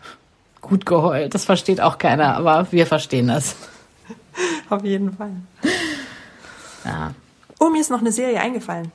Gut 0.63 0.85
geheult. 0.85 1.33
Das 1.33 1.45
versteht 1.45 1.81
auch 1.81 1.97
keiner, 1.97 2.35
aber 2.35 2.67
wir 2.73 2.89
verstehen 2.89 3.29
das. 3.29 3.55
Auf 4.69 4.83
jeden 4.83 5.13
Fall. 5.13 5.31
Ja. 6.85 7.15
Oh, 7.61 7.69
mir 7.69 7.81
ist 7.81 7.91
noch 7.91 8.01
eine 8.01 8.11
Serie 8.11 8.41
eingefallen. 8.41 8.91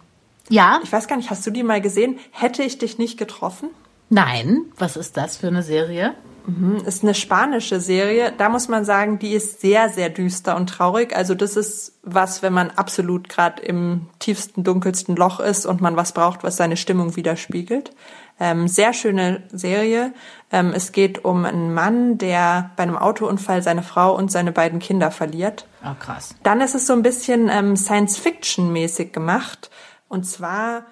Ja. 0.49 0.81
Ich 0.83 0.91
weiß 0.91 1.07
gar 1.07 1.15
nicht, 1.15 1.29
hast 1.29 1.47
du 1.47 1.51
die 1.51 1.63
mal 1.63 1.79
gesehen? 1.79 2.19
Hätte 2.31 2.61
ich 2.63 2.77
dich 2.77 2.97
nicht 2.97 3.17
getroffen? 3.17 3.69
Nein. 4.09 4.65
Was 4.77 4.97
ist 4.97 5.15
das 5.15 5.37
für 5.37 5.47
eine 5.47 5.63
Serie? 5.63 6.13
Mhm, 6.45 6.77
ist 6.85 7.03
eine 7.03 7.13
spanische 7.13 7.79
Serie. 7.79 8.33
Da 8.35 8.49
muss 8.49 8.67
man 8.67 8.85
sagen, 8.85 9.19
die 9.19 9.33
ist 9.33 9.61
sehr, 9.61 9.89
sehr 9.89 10.09
düster 10.09 10.55
und 10.55 10.67
traurig. 10.67 11.15
Also 11.15 11.35
das 11.35 11.55
ist 11.55 11.93
was, 12.03 12.41
wenn 12.41 12.53
man 12.53 12.71
absolut 12.71 13.29
gerade 13.29 13.61
im 13.61 14.07
tiefsten, 14.19 14.63
dunkelsten 14.63 15.15
Loch 15.15 15.39
ist 15.39 15.65
und 15.65 15.81
man 15.81 15.95
was 15.95 16.13
braucht, 16.13 16.43
was 16.43 16.57
seine 16.57 16.77
Stimmung 16.77 17.15
widerspiegelt. 17.15 17.91
Ähm, 18.39 18.67
sehr 18.67 18.93
schöne 18.93 19.43
Serie. 19.51 20.13
Ähm, 20.51 20.73
es 20.75 20.91
geht 20.91 21.23
um 21.23 21.45
einen 21.45 21.73
Mann, 21.73 22.17
der 22.17 22.71
bei 22.75 22.83
einem 22.83 22.97
Autounfall 22.97 23.61
seine 23.61 23.83
Frau 23.83 24.15
und 24.15 24.31
seine 24.31 24.51
beiden 24.51 24.79
Kinder 24.79 25.11
verliert. 25.11 25.67
Ah, 25.83 25.91
oh, 25.91 26.03
krass. 26.03 26.35
Dann 26.41 26.61
ist 26.61 26.73
es 26.73 26.87
so 26.87 26.93
ein 26.93 27.03
bisschen 27.03 27.49
ähm, 27.49 27.75
Science-Fiction-mäßig 27.75 29.11
gemacht. 29.11 29.69
Und 30.07 30.25
zwar 30.25 30.85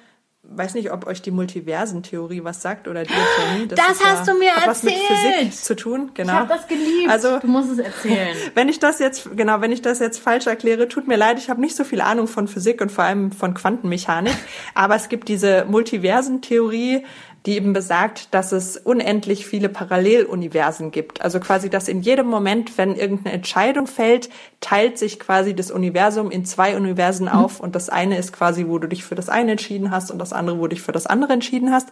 weiß 0.51 0.73
nicht, 0.73 0.91
ob 0.91 1.05
euch 1.05 1.21
die 1.21 1.31
Multiversentheorie 1.31 2.43
was 2.43 2.61
sagt 2.61 2.87
oder 2.87 3.03
die 3.03 3.13
Theorie. 3.13 3.67
Das, 3.67 3.79
das 3.79 4.03
hast 4.03 4.27
ja, 4.27 4.33
du 4.33 4.39
mir 4.39 4.49
erzählt. 4.49 4.67
was 4.67 4.83
mit 4.83 4.93
Physik 4.95 5.53
zu 5.53 5.75
tun, 5.75 6.11
genau. 6.13 6.33
Ich 6.33 6.39
habe 6.39 6.49
das 6.49 6.67
geliebt. 6.67 7.09
Also, 7.09 7.39
du 7.39 7.47
musst 7.47 7.71
es 7.71 7.77
erzählen. 7.77 8.35
Wenn 8.55 8.67
ich 8.69 8.79
das 8.79 8.99
jetzt, 8.99 9.35
genau, 9.35 9.61
wenn 9.61 9.71
ich 9.71 9.81
das 9.81 9.99
jetzt 9.99 10.19
falsch 10.19 10.47
erkläre, 10.47 10.87
tut 10.87 11.07
mir 11.07 11.17
leid, 11.17 11.37
ich 11.37 11.49
habe 11.49 11.61
nicht 11.61 11.75
so 11.75 11.83
viel 11.83 12.01
Ahnung 12.01 12.27
von 12.27 12.47
Physik 12.47 12.81
und 12.81 12.91
vor 12.91 13.03
allem 13.03 13.31
von 13.31 13.53
Quantenmechanik, 13.53 14.35
aber 14.73 14.95
es 14.95 15.09
gibt 15.09 15.27
diese 15.27 15.65
Multiversentheorie, 15.65 17.05
die 17.45 17.55
eben 17.55 17.73
besagt, 17.73 18.33
dass 18.33 18.51
es 18.51 18.77
unendlich 18.77 19.45
viele 19.45 19.69
Paralleluniversen 19.69 20.91
gibt. 20.91 21.21
Also 21.21 21.39
quasi, 21.39 21.69
dass 21.69 21.87
in 21.87 22.01
jedem 22.01 22.27
Moment, 22.27 22.77
wenn 22.77 22.95
irgendeine 22.95 23.33
Entscheidung 23.33 23.87
fällt, 23.87 24.29
teilt 24.59 24.97
sich 24.97 25.19
quasi 25.19 25.53
das 25.53 25.71
Universum 25.71 26.31
in 26.31 26.45
zwei 26.45 26.75
Universen 26.75 27.25
mhm. 27.25 27.33
auf 27.33 27.59
und 27.59 27.75
das 27.75 27.89
eine 27.89 28.17
ist 28.17 28.33
quasi, 28.33 28.67
wo 28.67 28.77
du 28.77 28.87
dich 28.87 29.03
für 29.03 29.15
das 29.15 29.29
eine 29.29 29.51
entschieden 29.51 29.91
hast 29.91 30.11
und 30.11 30.19
das 30.19 30.33
andere, 30.33 30.57
wo 30.57 30.63
du 30.63 30.69
dich 30.69 30.81
für 30.81 30.91
das 30.91 31.07
andere 31.07 31.33
entschieden 31.33 31.71
hast. 31.71 31.89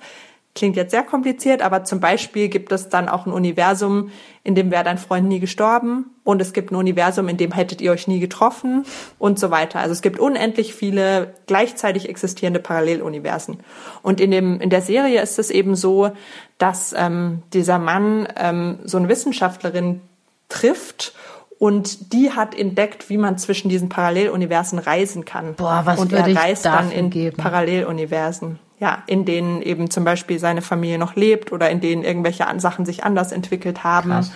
Klingt 0.54 0.76
jetzt 0.76 0.92
sehr 0.92 1.04
kompliziert, 1.04 1.62
aber 1.62 1.84
zum 1.84 2.00
Beispiel 2.00 2.50
gibt 2.50 2.72
es 2.72 2.90
dann 2.90 3.10
auch 3.10 3.28
ein 3.28 3.32
Universum, 3.32 4.10
in 4.48 4.56
dem 4.56 4.72
wäre 4.72 4.86
dein 4.86 4.98
Freund 4.98 5.28
nie 5.28 5.42
gestorben 5.42 6.06
und 6.24 6.42
es 6.42 6.54
gibt 6.54 6.72
ein 6.72 6.76
Universum, 6.76 7.28
in 7.28 7.36
dem 7.36 7.52
hättet 7.52 7.82
ihr 7.82 7.92
euch 7.92 8.08
nie 8.08 8.22
getroffen 8.22 8.86
und 9.20 9.38
so 9.38 9.52
weiter. 9.52 9.82
Also 9.82 9.92
es 9.92 10.02
gibt 10.02 10.20
unendlich 10.20 10.74
viele 10.74 11.34
gleichzeitig 11.48 12.08
existierende 12.08 12.62
Paralleluniversen. 12.62 13.60
Und 14.04 14.22
in 14.22 14.32
dem 14.32 14.62
in 14.62 14.70
der 14.70 14.82
Serie 14.82 15.22
ist 15.22 15.38
es 15.38 15.50
eben 15.50 15.76
so, 15.76 16.12
dass 16.60 16.96
ähm, 16.98 17.44
dieser 17.52 17.78
Mann 17.78 18.26
ähm, 18.38 18.80
so 18.86 18.96
eine 18.96 19.10
Wissenschaftlerin 19.10 20.00
trifft 20.48 21.14
und 21.60 22.14
die 22.14 22.32
hat 22.32 22.58
entdeckt, 22.58 23.10
wie 23.10 23.18
man 23.18 23.38
zwischen 23.38 23.68
diesen 23.68 23.90
Paralleluniversen 23.90 24.80
reisen 24.80 25.26
kann. 25.26 25.56
Boah, 25.56 25.82
was 25.84 26.00
und 26.00 26.14
er 26.14 26.34
reist 26.34 26.64
dann 26.64 26.90
in 26.90 27.10
geben? 27.10 27.36
Paralleluniversen 27.36 28.60
ja, 28.80 29.04
in 29.08 29.26
denen 29.26 29.62
eben 29.62 29.90
zum 29.90 30.04
Beispiel 30.04 30.40
seine 30.40 30.62
Familie 30.62 31.00
noch 31.00 31.16
lebt 31.16 31.52
oder 31.52 31.70
in 31.70 31.82
denen 31.82 32.04
irgendwelche 32.04 32.46
Sachen 32.58 32.86
sich 32.86 33.04
anders 33.04 33.32
entwickelt 33.32 33.84
haben. 33.84 34.12
Krass. 34.12 34.32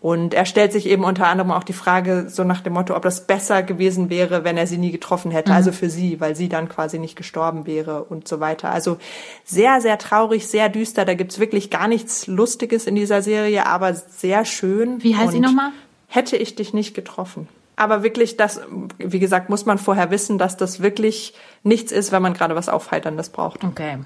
Und 0.00 0.32
er 0.32 0.46
stellt 0.46 0.72
sich 0.72 0.86
eben 0.86 1.04
unter 1.04 1.26
anderem 1.26 1.50
auch 1.50 1.64
die 1.64 1.74
Frage 1.74 2.26
so 2.30 2.42
nach 2.42 2.62
dem 2.62 2.72
Motto, 2.72 2.96
ob 2.96 3.02
das 3.02 3.26
besser 3.26 3.62
gewesen 3.62 4.08
wäre, 4.08 4.44
wenn 4.44 4.56
er 4.56 4.66
sie 4.66 4.78
nie 4.78 4.92
getroffen 4.92 5.30
hätte, 5.30 5.50
mhm. 5.50 5.56
also 5.56 5.72
für 5.72 5.90
sie, 5.90 6.20
weil 6.20 6.34
sie 6.34 6.48
dann 6.48 6.70
quasi 6.70 6.98
nicht 6.98 7.16
gestorben 7.16 7.66
wäre 7.66 8.04
und 8.04 8.26
so 8.26 8.40
weiter. 8.40 8.70
Also 8.70 8.96
sehr, 9.44 9.82
sehr 9.82 9.98
traurig, 9.98 10.46
sehr 10.46 10.70
düster. 10.70 11.04
Da 11.04 11.12
gibt's 11.12 11.38
wirklich 11.38 11.68
gar 11.68 11.86
nichts 11.86 12.26
Lustiges 12.26 12.86
in 12.86 12.94
dieser 12.94 13.20
Serie, 13.20 13.66
aber 13.66 13.92
sehr 13.92 14.46
schön. 14.46 15.02
Wie 15.02 15.16
heißt 15.16 15.32
sie 15.32 15.40
nochmal? 15.40 15.72
Hätte 16.06 16.36
ich 16.36 16.54
dich 16.54 16.72
nicht 16.72 16.94
getroffen 16.94 17.46
aber 17.80 18.02
wirklich 18.02 18.36
das, 18.36 18.60
wie 18.98 19.20
gesagt, 19.20 19.48
muss 19.48 19.64
man 19.64 19.78
vorher 19.78 20.10
wissen, 20.10 20.36
dass 20.36 20.58
das 20.58 20.82
wirklich 20.82 21.32
nichts 21.62 21.92
ist, 21.92 22.12
wenn 22.12 22.20
man 22.20 22.34
gerade 22.34 22.54
was 22.54 22.68
Aufheiterndes 22.68 23.30
braucht. 23.30 23.64
Okay. 23.64 24.00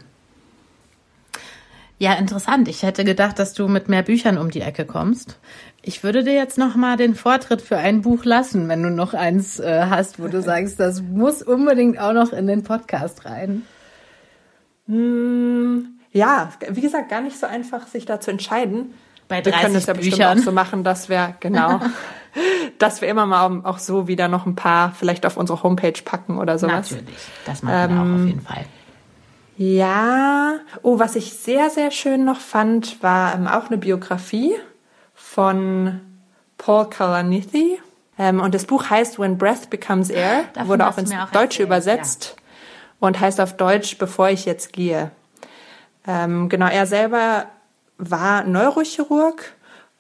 Ja, 1.98 2.12
interessant. 2.14 2.68
Ich 2.68 2.84
hätte 2.84 3.02
gedacht, 3.02 3.40
dass 3.40 3.52
du 3.52 3.66
mit 3.66 3.88
mehr 3.88 4.04
Büchern 4.04 4.38
um 4.38 4.52
die 4.52 4.60
Ecke 4.60 4.84
kommst. 4.84 5.40
Ich 5.82 6.04
würde 6.04 6.22
dir 6.22 6.34
jetzt 6.34 6.56
noch 6.56 6.76
mal 6.76 6.96
den 6.96 7.16
Vortritt 7.16 7.62
für 7.62 7.76
ein 7.76 8.02
Buch 8.02 8.24
lassen, 8.24 8.68
wenn 8.68 8.80
du 8.80 8.90
noch 8.90 9.12
eins 9.12 9.58
äh, 9.58 9.87
hast, 9.90 10.22
wo 10.22 10.28
du 10.28 10.40
sagst, 10.42 10.78
das 10.78 11.02
muss 11.02 11.42
unbedingt 11.42 11.98
auch 11.98 12.12
noch 12.12 12.32
in 12.32 12.46
den 12.46 12.62
Podcast 12.62 13.24
rein. 13.24 13.62
Hm, 14.87 15.98
ja, 16.12 16.52
wie 16.68 16.80
gesagt, 16.80 17.08
gar 17.08 17.22
nicht 17.22 17.40
so 17.40 17.46
einfach, 17.46 17.88
sich 17.88 18.06
da 18.06 18.20
zu 18.20 18.30
entscheiden. 18.30 18.94
Bei 19.26 19.40
30 19.40 19.52
wir 19.52 19.60
können 19.60 19.76
es 19.76 19.87
ja 19.87 19.94
Büchern. 19.94 20.10
bestimmt 20.10 20.38
auch 20.38 20.44
so 20.44 20.52
machen, 20.52 20.84
dass 20.84 21.08
wir, 21.08 21.34
genau, 21.40 21.80
dass 22.78 23.00
wir 23.00 23.08
immer 23.08 23.26
mal 23.26 23.62
auch 23.64 23.78
so 23.78 24.08
wieder 24.08 24.28
noch 24.28 24.46
ein 24.46 24.54
paar 24.54 24.92
vielleicht 24.92 25.26
auf 25.26 25.36
unsere 25.36 25.62
Homepage 25.62 26.00
packen 26.04 26.38
oder 26.38 26.58
sowas. 26.58 26.90
Natürlich, 26.90 27.16
das 27.46 27.62
machen 27.62 27.90
wir 27.90 27.96
ähm, 27.96 27.98
auch 27.98 28.20
auf 28.20 28.26
jeden 28.26 28.40
Fall. 28.40 28.64
Ja, 29.56 30.54
oh, 30.82 30.98
was 30.98 31.14
ich 31.14 31.32
sehr, 31.34 31.70
sehr 31.70 31.90
schön 31.90 32.24
noch 32.24 32.40
fand, 32.40 33.02
war 33.02 33.34
ähm, 33.34 33.46
auch 33.46 33.68
eine 33.68 33.78
Biografie 33.78 34.54
von 35.14 36.00
Paul 36.58 36.90
Kalanithi. 36.90 37.78
Ähm, 38.18 38.40
und 38.40 38.54
das 38.54 38.64
Buch 38.64 38.90
heißt 38.90 39.18
When 39.18 39.38
Breath 39.38 39.70
Becomes 39.70 40.10
Air, 40.10 40.44
Davon 40.54 40.68
wurde 40.68 40.88
auch 40.88 40.98
ins 40.98 41.12
auch 41.12 41.30
Deutsche 41.30 41.62
erzählt, 41.62 41.68
übersetzt 41.68 42.34
ja. 42.36 42.42
und 43.00 43.20
heißt 43.20 43.40
auf 43.40 43.56
Deutsch 43.56 43.96
Bevor 43.98 44.28
ich 44.28 44.44
jetzt 44.44 44.72
gehe. 44.72 45.10
Ähm, 46.06 46.48
genau, 46.48 46.66
er 46.66 46.86
selber 46.86 47.46
war 47.96 48.44
Neurochirurg, 48.44 49.52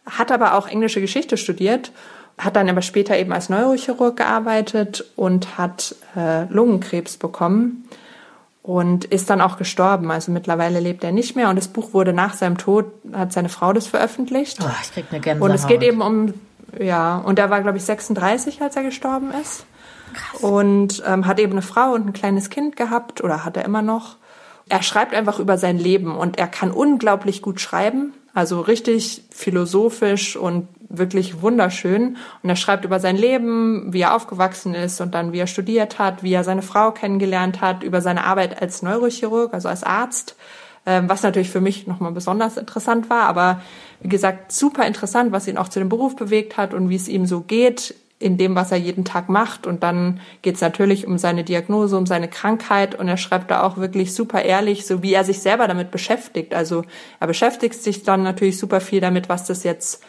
hat 0.06 0.32
aber 0.32 0.54
auch 0.54 0.66
englische 0.66 1.00
Geschichte 1.00 1.36
studiert, 1.36 1.92
hat 2.38 2.56
dann 2.56 2.68
aber 2.68 2.82
später 2.82 3.16
eben 3.16 3.32
als 3.32 3.48
Neurochirurg 3.48 4.16
gearbeitet 4.16 5.04
und 5.16 5.56
hat 5.56 5.94
äh, 6.16 6.44
Lungenkrebs 6.44 7.16
bekommen 7.16 7.88
und 8.62 9.04
ist 9.04 9.30
dann 9.30 9.40
auch 9.40 9.56
gestorben. 9.56 10.10
Also 10.10 10.32
mittlerweile 10.32 10.80
lebt 10.80 11.04
er 11.04 11.12
nicht 11.12 11.36
mehr 11.36 11.50
und 11.50 11.56
das 11.56 11.68
Buch 11.68 11.92
wurde 11.92 12.12
nach 12.12 12.34
seinem 12.34 12.58
Tod, 12.58 12.86
hat 13.12 13.32
seine 13.32 13.50
Frau 13.50 13.72
das 13.72 13.86
veröffentlicht. 13.86 14.58
Oh, 14.62 14.70
ich 14.82 14.92
krieg 14.92 15.04
eine 15.10 15.20
Gänsehaut. 15.20 15.50
Und 15.50 15.54
es 15.54 15.66
geht 15.66 15.82
eben 15.82 16.00
um, 16.00 16.34
ja, 16.78 17.18
und 17.18 17.38
er 17.38 17.50
war, 17.50 17.60
glaube 17.60 17.78
ich, 17.78 17.84
36, 17.84 18.62
als 18.62 18.74
er 18.74 18.82
gestorben 18.82 19.30
ist. 19.40 19.66
Krass. 20.14 20.40
Und 20.40 21.02
ähm, 21.06 21.26
hat 21.26 21.38
eben 21.38 21.52
eine 21.52 21.62
Frau 21.62 21.92
und 21.92 22.06
ein 22.06 22.12
kleines 22.12 22.50
Kind 22.50 22.76
gehabt 22.76 23.22
oder 23.22 23.44
hat 23.44 23.56
er 23.56 23.64
immer 23.64 23.82
noch. 23.82 24.16
Er 24.68 24.82
schreibt 24.82 25.14
einfach 25.14 25.38
über 25.38 25.58
sein 25.58 25.78
Leben 25.78 26.16
und 26.16 26.38
er 26.38 26.46
kann 26.46 26.70
unglaublich 26.70 27.42
gut 27.42 27.60
schreiben, 27.60 28.14
also 28.32 28.60
richtig 28.60 29.24
philosophisch 29.30 30.36
und 30.36 30.68
wirklich 30.98 31.42
wunderschön. 31.42 32.16
Und 32.42 32.48
er 32.48 32.56
schreibt 32.56 32.84
über 32.84 33.00
sein 33.00 33.16
Leben, 33.16 33.92
wie 33.92 34.02
er 34.02 34.14
aufgewachsen 34.14 34.74
ist 34.74 35.00
und 35.00 35.14
dann 35.14 35.32
wie 35.32 35.38
er 35.38 35.46
studiert 35.46 35.98
hat, 35.98 36.22
wie 36.22 36.32
er 36.32 36.44
seine 36.44 36.62
Frau 36.62 36.90
kennengelernt 36.90 37.60
hat, 37.60 37.82
über 37.82 38.00
seine 38.00 38.24
Arbeit 38.24 38.60
als 38.60 38.82
Neurochirurg, 38.82 39.54
also 39.54 39.68
als 39.68 39.82
Arzt, 39.82 40.36
ähm, 40.86 41.08
was 41.08 41.22
natürlich 41.22 41.50
für 41.50 41.60
mich 41.60 41.86
nochmal 41.86 42.12
besonders 42.12 42.56
interessant 42.56 43.10
war. 43.10 43.22
Aber 43.24 43.62
wie 44.00 44.08
gesagt, 44.08 44.52
super 44.52 44.86
interessant, 44.86 45.32
was 45.32 45.48
ihn 45.48 45.58
auch 45.58 45.68
zu 45.68 45.78
dem 45.78 45.88
Beruf 45.88 46.16
bewegt 46.16 46.56
hat 46.56 46.74
und 46.74 46.88
wie 46.88 46.96
es 46.96 47.08
ihm 47.08 47.26
so 47.26 47.40
geht 47.40 47.94
in 48.24 48.38
dem, 48.38 48.54
was 48.54 48.72
er 48.72 48.78
jeden 48.78 49.04
Tag 49.04 49.28
macht. 49.28 49.66
Und 49.66 49.82
dann 49.82 50.20
geht 50.40 50.54
es 50.54 50.60
natürlich 50.60 51.06
um 51.06 51.18
seine 51.18 51.44
Diagnose, 51.44 51.96
um 51.96 52.06
seine 52.06 52.28
Krankheit. 52.28 52.94
Und 52.94 53.06
er 53.06 53.16
schreibt 53.16 53.50
da 53.50 53.62
auch 53.62 53.76
wirklich 53.76 54.14
super 54.14 54.42
ehrlich, 54.42 54.86
so 54.86 55.02
wie 55.02 55.12
er 55.12 55.24
sich 55.24 55.40
selber 55.40 55.68
damit 55.68 55.90
beschäftigt. 55.90 56.54
Also 56.54 56.84
er 57.20 57.26
beschäftigt 57.26 57.82
sich 57.82 58.02
dann 58.02 58.22
natürlich 58.22 58.58
super 58.58 58.80
viel 58.80 59.00
damit, 59.00 59.28
was 59.28 59.44
das 59.44 59.62
jetzt 59.62 60.02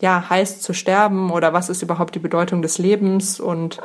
ja 0.00 0.28
heißt 0.28 0.62
zu 0.62 0.72
sterben 0.72 1.30
oder 1.30 1.52
was 1.52 1.68
ist 1.68 1.82
überhaupt 1.82 2.14
die 2.14 2.20
Bedeutung 2.20 2.62
des 2.62 2.78
Lebens. 2.78 3.40
Und 3.40 3.78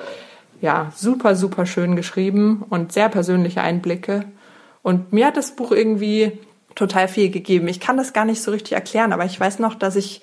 ja, 0.62 0.91
super, 0.96 1.36
super 1.36 1.65
schön 1.65 1.96
geschrieben 1.96 2.63
und 2.70 2.91
sehr 2.91 3.10
persönliche 3.10 3.62
Einblicke. 3.62 4.26
Und 4.82 5.13
mir 5.13 5.28
hat 5.28 5.38
das 5.38 5.56
Buch 5.56 5.72
irgendwie 5.72 6.39
total 6.76 7.08
viel 7.08 7.30
gegeben. 7.30 7.67
Ich 7.67 7.80
kann 7.80 7.98
das 7.98 8.13
gar 8.13 8.26
nicht 8.26 8.41
so 8.41 8.52
richtig 8.52 8.74
erklären, 8.74 9.13
aber 9.13 9.26
ich 9.26 9.39
weiß 9.39 9.60
noch, 9.60 9.76
dass 9.76 9.96
ich 9.96 10.22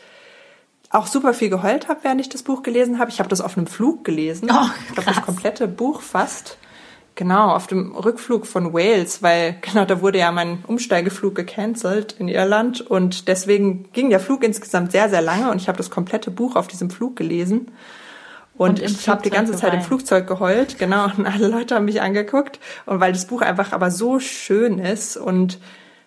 auch 0.91 1.07
super 1.07 1.35
viel 1.35 1.51
geheult 1.51 1.89
habe, 1.89 2.01
während 2.03 2.21
ich 2.21 2.29
das 2.29 2.45
Buch 2.45 2.63
gelesen 2.63 2.99
habe. 2.99 3.11
Ich 3.11 3.19
habe 3.19 3.29
das 3.29 3.41
auf 3.41 3.57
einem 3.57 3.67
Flug 3.67 4.05
gelesen. 4.05 4.49
Oh, 4.51 4.71
ich 4.89 4.95
glaube, 4.95 5.13
das 5.13 5.23
komplette 5.23 5.67
Buch 5.67 6.01
fast. 6.01 6.57
Genau, 7.17 7.51
auf 7.51 7.69
dem 7.69 7.95
Rückflug 7.95 8.47
von 8.47 8.73
Wales, 8.73 9.23
weil 9.23 9.57
genau 9.61 9.85
da 9.85 10.01
wurde 10.01 10.19
ja 10.19 10.33
mein 10.33 10.65
Umsteigeflug 10.67 11.35
gecancelt 11.35 12.17
in 12.19 12.29
Irland 12.29 12.81
und 12.81 13.29
deswegen 13.29 13.91
ging 13.93 14.11
der 14.11 14.21
Flug 14.21 14.43
insgesamt 14.43 14.93
sehr, 14.93 15.09
sehr 15.09 15.23
lange 15.23 15.51
und 15.51 15.61
ich 15.61 15.69
habe 15.69 15.79
das 15.79 15.91
komplette 15.91 16.31
Buch 16.31 16.57
auf 16.57 16.67
diesem 16.67 16.91
Flug 16.91 17.17
gelesen. 17.17 17.71
Und, 18.57 18.81
und 18.81 18.83
ich 18.83 19.09
habe 19.09 19.23
die 19.23 19.31
ganze 19.31 19.53
geweint. 19.53 19.73
Zeit 19.73 19.75
im 19.75 19.83
Flugzeug 19.83 20.29
geheult, 20.29 20.79
genau, 20.79 21.07
und 21.07 21.27
alle 21.27 21.49
Leute 21.49 21.75
haben 21.75 21.87
mich 21.87 22.01
angeguckt. 22.01 22.61
Und 22.87 23.01
weil 23.01 23.13
das 23.13 23.27
Buch 23.27 23.43
einfach 23.43 23.73
aber 23.73 23.91
so 23.91 24.21
schön 24.21 24.79
ist 24.79 25.17
und 25.17 25.59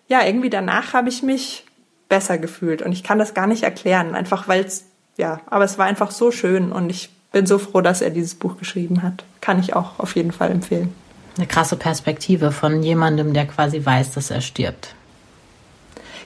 ja, 0.07 0.25
irgendwie 0.25 0.49
danach 0.49 0.93
habe 0.93 1.09
ich 1.09 1.23
mich 1.23 1.65
besser 2.07 2.37
gefühlt. 2.37 2.81
Und 2.81 2.93
ich 2.93 3.03
kann 3.03 3.19
das 3.19 3.33
gar 3.33 3.47
nicht 3.47 3.63
erklären, 3.63 4.15
einfach 4.15 4.47
weil 4.47 4.63
es, 4.63 4.85
ja, 5.17 5.41
aber 5.47 5.65
es 5.65 5.77
war 5.77 5.85
einfach 5.85 6.11
so 6.11 6.31
schön 6.31 6.71
und 6.71 6.89
ich 6.89 7.09
bin 7.37 7.45
so 7.45 7.59
froh, 7.59 7.81
dass 7.81 8.01
er 8.01 8.09
dieses 8.09 8.33
Buch 8.33 8.57
geschrieben 8.57 9.03
hat. 9.03 9.23
Kann 9.41 9.59
ich 9.59 9.75
auch 9.75 9.99
auf 9.99 10.15
jeden 10.15 10.31
Fall 10.31 10.49
empfehlen. 10.49 10.91
Eine 11.37 11.45
krasse 11.45 11.75
Perspektive 11.75 12.51
von 12.51 12.81
jemandem, 12.81 13.31
der 13.31 13.45
quasi 13.45 13.85
weiß, 13.85 14.11
dass 14.13 14.31
er 14.31 14.41
stirbt. 14.41 14.95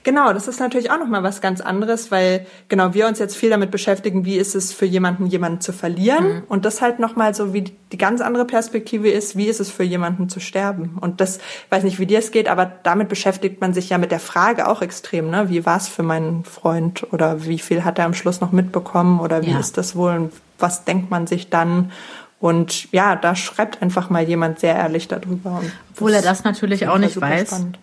Genau, 0.03 0.33
das 0.33 0.47
ist 0.47 0.59
natürlich 0.59 0.89
auch 0.89 0.97
nochmal 0.97 1.21
was 1.21 1.41
ganz 1.41 1.61
anderes, 1.61 2.09
weil 2.09 2.47
genau 2.69 2.93
wir 2.93 3.07
uns 3.07 3.19
jetzt 3.19 3.35
viel 3.35 3.51
damit 3.51 3.69
beschäftigen, 3.69 4.25
wie 4.25 4.37
ist 4.37 4.55
es 4.55 4.73
für 4.73 4.85
jemanden, 4.85 5.27
jemanden 5.27 5.61
zu 5.61 5.73
verlieren. 5.73 6.27
Mhm. 6.27 6.43
Und 6.47 6.65
das 6.65 6.81
halt 6.81 6.99
nochmal 6.99 7.35
so 7.35 7.53
wie 7.53 7.61
die 7.91 7.97
ganz 7.97 8.19
andere 8.21 8.45
Perspektive 8.45 9.09
ist, 9.11 9.35
wie 9.35 9.45
ist 9.45 9.59
es 9.59 9.69
für 9.69 9.83
jemanden 9.83 10.27
zu 10.27 10.39
sterben. 10.39 10.97
Und 10.99 11.21
das, 11.21 11.39
weiß 11.69 11.83
nicht, 11.83 11.99
wie 11.99 12.07
dir 12.07 12.19
es 12.19 12.31
geht, 12.31 12.47
aber 12.47 12.65
damit 12.65 13.09
beschäftigt 13.09 13.61
man 13.61 13.73
sich 13.73 13.89
ja 13.89 13.99
mit 13.99 14.11
der 14.11 14.19
Frage 14.19 14.67
auch 14.67 14.81
extrem, 14.81 15.29
ne? 15.29 15.49
Wie 15.49 15.65
war 15.65 15.77
es 15.77 15.87
für 15.87 16.03
meinen 16.03 16.45
Freund 16.45 17.05
oder 17.11 17.45
wie 17.45 17.59
viel 17.59 17.83
hat 17.83 17.99
er 17.99 18.05
am 18.05 18.15
Schluss 18.15 18.41
noch 18.41 18.51
mitbekommen 18.51 19.19
oder 19.19 19.43
wie 19.43 19.51
ja. 19.51 19.59
ist 19.59 19.77
das 19.77 19.95
wohl 19.95 20.15
und 20.15 20.33
was 20.57 20.83
denkt 20.83 21.11
man 21.11 21.27
sich 21.27 21.49
dann? 21.49 21.91
Und 22.39 22.91
ja, 22.91 23.15
da 23.15 23.35
schreibt 23.35 23.83
einfach 23.83 24.09
mal 24.09 24.23
jemand 24.23 24.59
sehr 24.59 24.75
ehrlich 24.75 25.07
darüber. 25.07 25.61
Obwohl 25.91 26.13
er 26.13 26.23
das 26.23 26.43
natürlich 26.43 26.87
auch 26.87 26.97
nicht 26.97 27.21
weiß. 27.21 27.49
Spannend. 27.49 27.77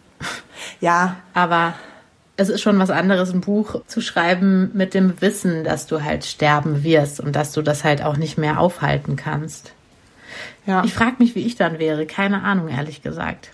Ja. 0.81 1.17
Aber 1.33 1.75
es 2.39 2.49
ist 2.49 2.63
schon 2.63 2.79
was 2.79 2.91
anderes, 2.91 3.35
ein 3.35 3.41
Buch 3.41 3.83
zu 3.89 4.01
schreiben 4.01 4.71
mit 4.73 4.95
dem 4.95 5.21
Wissen, 5.21 5.65
dass 5.65 5.89
du 5.89 6.05
halt 6.05 6.25
sterben 6.25 6.85
wirst 6.85 7.19
und 7.19 7.35
dass 7.35 7.51
du 7.51 7.63
das 7.63 7.83
halt 7.83 8.01
auch 8.01 8.17
nicht 8.17 8.39
mehr 8.39 8.61
aufhalten 8.61 9.17
kannst. 9.17 9.73
Ja. 10.65 10.85
Ich 10.85 10.95
frage 10.95 11.17
mich, 11.19 11.35
wie 11.35 11.45
ich 11.45 11.57
dann 11.57 11.81
wäre. 11.81 12.07
Keine 12.07 12.45
Ahnung, 12.45 12.69
ehrlich 12.69 13.03
gesagt. 13.03 13.51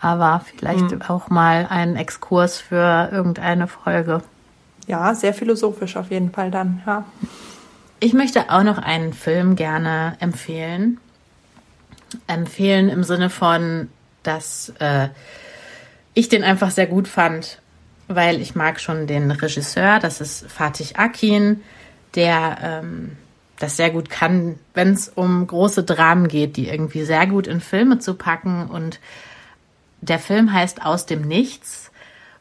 Aber 0.00 0.44
vielleicht 0.44 0.90
mhm. 0.90 1.02
auch 1.02 1.28
mal 1.28 1.68
ein 1.70 1.94
Exkurs 1.94 2.58
für 2.58 3.08
irgendeine 3.12 3.68
Folge. 3.68 4.20
Ja, 4.88 5.14
sehr 5.14 5.32
philosophisch 5.32 5.96
auf 5.96 6.10
jeden 6.10 6.32
Fall 6.32 6.50
dann, 6.50 6.82
ja. 6.86 7.04
Ich 8.00 8.14
möchte 8.14 8.50
auch 8.50 8.64
noch 8.64 8.78
einen 8.78 9.12
Film 9.12 9.54
gerne 9.54 10.16
empfehlen. 10.18 10.98
Empfehlen 12.26 12.88
im 12.88 13.04
Sinne 13.04 13.30
von, 13.30 13.88
dass 14.24 14.72
äh, 14.80 15.08
ich 16.14 16.28
den 16.28 16.42
einfach 16.42 16.72
sehr 16.72 16.86
gut 16.88 17.06
fand, 17.06 17.60
weil 18.08 18.40
ich 18.40 18.54
mag 18.54 18.80
schon 18.80 19.06
den 19.06 19.30
Regisseur, 19.30 19.98
das 20.00 20.20
ist 20.20 20.50
Fatih 20.50 20.96
Akin, 20.96 21.62
der 22.14 22.58
ähm, 22.62 23.16
das 23.58 23.76
sehr 23.76 23.90
gut 23.90 24.08
kann, 24.08 24.58
wenn 24.74 24.92
es 24.92 25.08
um 25.08 25.46
große 25.46 25.84
Dramen 25.84 26.28
geht, 26.28 26.56
die 26.56 26.68
irgendwie 26.68 27.04
sehr 27.04 27.26
gut 27.26 27.46
in 27.46 27.60
Filme 27.60 27.98
zu 27.98 28.14
packen. 28.14 28.66
Und 28.66 29.00
der 30.00 30.18
Film 30.18 30.52
heißt 30.52 30.84
Aus 30.84 31.06
dem 31.06 31.22
Nichts. 31.22 31.90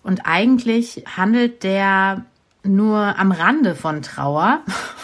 Und 0.04 0.22
eigentlich 0.26 1.04
handelt 1.18 1.64
der 1.64 2.24
nur 2.64 3.18
am 3.18 3.32
Rande 3.32 3.76
von 3.76 4.02
Trauer, 4.02 4.62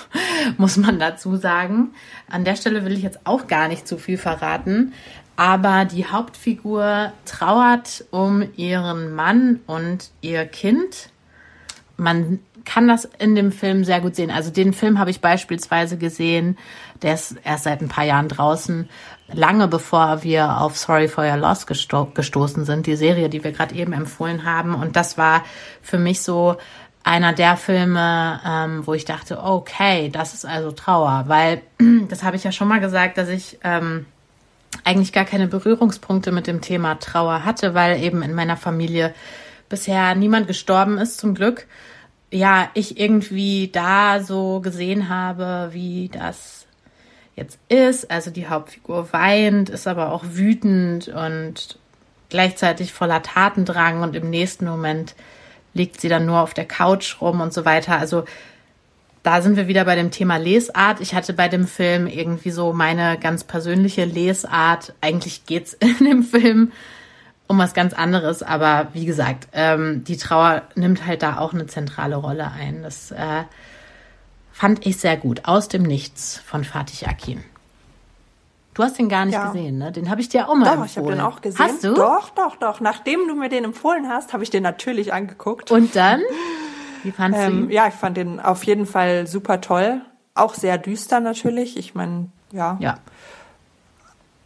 muss 0.57 0.77
man 0.77 0.99
dazu 0.99 1.35
sagen. 1.35 1.93
An 2.29 2.45
der 2.45 2.55
Stelle 2.55 2.85
will 2.85 2.93
ich 2.93 3.03
jetzt 3.03 3.21
auch 3.25 3.47
gar 3.47 3.67
nicht 3.67 3.87
zu 3.87 3.97
viel 3.97 4.17
verraten. 4.17 4.93
Aber 5.35 5.85
die 5.85 6.05
Hauptfigur 6.05 7.11
trauert 7.25 8.05
um 8.11 8.43
ihren 8.55 9.15
Mann 9.15 9.61
und 9.65 10.11
ihr 10.21 10.45
Kind. 10.45 11.09
Man 11.97 12.39
kann 12.65 12.87
das 12.87 13.05
in 13.19 13.35
dem 13.35 13.51
Film 13.51 13.83
sehr 13.83 14.01
gut 14.01 14.15
sehen. 14.15 14.31
Also 14.31 14.51
den 14.51 14.73
Film 14.73 14.99
habe 14.99 15.09
ich 15.09 15.21
beispielsweise 15.21 15.97
gesehen, 15.97 16.57
der 17.01 17.15
ist 17.15 17.35
erst 17.43 17.65
seit 17.65 17.81
ein 17.81 17.89
paar 17.89 18.05
Jahren 18.05 18.29
draußen, 18.29 18.89
lange 19.33 19.67
bevor 19.67 20.23
wir 20.23 20.61
auf 20.61 20.77
Sorry 20.77 21.07
for 21.07 21.25
Your 21.25 21.37
Loss 21.37 21.67
gesto 21.67 22.05
gestoßen 22.05 22.65
sind, 22.65 22.87
die 22.87 22.95
Serie, 22.95 23.29
die 23.29 23.43
wir 23.43 23.51
gerade 23.51 23.75
eben 23.75 23.93
empfohlen 23.93 24.45
haben. 24.45 24.75
Und 24.75 24.95
das 24.95 25.17
war 25.17 25.43
für 25.81 25.97
mich 25.97 26.21
so 26.21 26.57
einer 27.03 27.33
der 27.33 27.57
Filme, 27.57 28.39
ähm, 28.45 28.87
wo 28.87 28.93
ich 28.93 29.03
dachte, 29.03 29.43
okay, 29.43 30.09
das 30.09 30.33
ist 30.33 30.45
also 30.45 30.71
Trauer, 30.71 31.25
weil 31.27 31.61
das 32.07 32.23
habe 32.23 32.37
ich 32.37 32.43
ja 32.43 32.51
schon 32.51 32.69
mal 32.69 32.79
gesagt, 32.79 33.17
dass 33.17 33.27
ich 33.27 33.59
ähm, 33.63 34.05
eigentlich 34.83 35.13
gar 35.13 35.25
keine 35.25 35.47
Berührungspunkte 35.47 36.31
mit 36.31 36.47
dem 36.47 36.61
Thema 36.61 36.95
Trauer 36.95 37.45
hatte, 37.45 37.73
weil 37.73 38.01
eben 38.01 38.21
in 38.21 38.33
meiner 38.33 38.57
Familie 38.57 39.13
bisher 39.69 40.15
niemand 40.15 40.47
gestorben 40.47 40.97
ist, 40.97 41.17
zum 41.17 41.35
Glück 41.35 41.67
ja, 42.33 42.69
ich 42.73 42.99
irgendwie 42.99 43.69
da 43.71 44.19
so 44.19 44.59
gesehen 44.59 45.07
habe, 45.07 45.69
wie 45.71 46.09
das 46.11 46.65
jetzt 47.35 47.59
ist. 47.69 48.09
Also 48.09 48.31
die 48.31 48.47
Hauptfigur 48.47 49.13
weint, 49.13 49.69
ist 49.69 49.87
aber 49.87 50.11
auch 50.11 50.23
wütend 50.27 51.09
und 51.09 51.77
gleichzeitig 52.29 52.91
voller 52.91 53.21
Tatendrang 53.21 54.01
und 54.01 54.15
im 54.15 54.31
nächsten 54.31 54.65
Moment 54.65 55.13
liegt 55.75 56.01
sie 56.01 56.09
dann 56.09 56.25
nur 56.25 56.39
auf 56.39 56.55
der 56.55 56.65
Couch 56.65 57.21
rum 57.21 57.39
und 57.39 57.53
so 57.53 57.65
weiter. 57.65 57.99
Also 57.99 58.25
da 59.23 59.41
sind 59.41 59.55
wir 59.55 59.69
wieder 59.69 59.85
bei 59.85 59.95
dem 59.95 60.11
Thema 60.11 60.35
Lesart. 60.35 60.99
Ich 60.99 61.15
hatte 61.15 61.33
bei 61.33 61.47
dem 61.47 61.65
Film 61.65 62.07
irgendwie 62.07 62.51
so 62.51 62.73
meine 62.73 63.17
ganz 63.17 63.45
persönliche 63.45 64.03
Lesart. 64.03 64.93
Eigentlich 64.99 65.45
geht's 65.45 65.73
in 65.79 66.05
dem 66.05 66.23
Film 66.23 66.73
um 67.47 67.57
was 67.57 67.73
ganz 67.73 67.93
anderes. 67.93 68.43
Aber 68.43 68.89
wie 68.93 69.05
gesagt, 69.05 69.47
ähm, 69.53 70.03
die 70.03 70.17
Trauer 70.17 70.63
nimmt 70.75 71.05
halt 71.05 71.23
da 71.23 71.37
auch 71.37 71.53
eine 71.53 71.67
zentrale 71.67 72.17
Rolle 72.17 72.51
ein. 72.51 72.83
Das 72.83 73.11
äh, 73.11 73.43
fand 74.51 74.85
ich 74.85 74.97
sehr 74.97 75.15
gut. 75.15 75.45
Aus 75.45 75.69
dem 75.69 75.83
Nichts 75.83 76.41
von 76.45 76.65
Fatih 76.65 77.07
Akin. 77.07 77.43
Du 78.73 78.83
hast 78.83 78.97
den 78.97 79.07
gar 79.07 79.25
nicht 79.25 79.35
ja. 79.35 79.47
gesehen, 79.47 79.77
ne? 79.77 79.91
Den 79.91 80.09
habe 80.09 80.19
ich 80.19 80.29
dir 80.29 80.49
auch 80.49 80.55
mal 80.55 80.65
doch, 80.65 80.83
empfohlen. 80.83 80.89
ich 80.89 80.97
habe 80.97 81.11
den 81.11 81.21
auch 81.21 81.41
gesehen. 81.41 81.65
Hast 81.65 81.83
du? 81.83 81.93
Doch, 81.93 82.31
doch, 82.31 82.55
doch. 82.55 82.81
Nachdem 82.81 83.27
du 83.27 83.35
mir 83.35 83.47
den 83.47 83.65
empfohlen 83.65 84.09
hast, 84.09 84.33
habe 84.33 84.43
ich 84.43 84.49
den 84.49 84.63
natürlich 84.63 85.13
angeguckt. 85.13 85.71
Und 85.71 85.95
dann? 85.95 86.21
Wie 87.03 87.11
fandst 87.11 87.39
ähm, 87.39 87.51
du 87.51 87.63
ihn? 87.65 87.71
Ja, 87.71 87.87
ich 87.87 87.93
fand 87.93 88.17
den 88.17 88.39
auf 88.39 88.63
jeden 88.63 88.85
Fall 88.85 89.27
super 89.27 89.61
toll. 89.61 90.01
Auch 90.35 90.53
sehr 90.53 90.77
düster 90.77 91.19
natürlich. 91.19 91.77
Ich 91.77 91.93
meine, 91.95 92.29
ja. 92.51 92.77
Ja. 92.79 92.97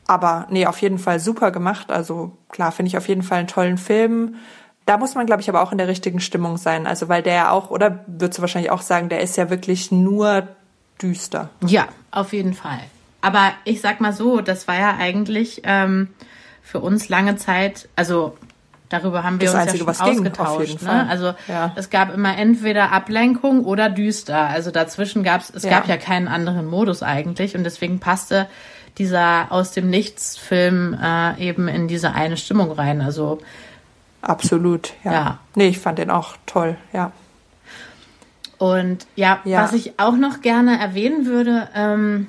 Aber 0.08 0.48
nee, 0.50 0.66
auf 0.66 0.82
jeden 0.82 1.00
Fall 1.00 1.20
super 1.20 1.52
gemacht. 1.52 1.92
Also 1.92 2.38
klar, 2.50 2.72
finde 2.72 2.88
ich 2.88 2.98
auf 2.98 3.08
jeden 3.08 3.24
Fall 3.24 3.40
einen 3.40 3.48
tollen 3.48 3.78
Film. 3.78 4.36
Da 4.86 4.98
muss 4.98 5.16
man, 5.16 5.26
glaube 5.26 5.42
ich, 5.42 5.50
aber 5.50 5.62
auch 5.62 5.74
in 5.74 5.78
der 5.78 5.90
richtigen 5.90 6.22
Stimmung 6.22 6.58
sein. 6.58 6.88
Also 6.88 7.10
weil 7.10 7.22
der 7.22 7.34
ja 7.34 7.52
auch, 7.52 7.72
oder 7.72 8.06
würdest 8.08 8.38
du 8.38 8.42
wahrscheinlich 8.42 8.72
auch 8.72 8.82
sagen, 8.82 9.10
der 9.10 9.22
ist 9.22 9.36
ja 9.36 9.50
wirklich 9.50 9.92
nur 9.92 10.48
düster. 11.02 11.50
Ja, 11.66 11.88
auf 12.12 12.32
jeden 12.32 12.54
Fall. 12.54 12.80
Aber 13.22 13.52
ich 13.66 13.82
sag 13.82 14.00
mal 14.00 14.14
so, 14.14 14.40
das 14.40 14.68
war 14.68 14.80
ja 14.80 14.96
eigentlich 14.98 15.62
ähm, 15.66 16.08
für 16.62 16.80
uns 16.80 17.10
lange 17.10 17.36
Zeit, 17.36 17.90
also 17.96 18.38
darüber 18.90 19.24
haben 19.24 19.40
wir 19.40 19.48
das 19.48 19.56
uns 19.56 19.64
Einzige, 19.64 19.86
ja 19.86 19.94
schon 19.94 20.08
ausgetauscht. 20.08 20.82
Ne? 20.82 21.08
Also 21.10 21.34
ja. 21.48 21.72
es 21.76 21.90
gab 21.90 22.14
immer 22.14 22.38
entweder 22.38 22.92
Ablenkung 22.92 23.66
oder 23.66 23.90
düster. 23.90 24.48
Also 24.48 24.72
dazwischen 24.72 25.24
gab 25.24 25.42
es, 25.42 25.50
es 25.50 25.64
ja. 25.64 25.72
gab 25.72 25.88
ja 25.88 25.98
keinen 25.98 26.28
anderen 26.28 26.66
Modus 26.68 27.04
eigentlich 27.04 27.56
und 27.56 27.64
deswegen 27.64 28.00
passte 28.00 28.48
dieser 28.98 29.52
aus 29.52 29.72
dem 29.72 29.90
Nichts-Film 29.90 30.98
äh, 31.02 31.40
eben 31.40 31.68
in 31.68 31.88
diese 31.88 32.14
eine 32.14 32.38
Stimmung 32.38 32.72
rein. 32.72 33.02
Also 33.02 33.40
absolut, 34.22 34.94
ja. 35.04 35.12
ja. 35.12 35.40
Nee, 35.56 35.68
ich 35.68 35.80
fand 35.80 36.00
den 36.00 36.10
auch 36.10 36.36
toll, 36.46 36.78
ja. 36.94 37.12
Und 38.58 39.06
ja, 39.16 39.40
ja. 39.44 39.64
was 39.64 39.74
ich 39.74 40.00
auch 40.00 40.16
noch 40.16 40.42
gerne 40.42 40.80
erwähnen 40.80 41.28
würde, 41.28 41.70
ähm, 41.76 42.28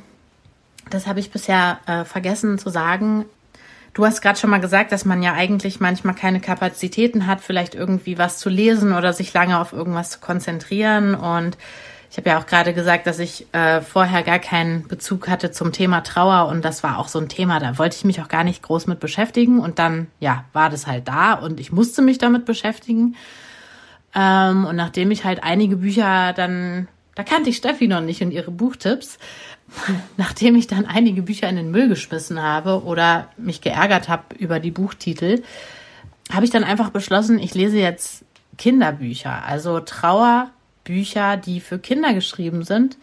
das 0.90 1.06
habe 1.06 1.20
ich 1.20 1.30
bisher 1.30 1.78
äh, 1.86 2.04
vergessen 2.04 2.58
zu 2.58 2.68
sagen. 2.68 3.24
Du 3.94 4.04
hast 4.04 4.20
gerade 4.20 4.38
schon 4.38 4.50
mal 4.50 4.60
gesagt, 4.60 4.92
dass 4.92 5.04
man 5.04 5.22
ja 5.22 5.32
eigentlich 5.32 5.80
manchmal 5.80 6.14
keine 6.14 6.40
Kapazitäten 6.40 7.26
hat, 7.26 7.40
vielleicht 7.40 7.74
irgendwie 7.74 8.18
was 8.18 8.38
zu 8.38 8.48
lesen 8.48 8.92
oder 8.92 9.12
sich 9.12 9.32
lange 9.34 9.58
auf 9.58 9.72
irgendwas 9.72 10.10
zu 10.10 10.20
konzentrieren. 10.20 11.14
Und 11.14 11.56
ich 12.10 12.16
habe 12.16 12.30
ja 12.30 12.38
auch 12.38 12.46
gerade 12.46 12.72
gesagt, 12.72 13.06
dass 13.06 13.18
ich 13.18 13.46
äh, 13.52 13.80
vorher 13.80 14.22
gar 14.22 14.38
keinen 14.38 14.88
Bezug 14.88 15.28
hatte 15.28 15.50
zum 15.50 15.72
Thema 15.72 16.00
Trauer 16.02 16.48
und 16.48 16.64
das 16.64 16.82
war 16.82 16.98
auch 16.98 17.08
so 17.08 17.18
ein 17.18 17.28
Thema, 17.28 17.60
da 17.60 17.76
wollte 17.78 17.96
ich 17.96 18.04
mich 18.04 18.20
auch 18.22 18.28
gar 18.28 18.44
nicht 18.44 18.62
groß 18.62 18.86
mit 18.86 18.98
beschäftigen 18.98 19.60
und 19.60 19.78
dann, 19.78 20.06
ja, 20.18 20.44
war 20.52 20.70
das 20.70 20.86
halt 20.86 21.06
da 21.06 21.34
und 21.34 21.60
ich 21.60 21.70
musste 21.70 22.00
mich 22.00 22.18
damit 22.18 22.46
beschäftigen. 22.46 23.16
Ähm, 24.14 24.64
und 24.64 24.76
nachdem 24.76 25.10
ich 25.10 25.24
halt 25.24 25.42
einige 25.42 25.76
Bücher 25.76 26.32
dann, 26.32 26.88
da 27.14 27.24
kannte 27.24 27.50
ich 27.50 27.58
Steffi 27.58 27.88
noch 27.88 28.00
nicht 28.00 28.22
und 28.22 28.30
ihre 28.30 28.50
Buchtipps, 28.50 29.18
nachdem 30.16 30.56
ich 30.56 30.66
dann 30.66 30.86
einige 30.86 31.22
Bücher 31.22 31.48
in 31.48 31.56
den 31.56 31.70
Müll 31.70 31.88
geschmissen 31.88 32.42
habe 32.42 32.82
oder 32.84 33.28
mich 33.36 33.60
geärgert 33.60 34.08
habe 34.08 34.34
über 34.36 34.60
die 34.60 34.70
Buchtitel, 34.70 35.42
habe 36.32 36.44
ich 36.44 36.50
dann 36.50 36.64
einfach 36.64 36.90
beschlossen, 36.90 37.38
ich 37.38 37.54
lese 37.54 37.78
jetzt 37.78 38.24
Kinderbücher, 38.56 39.44
also 39.44 39.80
Trauer 39.80 40.50
Bücher, 40.84 41.36
die 41.36 41.60
für 41.60 41.78
Kinder 41.78 42.14
geschrieben 42.14 42.64
sind. 42.64 42.96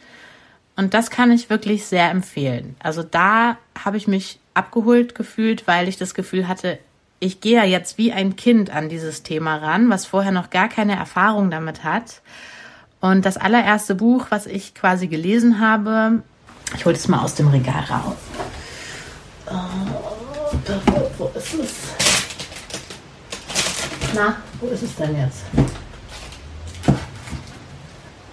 Und 0.75 0.93
das 0.93 1.09
kann 1.09 1.31
ich 1.31 1.49
wirklich 1.49 1.85
sehr 1.85 2.09
empfehlen. 2.09 2.75
Also 2.79 3.03
da 3.03 3.57
habe 3.81 3.97
ich 3.97 4.07
mich 4.07 4.39
abgeholt 4.53 5.15
gefühlt, 5.15 5.67
weil 5.67 5.87
ich 5.87 5.97
das 5.97 6.13
Gefühl 6.13 6.47
hatte, 6.47 6.79
ich 7.19 7.39
gehe 7.39 7.57
ja 7.57 7.63
jetzt 7.63 7.97
wie 7.97 8.11
ein 8.11 8.35
Kind 8.35 8.71
an 8.71 8.89
dieses 8.89 9.23
Thema 9.23 9.57
ran, 9.57 9.89
was 9.89 10.05
vorher 10.05 10.31
noch 10.31 10.49
gar 10.49 10.67
keine 10.67 10.95
Erfahrung 10.95 11.49
damit 11.49 11.83
hat. 11.83 12.21
Und 12.99 13.25
das 13.25 13.37
allererste 13.37 13.95
Buch, 13.95 14.27
was 14.29 14.47
ich 14.47 14.73
quasi 14.73 15.07
gelesen 15.07 15.59
habe, 15.59 16.23
ich 16.73 16.85
hole 16.85 16.95
es 16.95 17.07
mal 17.07 17.19
aus 17.19 17.35
dem 17.35 17.49
Regal 17.49 17.83
raus. 17.83 18.15
Oh, 19.47 19.53
wo 21.17 21.31
ist 21.35 21.53
es? 21.53 21.71
Na, 24.15 24.37
wo 24.59 24.67
ist 24.67 24.83
es 24.83 24.95
denn 24.95 25.17
jetzt? 25.17 25.43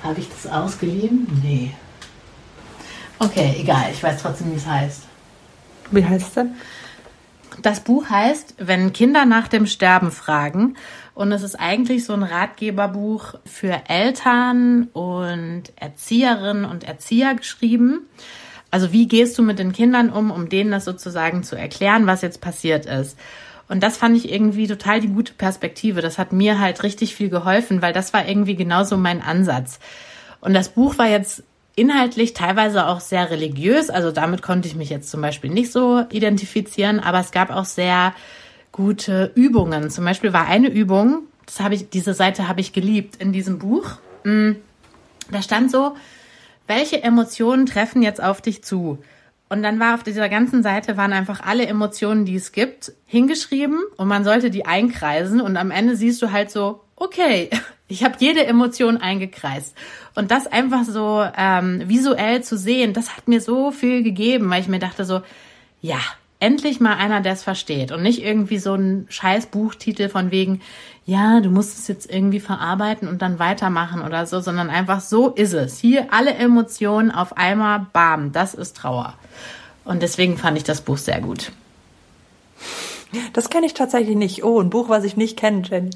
Habe 0.02 0.20
ich 0.20 0.28
das 0.28 0.50
ausgeliehen? 0.50 1.26
Nee. 1.42 1.74
Okay, 3.18 3.56
egal. 3.58 3.90
Ich 3.92 4.02
weiß 4.02 4.20
trotzdem, 4.20 4.52
wie 4.52 4.56
es 4.56 4.66
heißt. 4.66 5.02
Wie 5.90 6.04
heißt 6.04 6.28
es 6.28 6.34
denn? 6.34 6.56
Das 7.60 7.80
Buch 7.80 8.08
heißt 8.08 8.54
Wenn 8.58 8.92
Kinder 8.92 9.24
nach 9.24 9.48
dem 9.48 9.66
Sterben 9.66 10.10
fragen. 10.10 10.76
Und 11.14 11.30
es 11.32 11.42
ist 11.42 11.56
eigentlich 11.56 12.04
so 12.04 12.14
ein 12.14 12.22
Ratgeberbuch 12.22 13.34
für 13.44 13.82
Eltern 13.88 14.88
und 14.92 15.64
Erzieherinnen 15.76 16.64
und 16.64 16.84
Erzieher 16.84 17.34
geschrieben. 17.34 18.06
Also 18.70 18.92
wie 18.92 19.06
gehst 19.06 19.36
du 19.36 19.42
mit 19.42 19.58
den 19.58 19.72
Kindern 19.72 20.08
um, 20.08 20.30
um 20.30 20.48
denen 20.48 20.70
das 20.70 20.86
sozusagen 20.86 21.42
zu 21.42 21.56
erklären, 21.56 22.06
was 22.06 22.22
jetzt 22.22 22.40
passiert 22.40 22.86
ist. 22.86 23.18
Und 23.68 23.82
das 23.82 23.96
fand 23.96 24.16
ich 24.16 24.32
irgendwie 24.32 24.66
total 24.66 25.00
die 25.00 25.08
gute 25.08 25.34
Perspektive. 25.34 26.00
Das 26.00 26.18
hat 26.18 26.32
mir 26.32 26.58
halt 26.58 26.82
richtig 26.82 27.14
viel 27.14 27.28
geholfen, 27.28 27.82
weil 27.82 27.92
das 27.92 28.12
war 28.12 28.26
irgendwie 28.26 28.56
genauso 28.56 28.96
mein 28.96 29.22
Ansatz. 29.22 29.78
Und 30.40 30.54
das 30.54 30.70
Buch 30.70 30.98
war 30.98 31.08
jetzt 31.08 31.42
inhaltlich 31.76 32.34
teilweise 32.34 32.86
auch 32.86 33.00
sehr 33.00 33.30
religiös. 33.30 33.90
Also 33.90 34.10
damit 34.10 34.42
konnte 34.42 34.68
ich 34.68 34.74
mich 34.74 34.90
jetzt 34.90 35.10
zum 35.10 35.20
Beispiel 35.20 35.50
nicht 35.50 35.72
so 35.72 36.04
identifizieren, 36.10 37.00
aber 37.00 37.20
es 37.20 37.30
gab 37.30 37.50
auch 37.50 37.64
sehr 37.64 38.14
gute 38.72 39.30
Übungen. 39.34 39.90
Zum 39.90 40.04
Beispiel 40.04 40.32
war 40.32 40.46
eine 40.46 40.68
Übung, 40.68 41.24
das 41.46 41.60
habe 41.60 41.74
ich, 41.74 41.90
diese 41.90 42.14
Seite 42.14 42.48
habe 42.48 42.60
ich 42.60 42.72
geliebt 42.72 43.16
in 43.16 43.32
diesem 43.32 43.58
Buch. 43.58 43.98
Mm, 44.24 44.52
da 45.30 45.42
stand 45.42 45.70
so, 45.70 45.94
welche 46.66 47.02
Emotionen 47.02 47.66
treffen 47.66 48.02
jetzt 48.02 48.22
auf 48.22 48.40
dich 48.40 48.64
zu? 48.64 48.98
Und 49.48 49.62
dann 49.62 49.78
war 49.78 49.94
auf 49.94 50.02
dieser 50.02 50.30
ganzen 50.30 50.62
Seite 50.62 50.96
waren 50.96 51.12
einfach 51.12 51.40
alle 51.40 51.66
Emotionen, 51.66 52.24
die 52.24 52.36
es 52.36 52.52
gibt, 52.52 52.92
hingeschrieben 53.04 53.82
und 53.98 54.08
man 54.08 54.24
sollte 54.24 54.50
die 54.50 54.64
einkreisen 54.64 55.42
und 55.42 55.58
am 55.58 55.70
Ende 55.70 55.94
siehst 55.94 56.22
du 56.22 56.32
halt 56.32 56.50
so, 56.50 56.80
okay, 56.96 57.50
ich 57.88 58.02
habe 58.02 58.14
jede 58.18 58.46
Emotion 58.46 58.96
eingekreist. 58.96 59.76
Und 60.14 60.30
das 60.30 60.46
einfach 60.46 60.84
so 60.84 61.26
ähm, 61.36 61.82
visuell 61.86 62.42
zu 62.42 62.56
sehen, 62.56 62.94
das 62.94 63.14
hat 63.14 63.28
mir 63.28 63.42
so 63.42 63.70
viel 63.70 64.02
gegeben, 64.02 64.48
weil 64.48 64.62
ich 64.62 64.68
mir 64.68 64.78
dachte 64.78 65.04
so, 65.04 65.20
ja, 65.82 66.00
endlich 66.42 66.80
mal 66.80 66.96
einer, 66.96 67.20
der 67.20 67.34
es 67.34 67.44
versteht 67.44 67.92
und 67.92 68.02
nicht 68.02 68.22
irgendwie 68.22 68.58
so 68.58 68.74
ein 68.74 69.06
scheiß 69.08 69.46
Buchtitel 69.46 70.08
von 70.08 70.32
wegen, 70.32 70.60
ja, 71.06 71.40
du 71.40 71.50
musst 71.50 71.78
es 71.78 71.86
jetzt 71.86 72.10
irgendwie 72.10 72.40
verarbeiten 72.40 73.08
und 73.08 73.22
dann 73.22 73.38
weitermachen 73.38 74.02
oder 74.02 74.26
so, 74.26 74.40
sondern 74.40 74.68
einfach 74.68 75.00
so 75.00 75.28
ist 75.28 75.52
es. 75.52 75.78
Hier 75.78 76.08
alle 76.10 76.34
Emotionen 76.34 77.12
auf 77.12 77.36
einmal, 77.36 77.86
bam, 77.92 78.32
das 78.32 78.54
ist 78.54 78.76
Trauer. 78.76 79.14
Und 79.84 80.02
deswegen 80.02 80.36
fand 80.36 80.58
ich 80.58 80.64
das 80.64 80.80
Buch 80.80 80.98
sehr 80.98 81.20
gut. 81.20 81.52
Das 83.32 83.48
kenne 83.48 83.66
ich 83.66 83.74
tatsächlich 83.74 84.16
nicht. 84.16 84.42
Oh, 84.42 84.60
ein 84.60 84.70
Buch, 84.70 84.88
was 84.88 85.04
ich 85.04 85.16
nicht 85.16 85.36
kenne, 85.36 85.62
Jenny. 85.62 85.90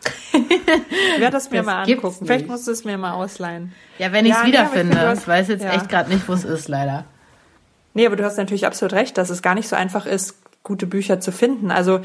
ich 0.32 1.20
werde 1.20 1.32
das 1.32 1.50
mir 1.50 1.58
das 1.58 1.66
mal 1.66 1.82
angucken. 1.82 2.26
Vielleicht 2.26 2.46
musst 2.46 2.66
du 2.66 2.72
es 2.72 2.84
mir 2.84 2.96
mal 2.96 3.12
ausleihen. 3.12 3.72
Ja, 3.98 4.12
wenn 4.12 4.24
ich 4.24 4.32
es 4.32 4.44
wiederfinde. 4.44 4.96
Ja, 4.96 5.12
ich 5.12 5.26
weiß 5.26 5.48
jetzt 5.48 5.64
ja. 5.64 5.72
echt 5.72 5.88
gerade 5.88 6.10
nicht, 6.10 6.28
wo 6.28 6.32
es 6.32 6.44
ist, 6.44 6.68
leider. 6.68 7.04
Nee, 7.94 8.06
aber 8.06 8.16
du 8.16 8.24
hast 8.24 8.36
natürlich 8.36 8.66
absolut 8.66 8.92
recht, 8.94 9.18
dass 9.18 9.30
es 9.30 9.42
gar 9.42 9.54
nicht 9.54 9.68
so 9.68 9.76
einfach 9.76 10.06
ist, 10.06 10.36
gute 10.62 10.86
Bücher 10.86 11.20
zu 11.20 11.32
finden. 11.32 11.70
Also 11.70 12.00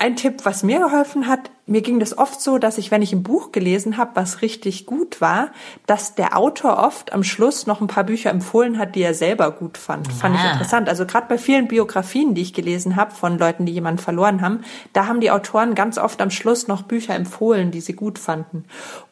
ein 0.00 0.16
Tipp, 0.16 0.44
was 0.44 0.62
mir 0.62 0.78
geholfen 0.78 1.26
hat, 1.26 1.50
mir 1.66 1.82
ging 1.82 2.00
das 2.00 2.16
oft 2.16 2.40
so, 2.40 2.56
dass 2.56 2.78
ich, 2.78 2.90
wenn 2.90 3.02
ich 3.02 3.12
ein 3.12 3.22
Buch 3.22 3.52
gelesen 3.52 3.98
habe, 3.98 4.12
was 4.14 4.40
richtig 4.40 4.86
gut 4.86 5.20
war, 5.20 5.50
dass 5.84 6.14
der 6.14 6.38
Autor 6.38 6.78
oft 6.78 7.12
am 7.12 7.22
Schluss 7.22 7.66
noch 7.66 7.82
ein 7.82 7.86
paar 7.86 8.04
Bücher 8.04 8.30
empfohlen 8.30 8.78
hat, 8.78 8.94
die 8.94 9.02
er 9.02 9.12
selber 9.12 9.50
gut 9.50 9.76
fand. 9.76 10.06
Ja. 10.06 10.14
Fand 10.14 10.36
ich 10.36 10.44
interessant. 10.50 10.88
Also 10.88 11.04
gerade 11.04 11.26
bei 11.28 11.36
vielen 11.36 11.68
Biografien, 11.68 12.34
die 12.34 12.40
ich 12.40 12.54
gelesen 12.54 12.96
habe 12.96 13.10
von 13.10 13.38
Leuten, 13.38 13.66
die 13.66 13.72
jemanden 13.72 14.00
verloren 14.00 14.40
haben, 14.40 14.64
da 14.94 15.06
haben 15.06 15.20
die 15.20 15.30
Autoren 15.30 15.74
ganz 15.74 15.98
oft 15.98 16.22
am 16.22 16.30
Schluss 16.30 16.66
noch 16.66 16.82
Bücher 16.82 17.14
empfohlen, 17.14 17.70
die 17.70 17.82
sie 17.82 17.92
gut 17.92 18.18
fanden. 18.18 18.64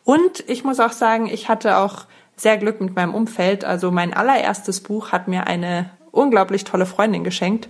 Und 0.05 0.43
ich 0.49 0.65
muss 0.65 0.81
auch 0.81 0.93
sagen, 0.93 1.27
ich 1.27 1.51
hatte 1.51 1.77
auch 1.77 2.07
sehr 2.35 2.57
Glück 2.57 2.81
mit 2.81 2.97
meinem 2.97 3.15
Umfeld. 3.15 3.63
Also 3.63 3.91
mein 3.91 4.15
allererstes 4.15 4.81
Buch 4.81 5.13
hat 5.13 5.29
mir 5.29 5.47
eine 5.47 5.91
unglaublich 6.19 6.65
tolle 6.65 6.87
Freundin 6.87 7.25
geschenkt. 7.25 7.69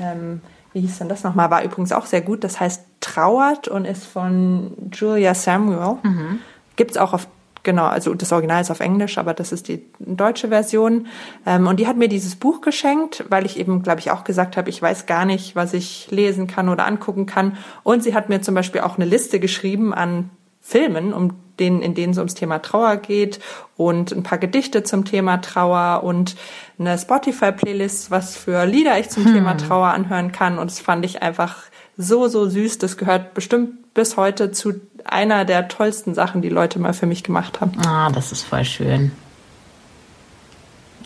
Ähm, 0.00 0.40
wie 0.72 0.80
hieß 0.80 0.98
denn 0.98 1.08
das 1.08 1.24
nochmal? 1.24 1.50
War 1.50 1.64
übrigens 1.64 1.92
auch 1.92 2.06
sehr 2.06 2.20
gut. 2.20 2.44
Das 2.44 2.60
heißt 2.60 2.84
Trauert 3.00 3.68
und 3.68 3.84
ist 3.84 4.04
von 4.04 4.72
Julia 4.92 5.34
Samuel. 5.34 5.96
Mhm. 6.02 6.40
Gibt's 6.76 6.98
auch 6.98 7.14
auf 7.14 7.28
genau, 7.66 7.86
also 7.86 8.14
das 8.14 8.32
Original 8.32 8.62
ist 8.62 8.70
auf 8.70 8.80
Englisch, 8.80 9.18
aber 9.18 9.34
das 9.34 9.52
ist 9.52 9.68
die 9.68 9.84
deutsche 9.98 10.48
Version. 10.48 11.06
Ähm, 11.44 11.66
und 11.66 11.80
die 11.80 11.86
hat 11.86 11.98
mir 11.98 12.08
dieses 12.08 12.36
Buch 12.36 12.62
geschenkt, 12.62 13.24
weil 13.28 13.44
ich 13.44 13.58
eben, 13.58 13.82
glaube 13.82 14.00
ich, 14.00 14.10
auch 14.10 14.24
gesagt 14.24 14.56
habe, 14.56 14.70
ich 14.70 14.80
weiß 14.80 15.04
gar 15.04 15.26
nicht, 15.26 15.54
was 15.54 15.74
ich 15.74 16.08
lesen 16.10 16.46
kann 16.46 16.70
oder 16.70 16.86
angucken 16.86 17.26
kann. 17.26 17.58
Und 17.82 18.02
sie 18.02 18.14
hat 18.14 18.30
mir 18.30 18.40
zum 18.40 18.54
Beispiel 18.54 18.80
auch 18.80 18.96
eine 18.96 19.04
Liste 19.04 19.40
geschrieben 19.40 19.92
an 19.92 20.30
Filmen, 20.66 21.12
um 21.12 21.34
denen, 21.60 21.80
in 21.80 21.94
denen 21.94 22.10
es 22.10 22.18
ums 22.18 22.34
Thema 22.34 22.58
Trauer 22.58 22.96
geht 22.96 23.38
und 23.76 24.10
ein 24.10 24.24
paar 24.24 24.38
Gedichte 24.38 24.82
zum 24.82 25.04
Thema 25.04 25.40
Trauer 25.40 26.02
und 26.02 26.34
eine 26.76 26.98
Spotify-Playlist, 26.98 28.10
was 28.10 28.36
für 28.36 28.66
Lieder 28.66 28.98
ich 28.98 29.08
zum 29.08 29.26
hm. 29.26 29.34
Thema 29.34 29.54
Trauer 29.56 29.88
anhören 29.88 30.32
kann. 30.32 30.58
Und 30.58 30.68
das 30.68 30.80
fand 30.80 31.04
ich 31.04 31.22
einfach 31.22 31.56
so, 31.96 32.26
so 32.26 32.48
süß. 32.48 32.78
Das 32.78 32.96
gehört 32.96 33.32
bestimmt 33.32 33.94
bis 33.94 34.16
heute 34.16 34.50
zu 34.50 34.80
einer 35.04 35.44
der 35.44 35.68
tollsten 35.68 36.14
Sachen, 36.14 36.42
die 36.42 36.48
Leute 36.48 36.80
mal 36.80 36.94
für 36.94 37.06
mich 37.06 37.22
gemacht 37.22 37.60
haben. 37.60 37.80
Ah, 37.86 38.10
das 38.10 38.32
ist 38.32 38.42
voll 38.42 38.64
schön. 38.64 39.12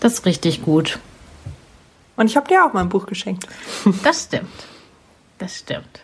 Das 0.01 0.15
ist 0.15 0.25
richtig 0.25 0.63
gut. 0.63 0.99
Und 2.17 2.29
ich 2.29 2.37
habe 2.39 2.49
dir 2.49 2.65
auch 2.65 2.73
mal 2.73 2.81
ein 2.81 2.89
Buch 2.89 3.05
geschenkt. 3.05 3.47
Das 4.03 4.25
stimmt. 4.25 4.49
Das 5.37 5.59
stimmt. 5.59 6.01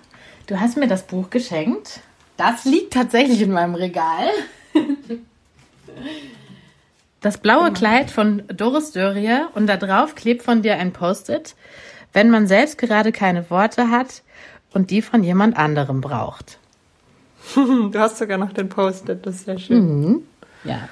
Du 0.46 0.60
hast 0.60 0.76
mir 0.76 0.88
das 0.88 1.06
Buch 1.06 1.30
geschenkt. 1.30 2.00
Das 2.36 2.64
liegt 2.64 2.92
tatsächlich 2.92 3.40
in 3.40 3.52
meinem 3.52 3.74
Regal. 3.74 4.28
Das 7.20 7.38
blaue. 7.38 7.72
Kleid 7.72 8.10
von 8.10 8.42
Doris 8.48 8.92
Dörrie 8.92 9.40
und 9.54 9.66
da 9.66 9.76
drauf 9.76 10.14
klebt 10.14 10.42
von 10.42 10.62
dir 10.62 10.76
ein 10.76 10.92
Post-it, 10.92 11.54
wenn 12.12 12.30
man 12.30 12.46
selbst 12.46 12.78
gerade 12.78 13.10
keine 13.10 13.50
Worte 13.50 13.90
hat 13.90 14.22
und 14.72 14.90
die 14.90 15.02
von 15.02 15.24
jemand 15.24 15.56
anderem 15.56 16.00
braucht. 16.00 16.58
Du 17.54 17.98
hast 17.98 18.18
sogar 18.18 18.38
noch 18.38 18.52
den 18.52 18.68
Post-it, 18.68 19.24
das 19.24 19.36
ist 19.36 19.44
sehr 19.46 19.58
schön. 19.58 20.00
Mhm. 20.00 20.22
Ja. 20.64 20.88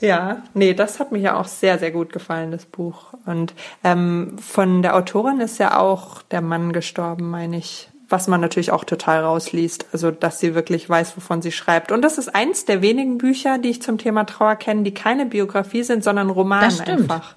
Ja, 0.00 0.42
nee, 0.54 0.72
das 0.72 0.98
hat 0.98 1.12
mir 1.12 1.18
ja 1.18 1.38
auch 1.38 1.46
sehr, 1.46 1.78
sehr 1.78 1.90
gut 1.90 2.12
gefallen, 2.12 2.52
das 2.52 2.64
Buch. 2.64 3.12
Und 3.26 3.52
ähm, 3.84 4.38
von 4.38 4.80
der 4.80 4.96
Autorin 4.96 5.40
ist 5.40 5.58
ja 5.58 5.78
auch 5.78 6.22
der 6.22 6.40
Mann 6.40 6.72
gestorben, 6.72 7.28
meine 7.28 7.58
ich 7.58 7.89
was 8.10 8.28
man 8.28 8.40
natürlich 8.40 8.72
auch 8.72 8.84
total 8.84 9.22
rausliest, 9.22 9.86
also 9.92 10.10
dass 10.10 10.40
sie 10.40 10.54
wirklich 10.54 10.88
weiß, 10.88 11.16
wovon 11.16 11.42
sie 11.42 11.52
schreibt. 11.52 11.92
Und 11.92 12.02
das 12.02 12.18
ist 12.18 12.34
eins 12.34 12.64
der 12.64 12.82
wenigen 12.82 13.18
Bücher, 13.18 13.58
die 13.58 13.70
ich 13.70 13.82
zum 13.82 13.98
Thema 13.98 14.24
Trauer 14.24 14.56
kenne, 14.56 14.82
die 14.82 14.92
keine 14.92 15.26
Biografie 15.26 15.82
sind, 15.82 16.02
sondern 16.02 16.28
Roman 16.30 16.62
das 16.64 16.78
stimmt. 16.78 17.02
einfach. 17.02 17.36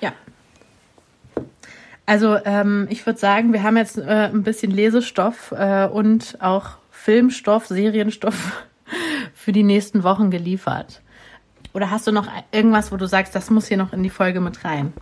Ja. 0.00 0.12
Also 2.04 2.36
ähm, 2.44 2.88
ich 2.90 3.06
würde 3.06 3.18
sagen, 3.18 3.52
wir 3.52 3.62
haben 3.62 3.76
jetzt 3.76 3.98
äh, 3.98 4.30
ein 4.32 4.42
bisschen 4.42 4.72
Lesestoff 4.72 5.52
äh, 5.52 5.86
und 5.86 6.38
auch 6.40 6.70
Filmstoff, 6.90 7.66
Serienstoff 7.66 8.66
für 9.34 9.52
die 9.52 9.62
nächsten 9.62 10.02
Wochen 10.02 10.30
geliefert. 10.30 11.00
Oder 11.74 11.90
hast 11.90 12.06
du 12.06 12.12
noch 12.12 12.26
irgendwas, 12.50 12.90
wo 12.90 12.96
du 12.96 13.06
sagst, 13.06 13.34
das 13.34 13.50
muss 13.50 13.68
hier 13.68 13.76
noch 13.76 13.92
in 13.92 14.02
die 14.02 14.10
Folge 14.10 14.40
mit 14.40 14.64
rein? 14.64 14.92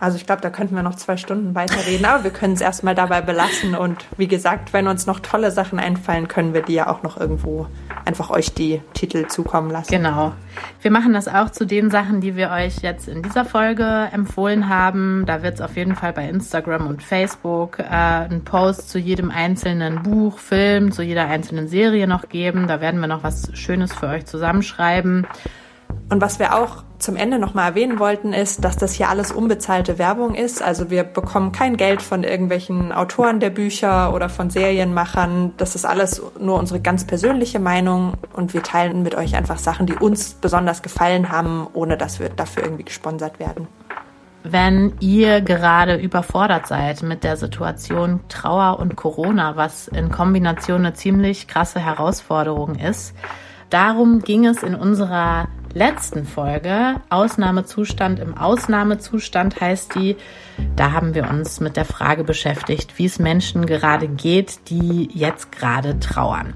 Also 0.00 0.16
ich 0.16 0.24
glaube, 0.24 0.40
da 0.40 0.48
könnten 0.48 0.74
wir 0.74 0.82
noch 0.82 0.94
zwei 0.94 1.18
Stunden 1.18 1.54
weiterreden, 1.54 2.06
aber 2.06 2.24
wir 2.24 2.30
können 2.30 2.54
es 2.54 2.62
erstmal 2.62 2.94
dabei 2.94 3.20
belassen. 3.20 3.74
Und 3.74 4.06
wie 4.16 4.28
gesagt, 4.28 4.72
wenn 4.72 4.88
uns 4.88 5.06
noch 5.06 5.20
tolle 5.20 5.50
Sachen 5.50 5.78
einfallen, 5.78 6.26
können 6.26 6.54
wir 6.54 6.62
die 6.62 6.72
ja 6.72 6.88
auch 6.88 7.02
noch 7.02 7.20
irgendwo 7.20 7.66
einfach 8.06 8.30
euch 8.30 8.54
die 8.54 8.80
Titel 8.94 9.26
zukommen 9.26 9.70
lassen. 9.70 9.90
Genau. 9.90 10.32
Wir 10.80 10.90
machen 10.90 11.12
das 11.12 11.28
auch 11.28 11.50
zu 11.50 11.66
den 11.66 11.90
Sachen, 11.90 12.22
die 12.22 12.34
wir 12.34 12.50
euch 12.50 12.78
jetzt 12.78 13.08
in 13.08 13.22
dieser 13.22 13.44
Folge 13.44 14.08
empfohlen 14.10 14.70
haben. 14.70 15.24
Da 15.26 15.42
wird 15.42 15.56
es 15.56 15.60
auf 15.60 15.76
jeden 15.76 15.94
Fall 15.94 16.14
bei 16.14 16.26
Instagram 16.26 16.86
und 16.86 17.02
Facebook 17.02 17.78
äh, 17.78 17.82
einen 17.84 18.42
Post 18.42 18.88
zu 18.88 18.98
jedem 18.98 19.30
einzelnen 19.30 20.02
Buch, 20.02 20.38
Film, 20.38 20.92
zu 20.92 21.02
jeder 21.02 21.26
einzelnen 21.26 21.68
Serie 21.68 22.06
noch 22.06 22.30
geben. 22.30 22.68
Da 22.68 22.80
werden 22.80 23.00
wir 23.00 23.06
noch 23.06 23.22
was 23.22 23.50
Schönes 23.52 23.92
für 23.92 24.08
euch 24.08 24.24
zusammenschreiben. 24.24 25.26
Und 26.10 26.20
was 26.20 26.38
wir 26.38 26.54
auch 26.56 26.84
zum 26.98 27.16
Ende 27.16 27.38
nochmal 27.38 27.70
erwähnen 27.70 27.98
wollten, 27.98 28.32
ist, 28.32 28.64
dass 28.64 28.76
das 28.76 28.92
hier 28.92 29.08
alles 29.08 29.32
unbezahlte 29.32 29.98
Werbung 29.98 30.34
ist. 30.34 30.62
Also 30.62 30.90
wir 30.90 31.04
bekommen 31.04 31.52
kein 31.52 31.76
Geld 31.76 32.02
von 32.02 32.24
irgendwelchen 32.24 32.92
Autoren 32.92 33.40
der 33.40 33.50
Bücher 33.50 34.12
oder 34.14 34.28
von 34.28 34.50
Serienmachern. 34.50 35.52
Das 35.56 35.74
ist 35.74 35.84
alles 35.84 36.22
nur 36.38 36.58
unsere 36.58 36.80
ganz 36.80 37.06
persönliche 37.06 37.58
Meinung 37.58 38.14
und 38.32 38.54
wir 38.54 38.62
teilen 38.62 39.02
mit 39.02 39.14
euch 39.14 39.34
einfach 39.34 39.58
Sachen, 39.58 39.86
die 39.86 39.94
uns 39.94 40.34
besonders 40.34 40.82
gefallen 40.82 41.30
haben, 41.30 41.66
ohne 41.72 41.96
dass 41.96 42.20
wir 42.20 42.28
dafür 42.28 42.64
irgendwie 42.64 42.84
gesponsert 42.84 43.38
werden. 43.38 43.66
Wenn 44.42 44.94
ihr 45.00 45.42
gerade 45.42 45.96
überfordert 45.96 46.66
seid 46.66 47.02
mit 47.02 47.24
der 47.24 47.36
Situation 47.36 48.20
Trauer 48.28 48.78
und 48.78 48.96
Corona, 48.96 49.56
was 49.56 49.86
in 49.86 50.10
Kombination 50.10 50.80
eine 50.80 50.94
ziemlich 50.94 51.46
krasse 51.46 51.78
Herausforderung 51.78 52.76
ist, 52.76 53.14
darum 53.68 54.20
ging 54.20 54.46
es 54.46 54.62
in 54.62 54.74
unserer 54.74 55.48
letzten 55.74 56.24
Folge, 56.24 57.00
Ausnahmezustand 57.10 58.18
im 58.18 58.36
Ausnahmezustand 58.36 59.60
heißt 59.60 59.94
die, 59.94 60.16
da 60.76 60.92
haben 60.92 61.14
wir 61.14 61.28
uns 61.28 61.60
mit 61.60 61.76
der 61.76 61.84
Frage 61.84 62.24
beschäftigt, 62.24 62.98
wie 62.98 63.06
es 63.06 63.18
Menschen 63.18 63.66
gerade 63.66 64.08
geht, 64.08 64.68
die 64.70 65.08
jetzt 65.12 65.52
gerade 65.52 65.98
trauern. 66.00 66.54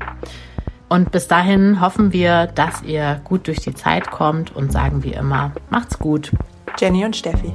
Und 0.89 1.11
bis 1.11 1.29
dahin 1.29 1.81
hoffen 1.81 2.12
wir, 2.12 2.47
dass 2.47 2.83
ihr 2.83 3.21
gut 3.25 3.47
durch 3.47 3.61
die 3.61 3.75
Zeit 3.75 4.11
kommt 4.11 4.55
und 4.55 4.71
sagen 4.71 5.03
wie 5.03 5.12
immer, 5.12 5.53
macht's 5.71 5.99
gut. 5.99 6.31
Jenny 6.79 7.05
und 7.05 7.17
Steffi. 7.17 7.53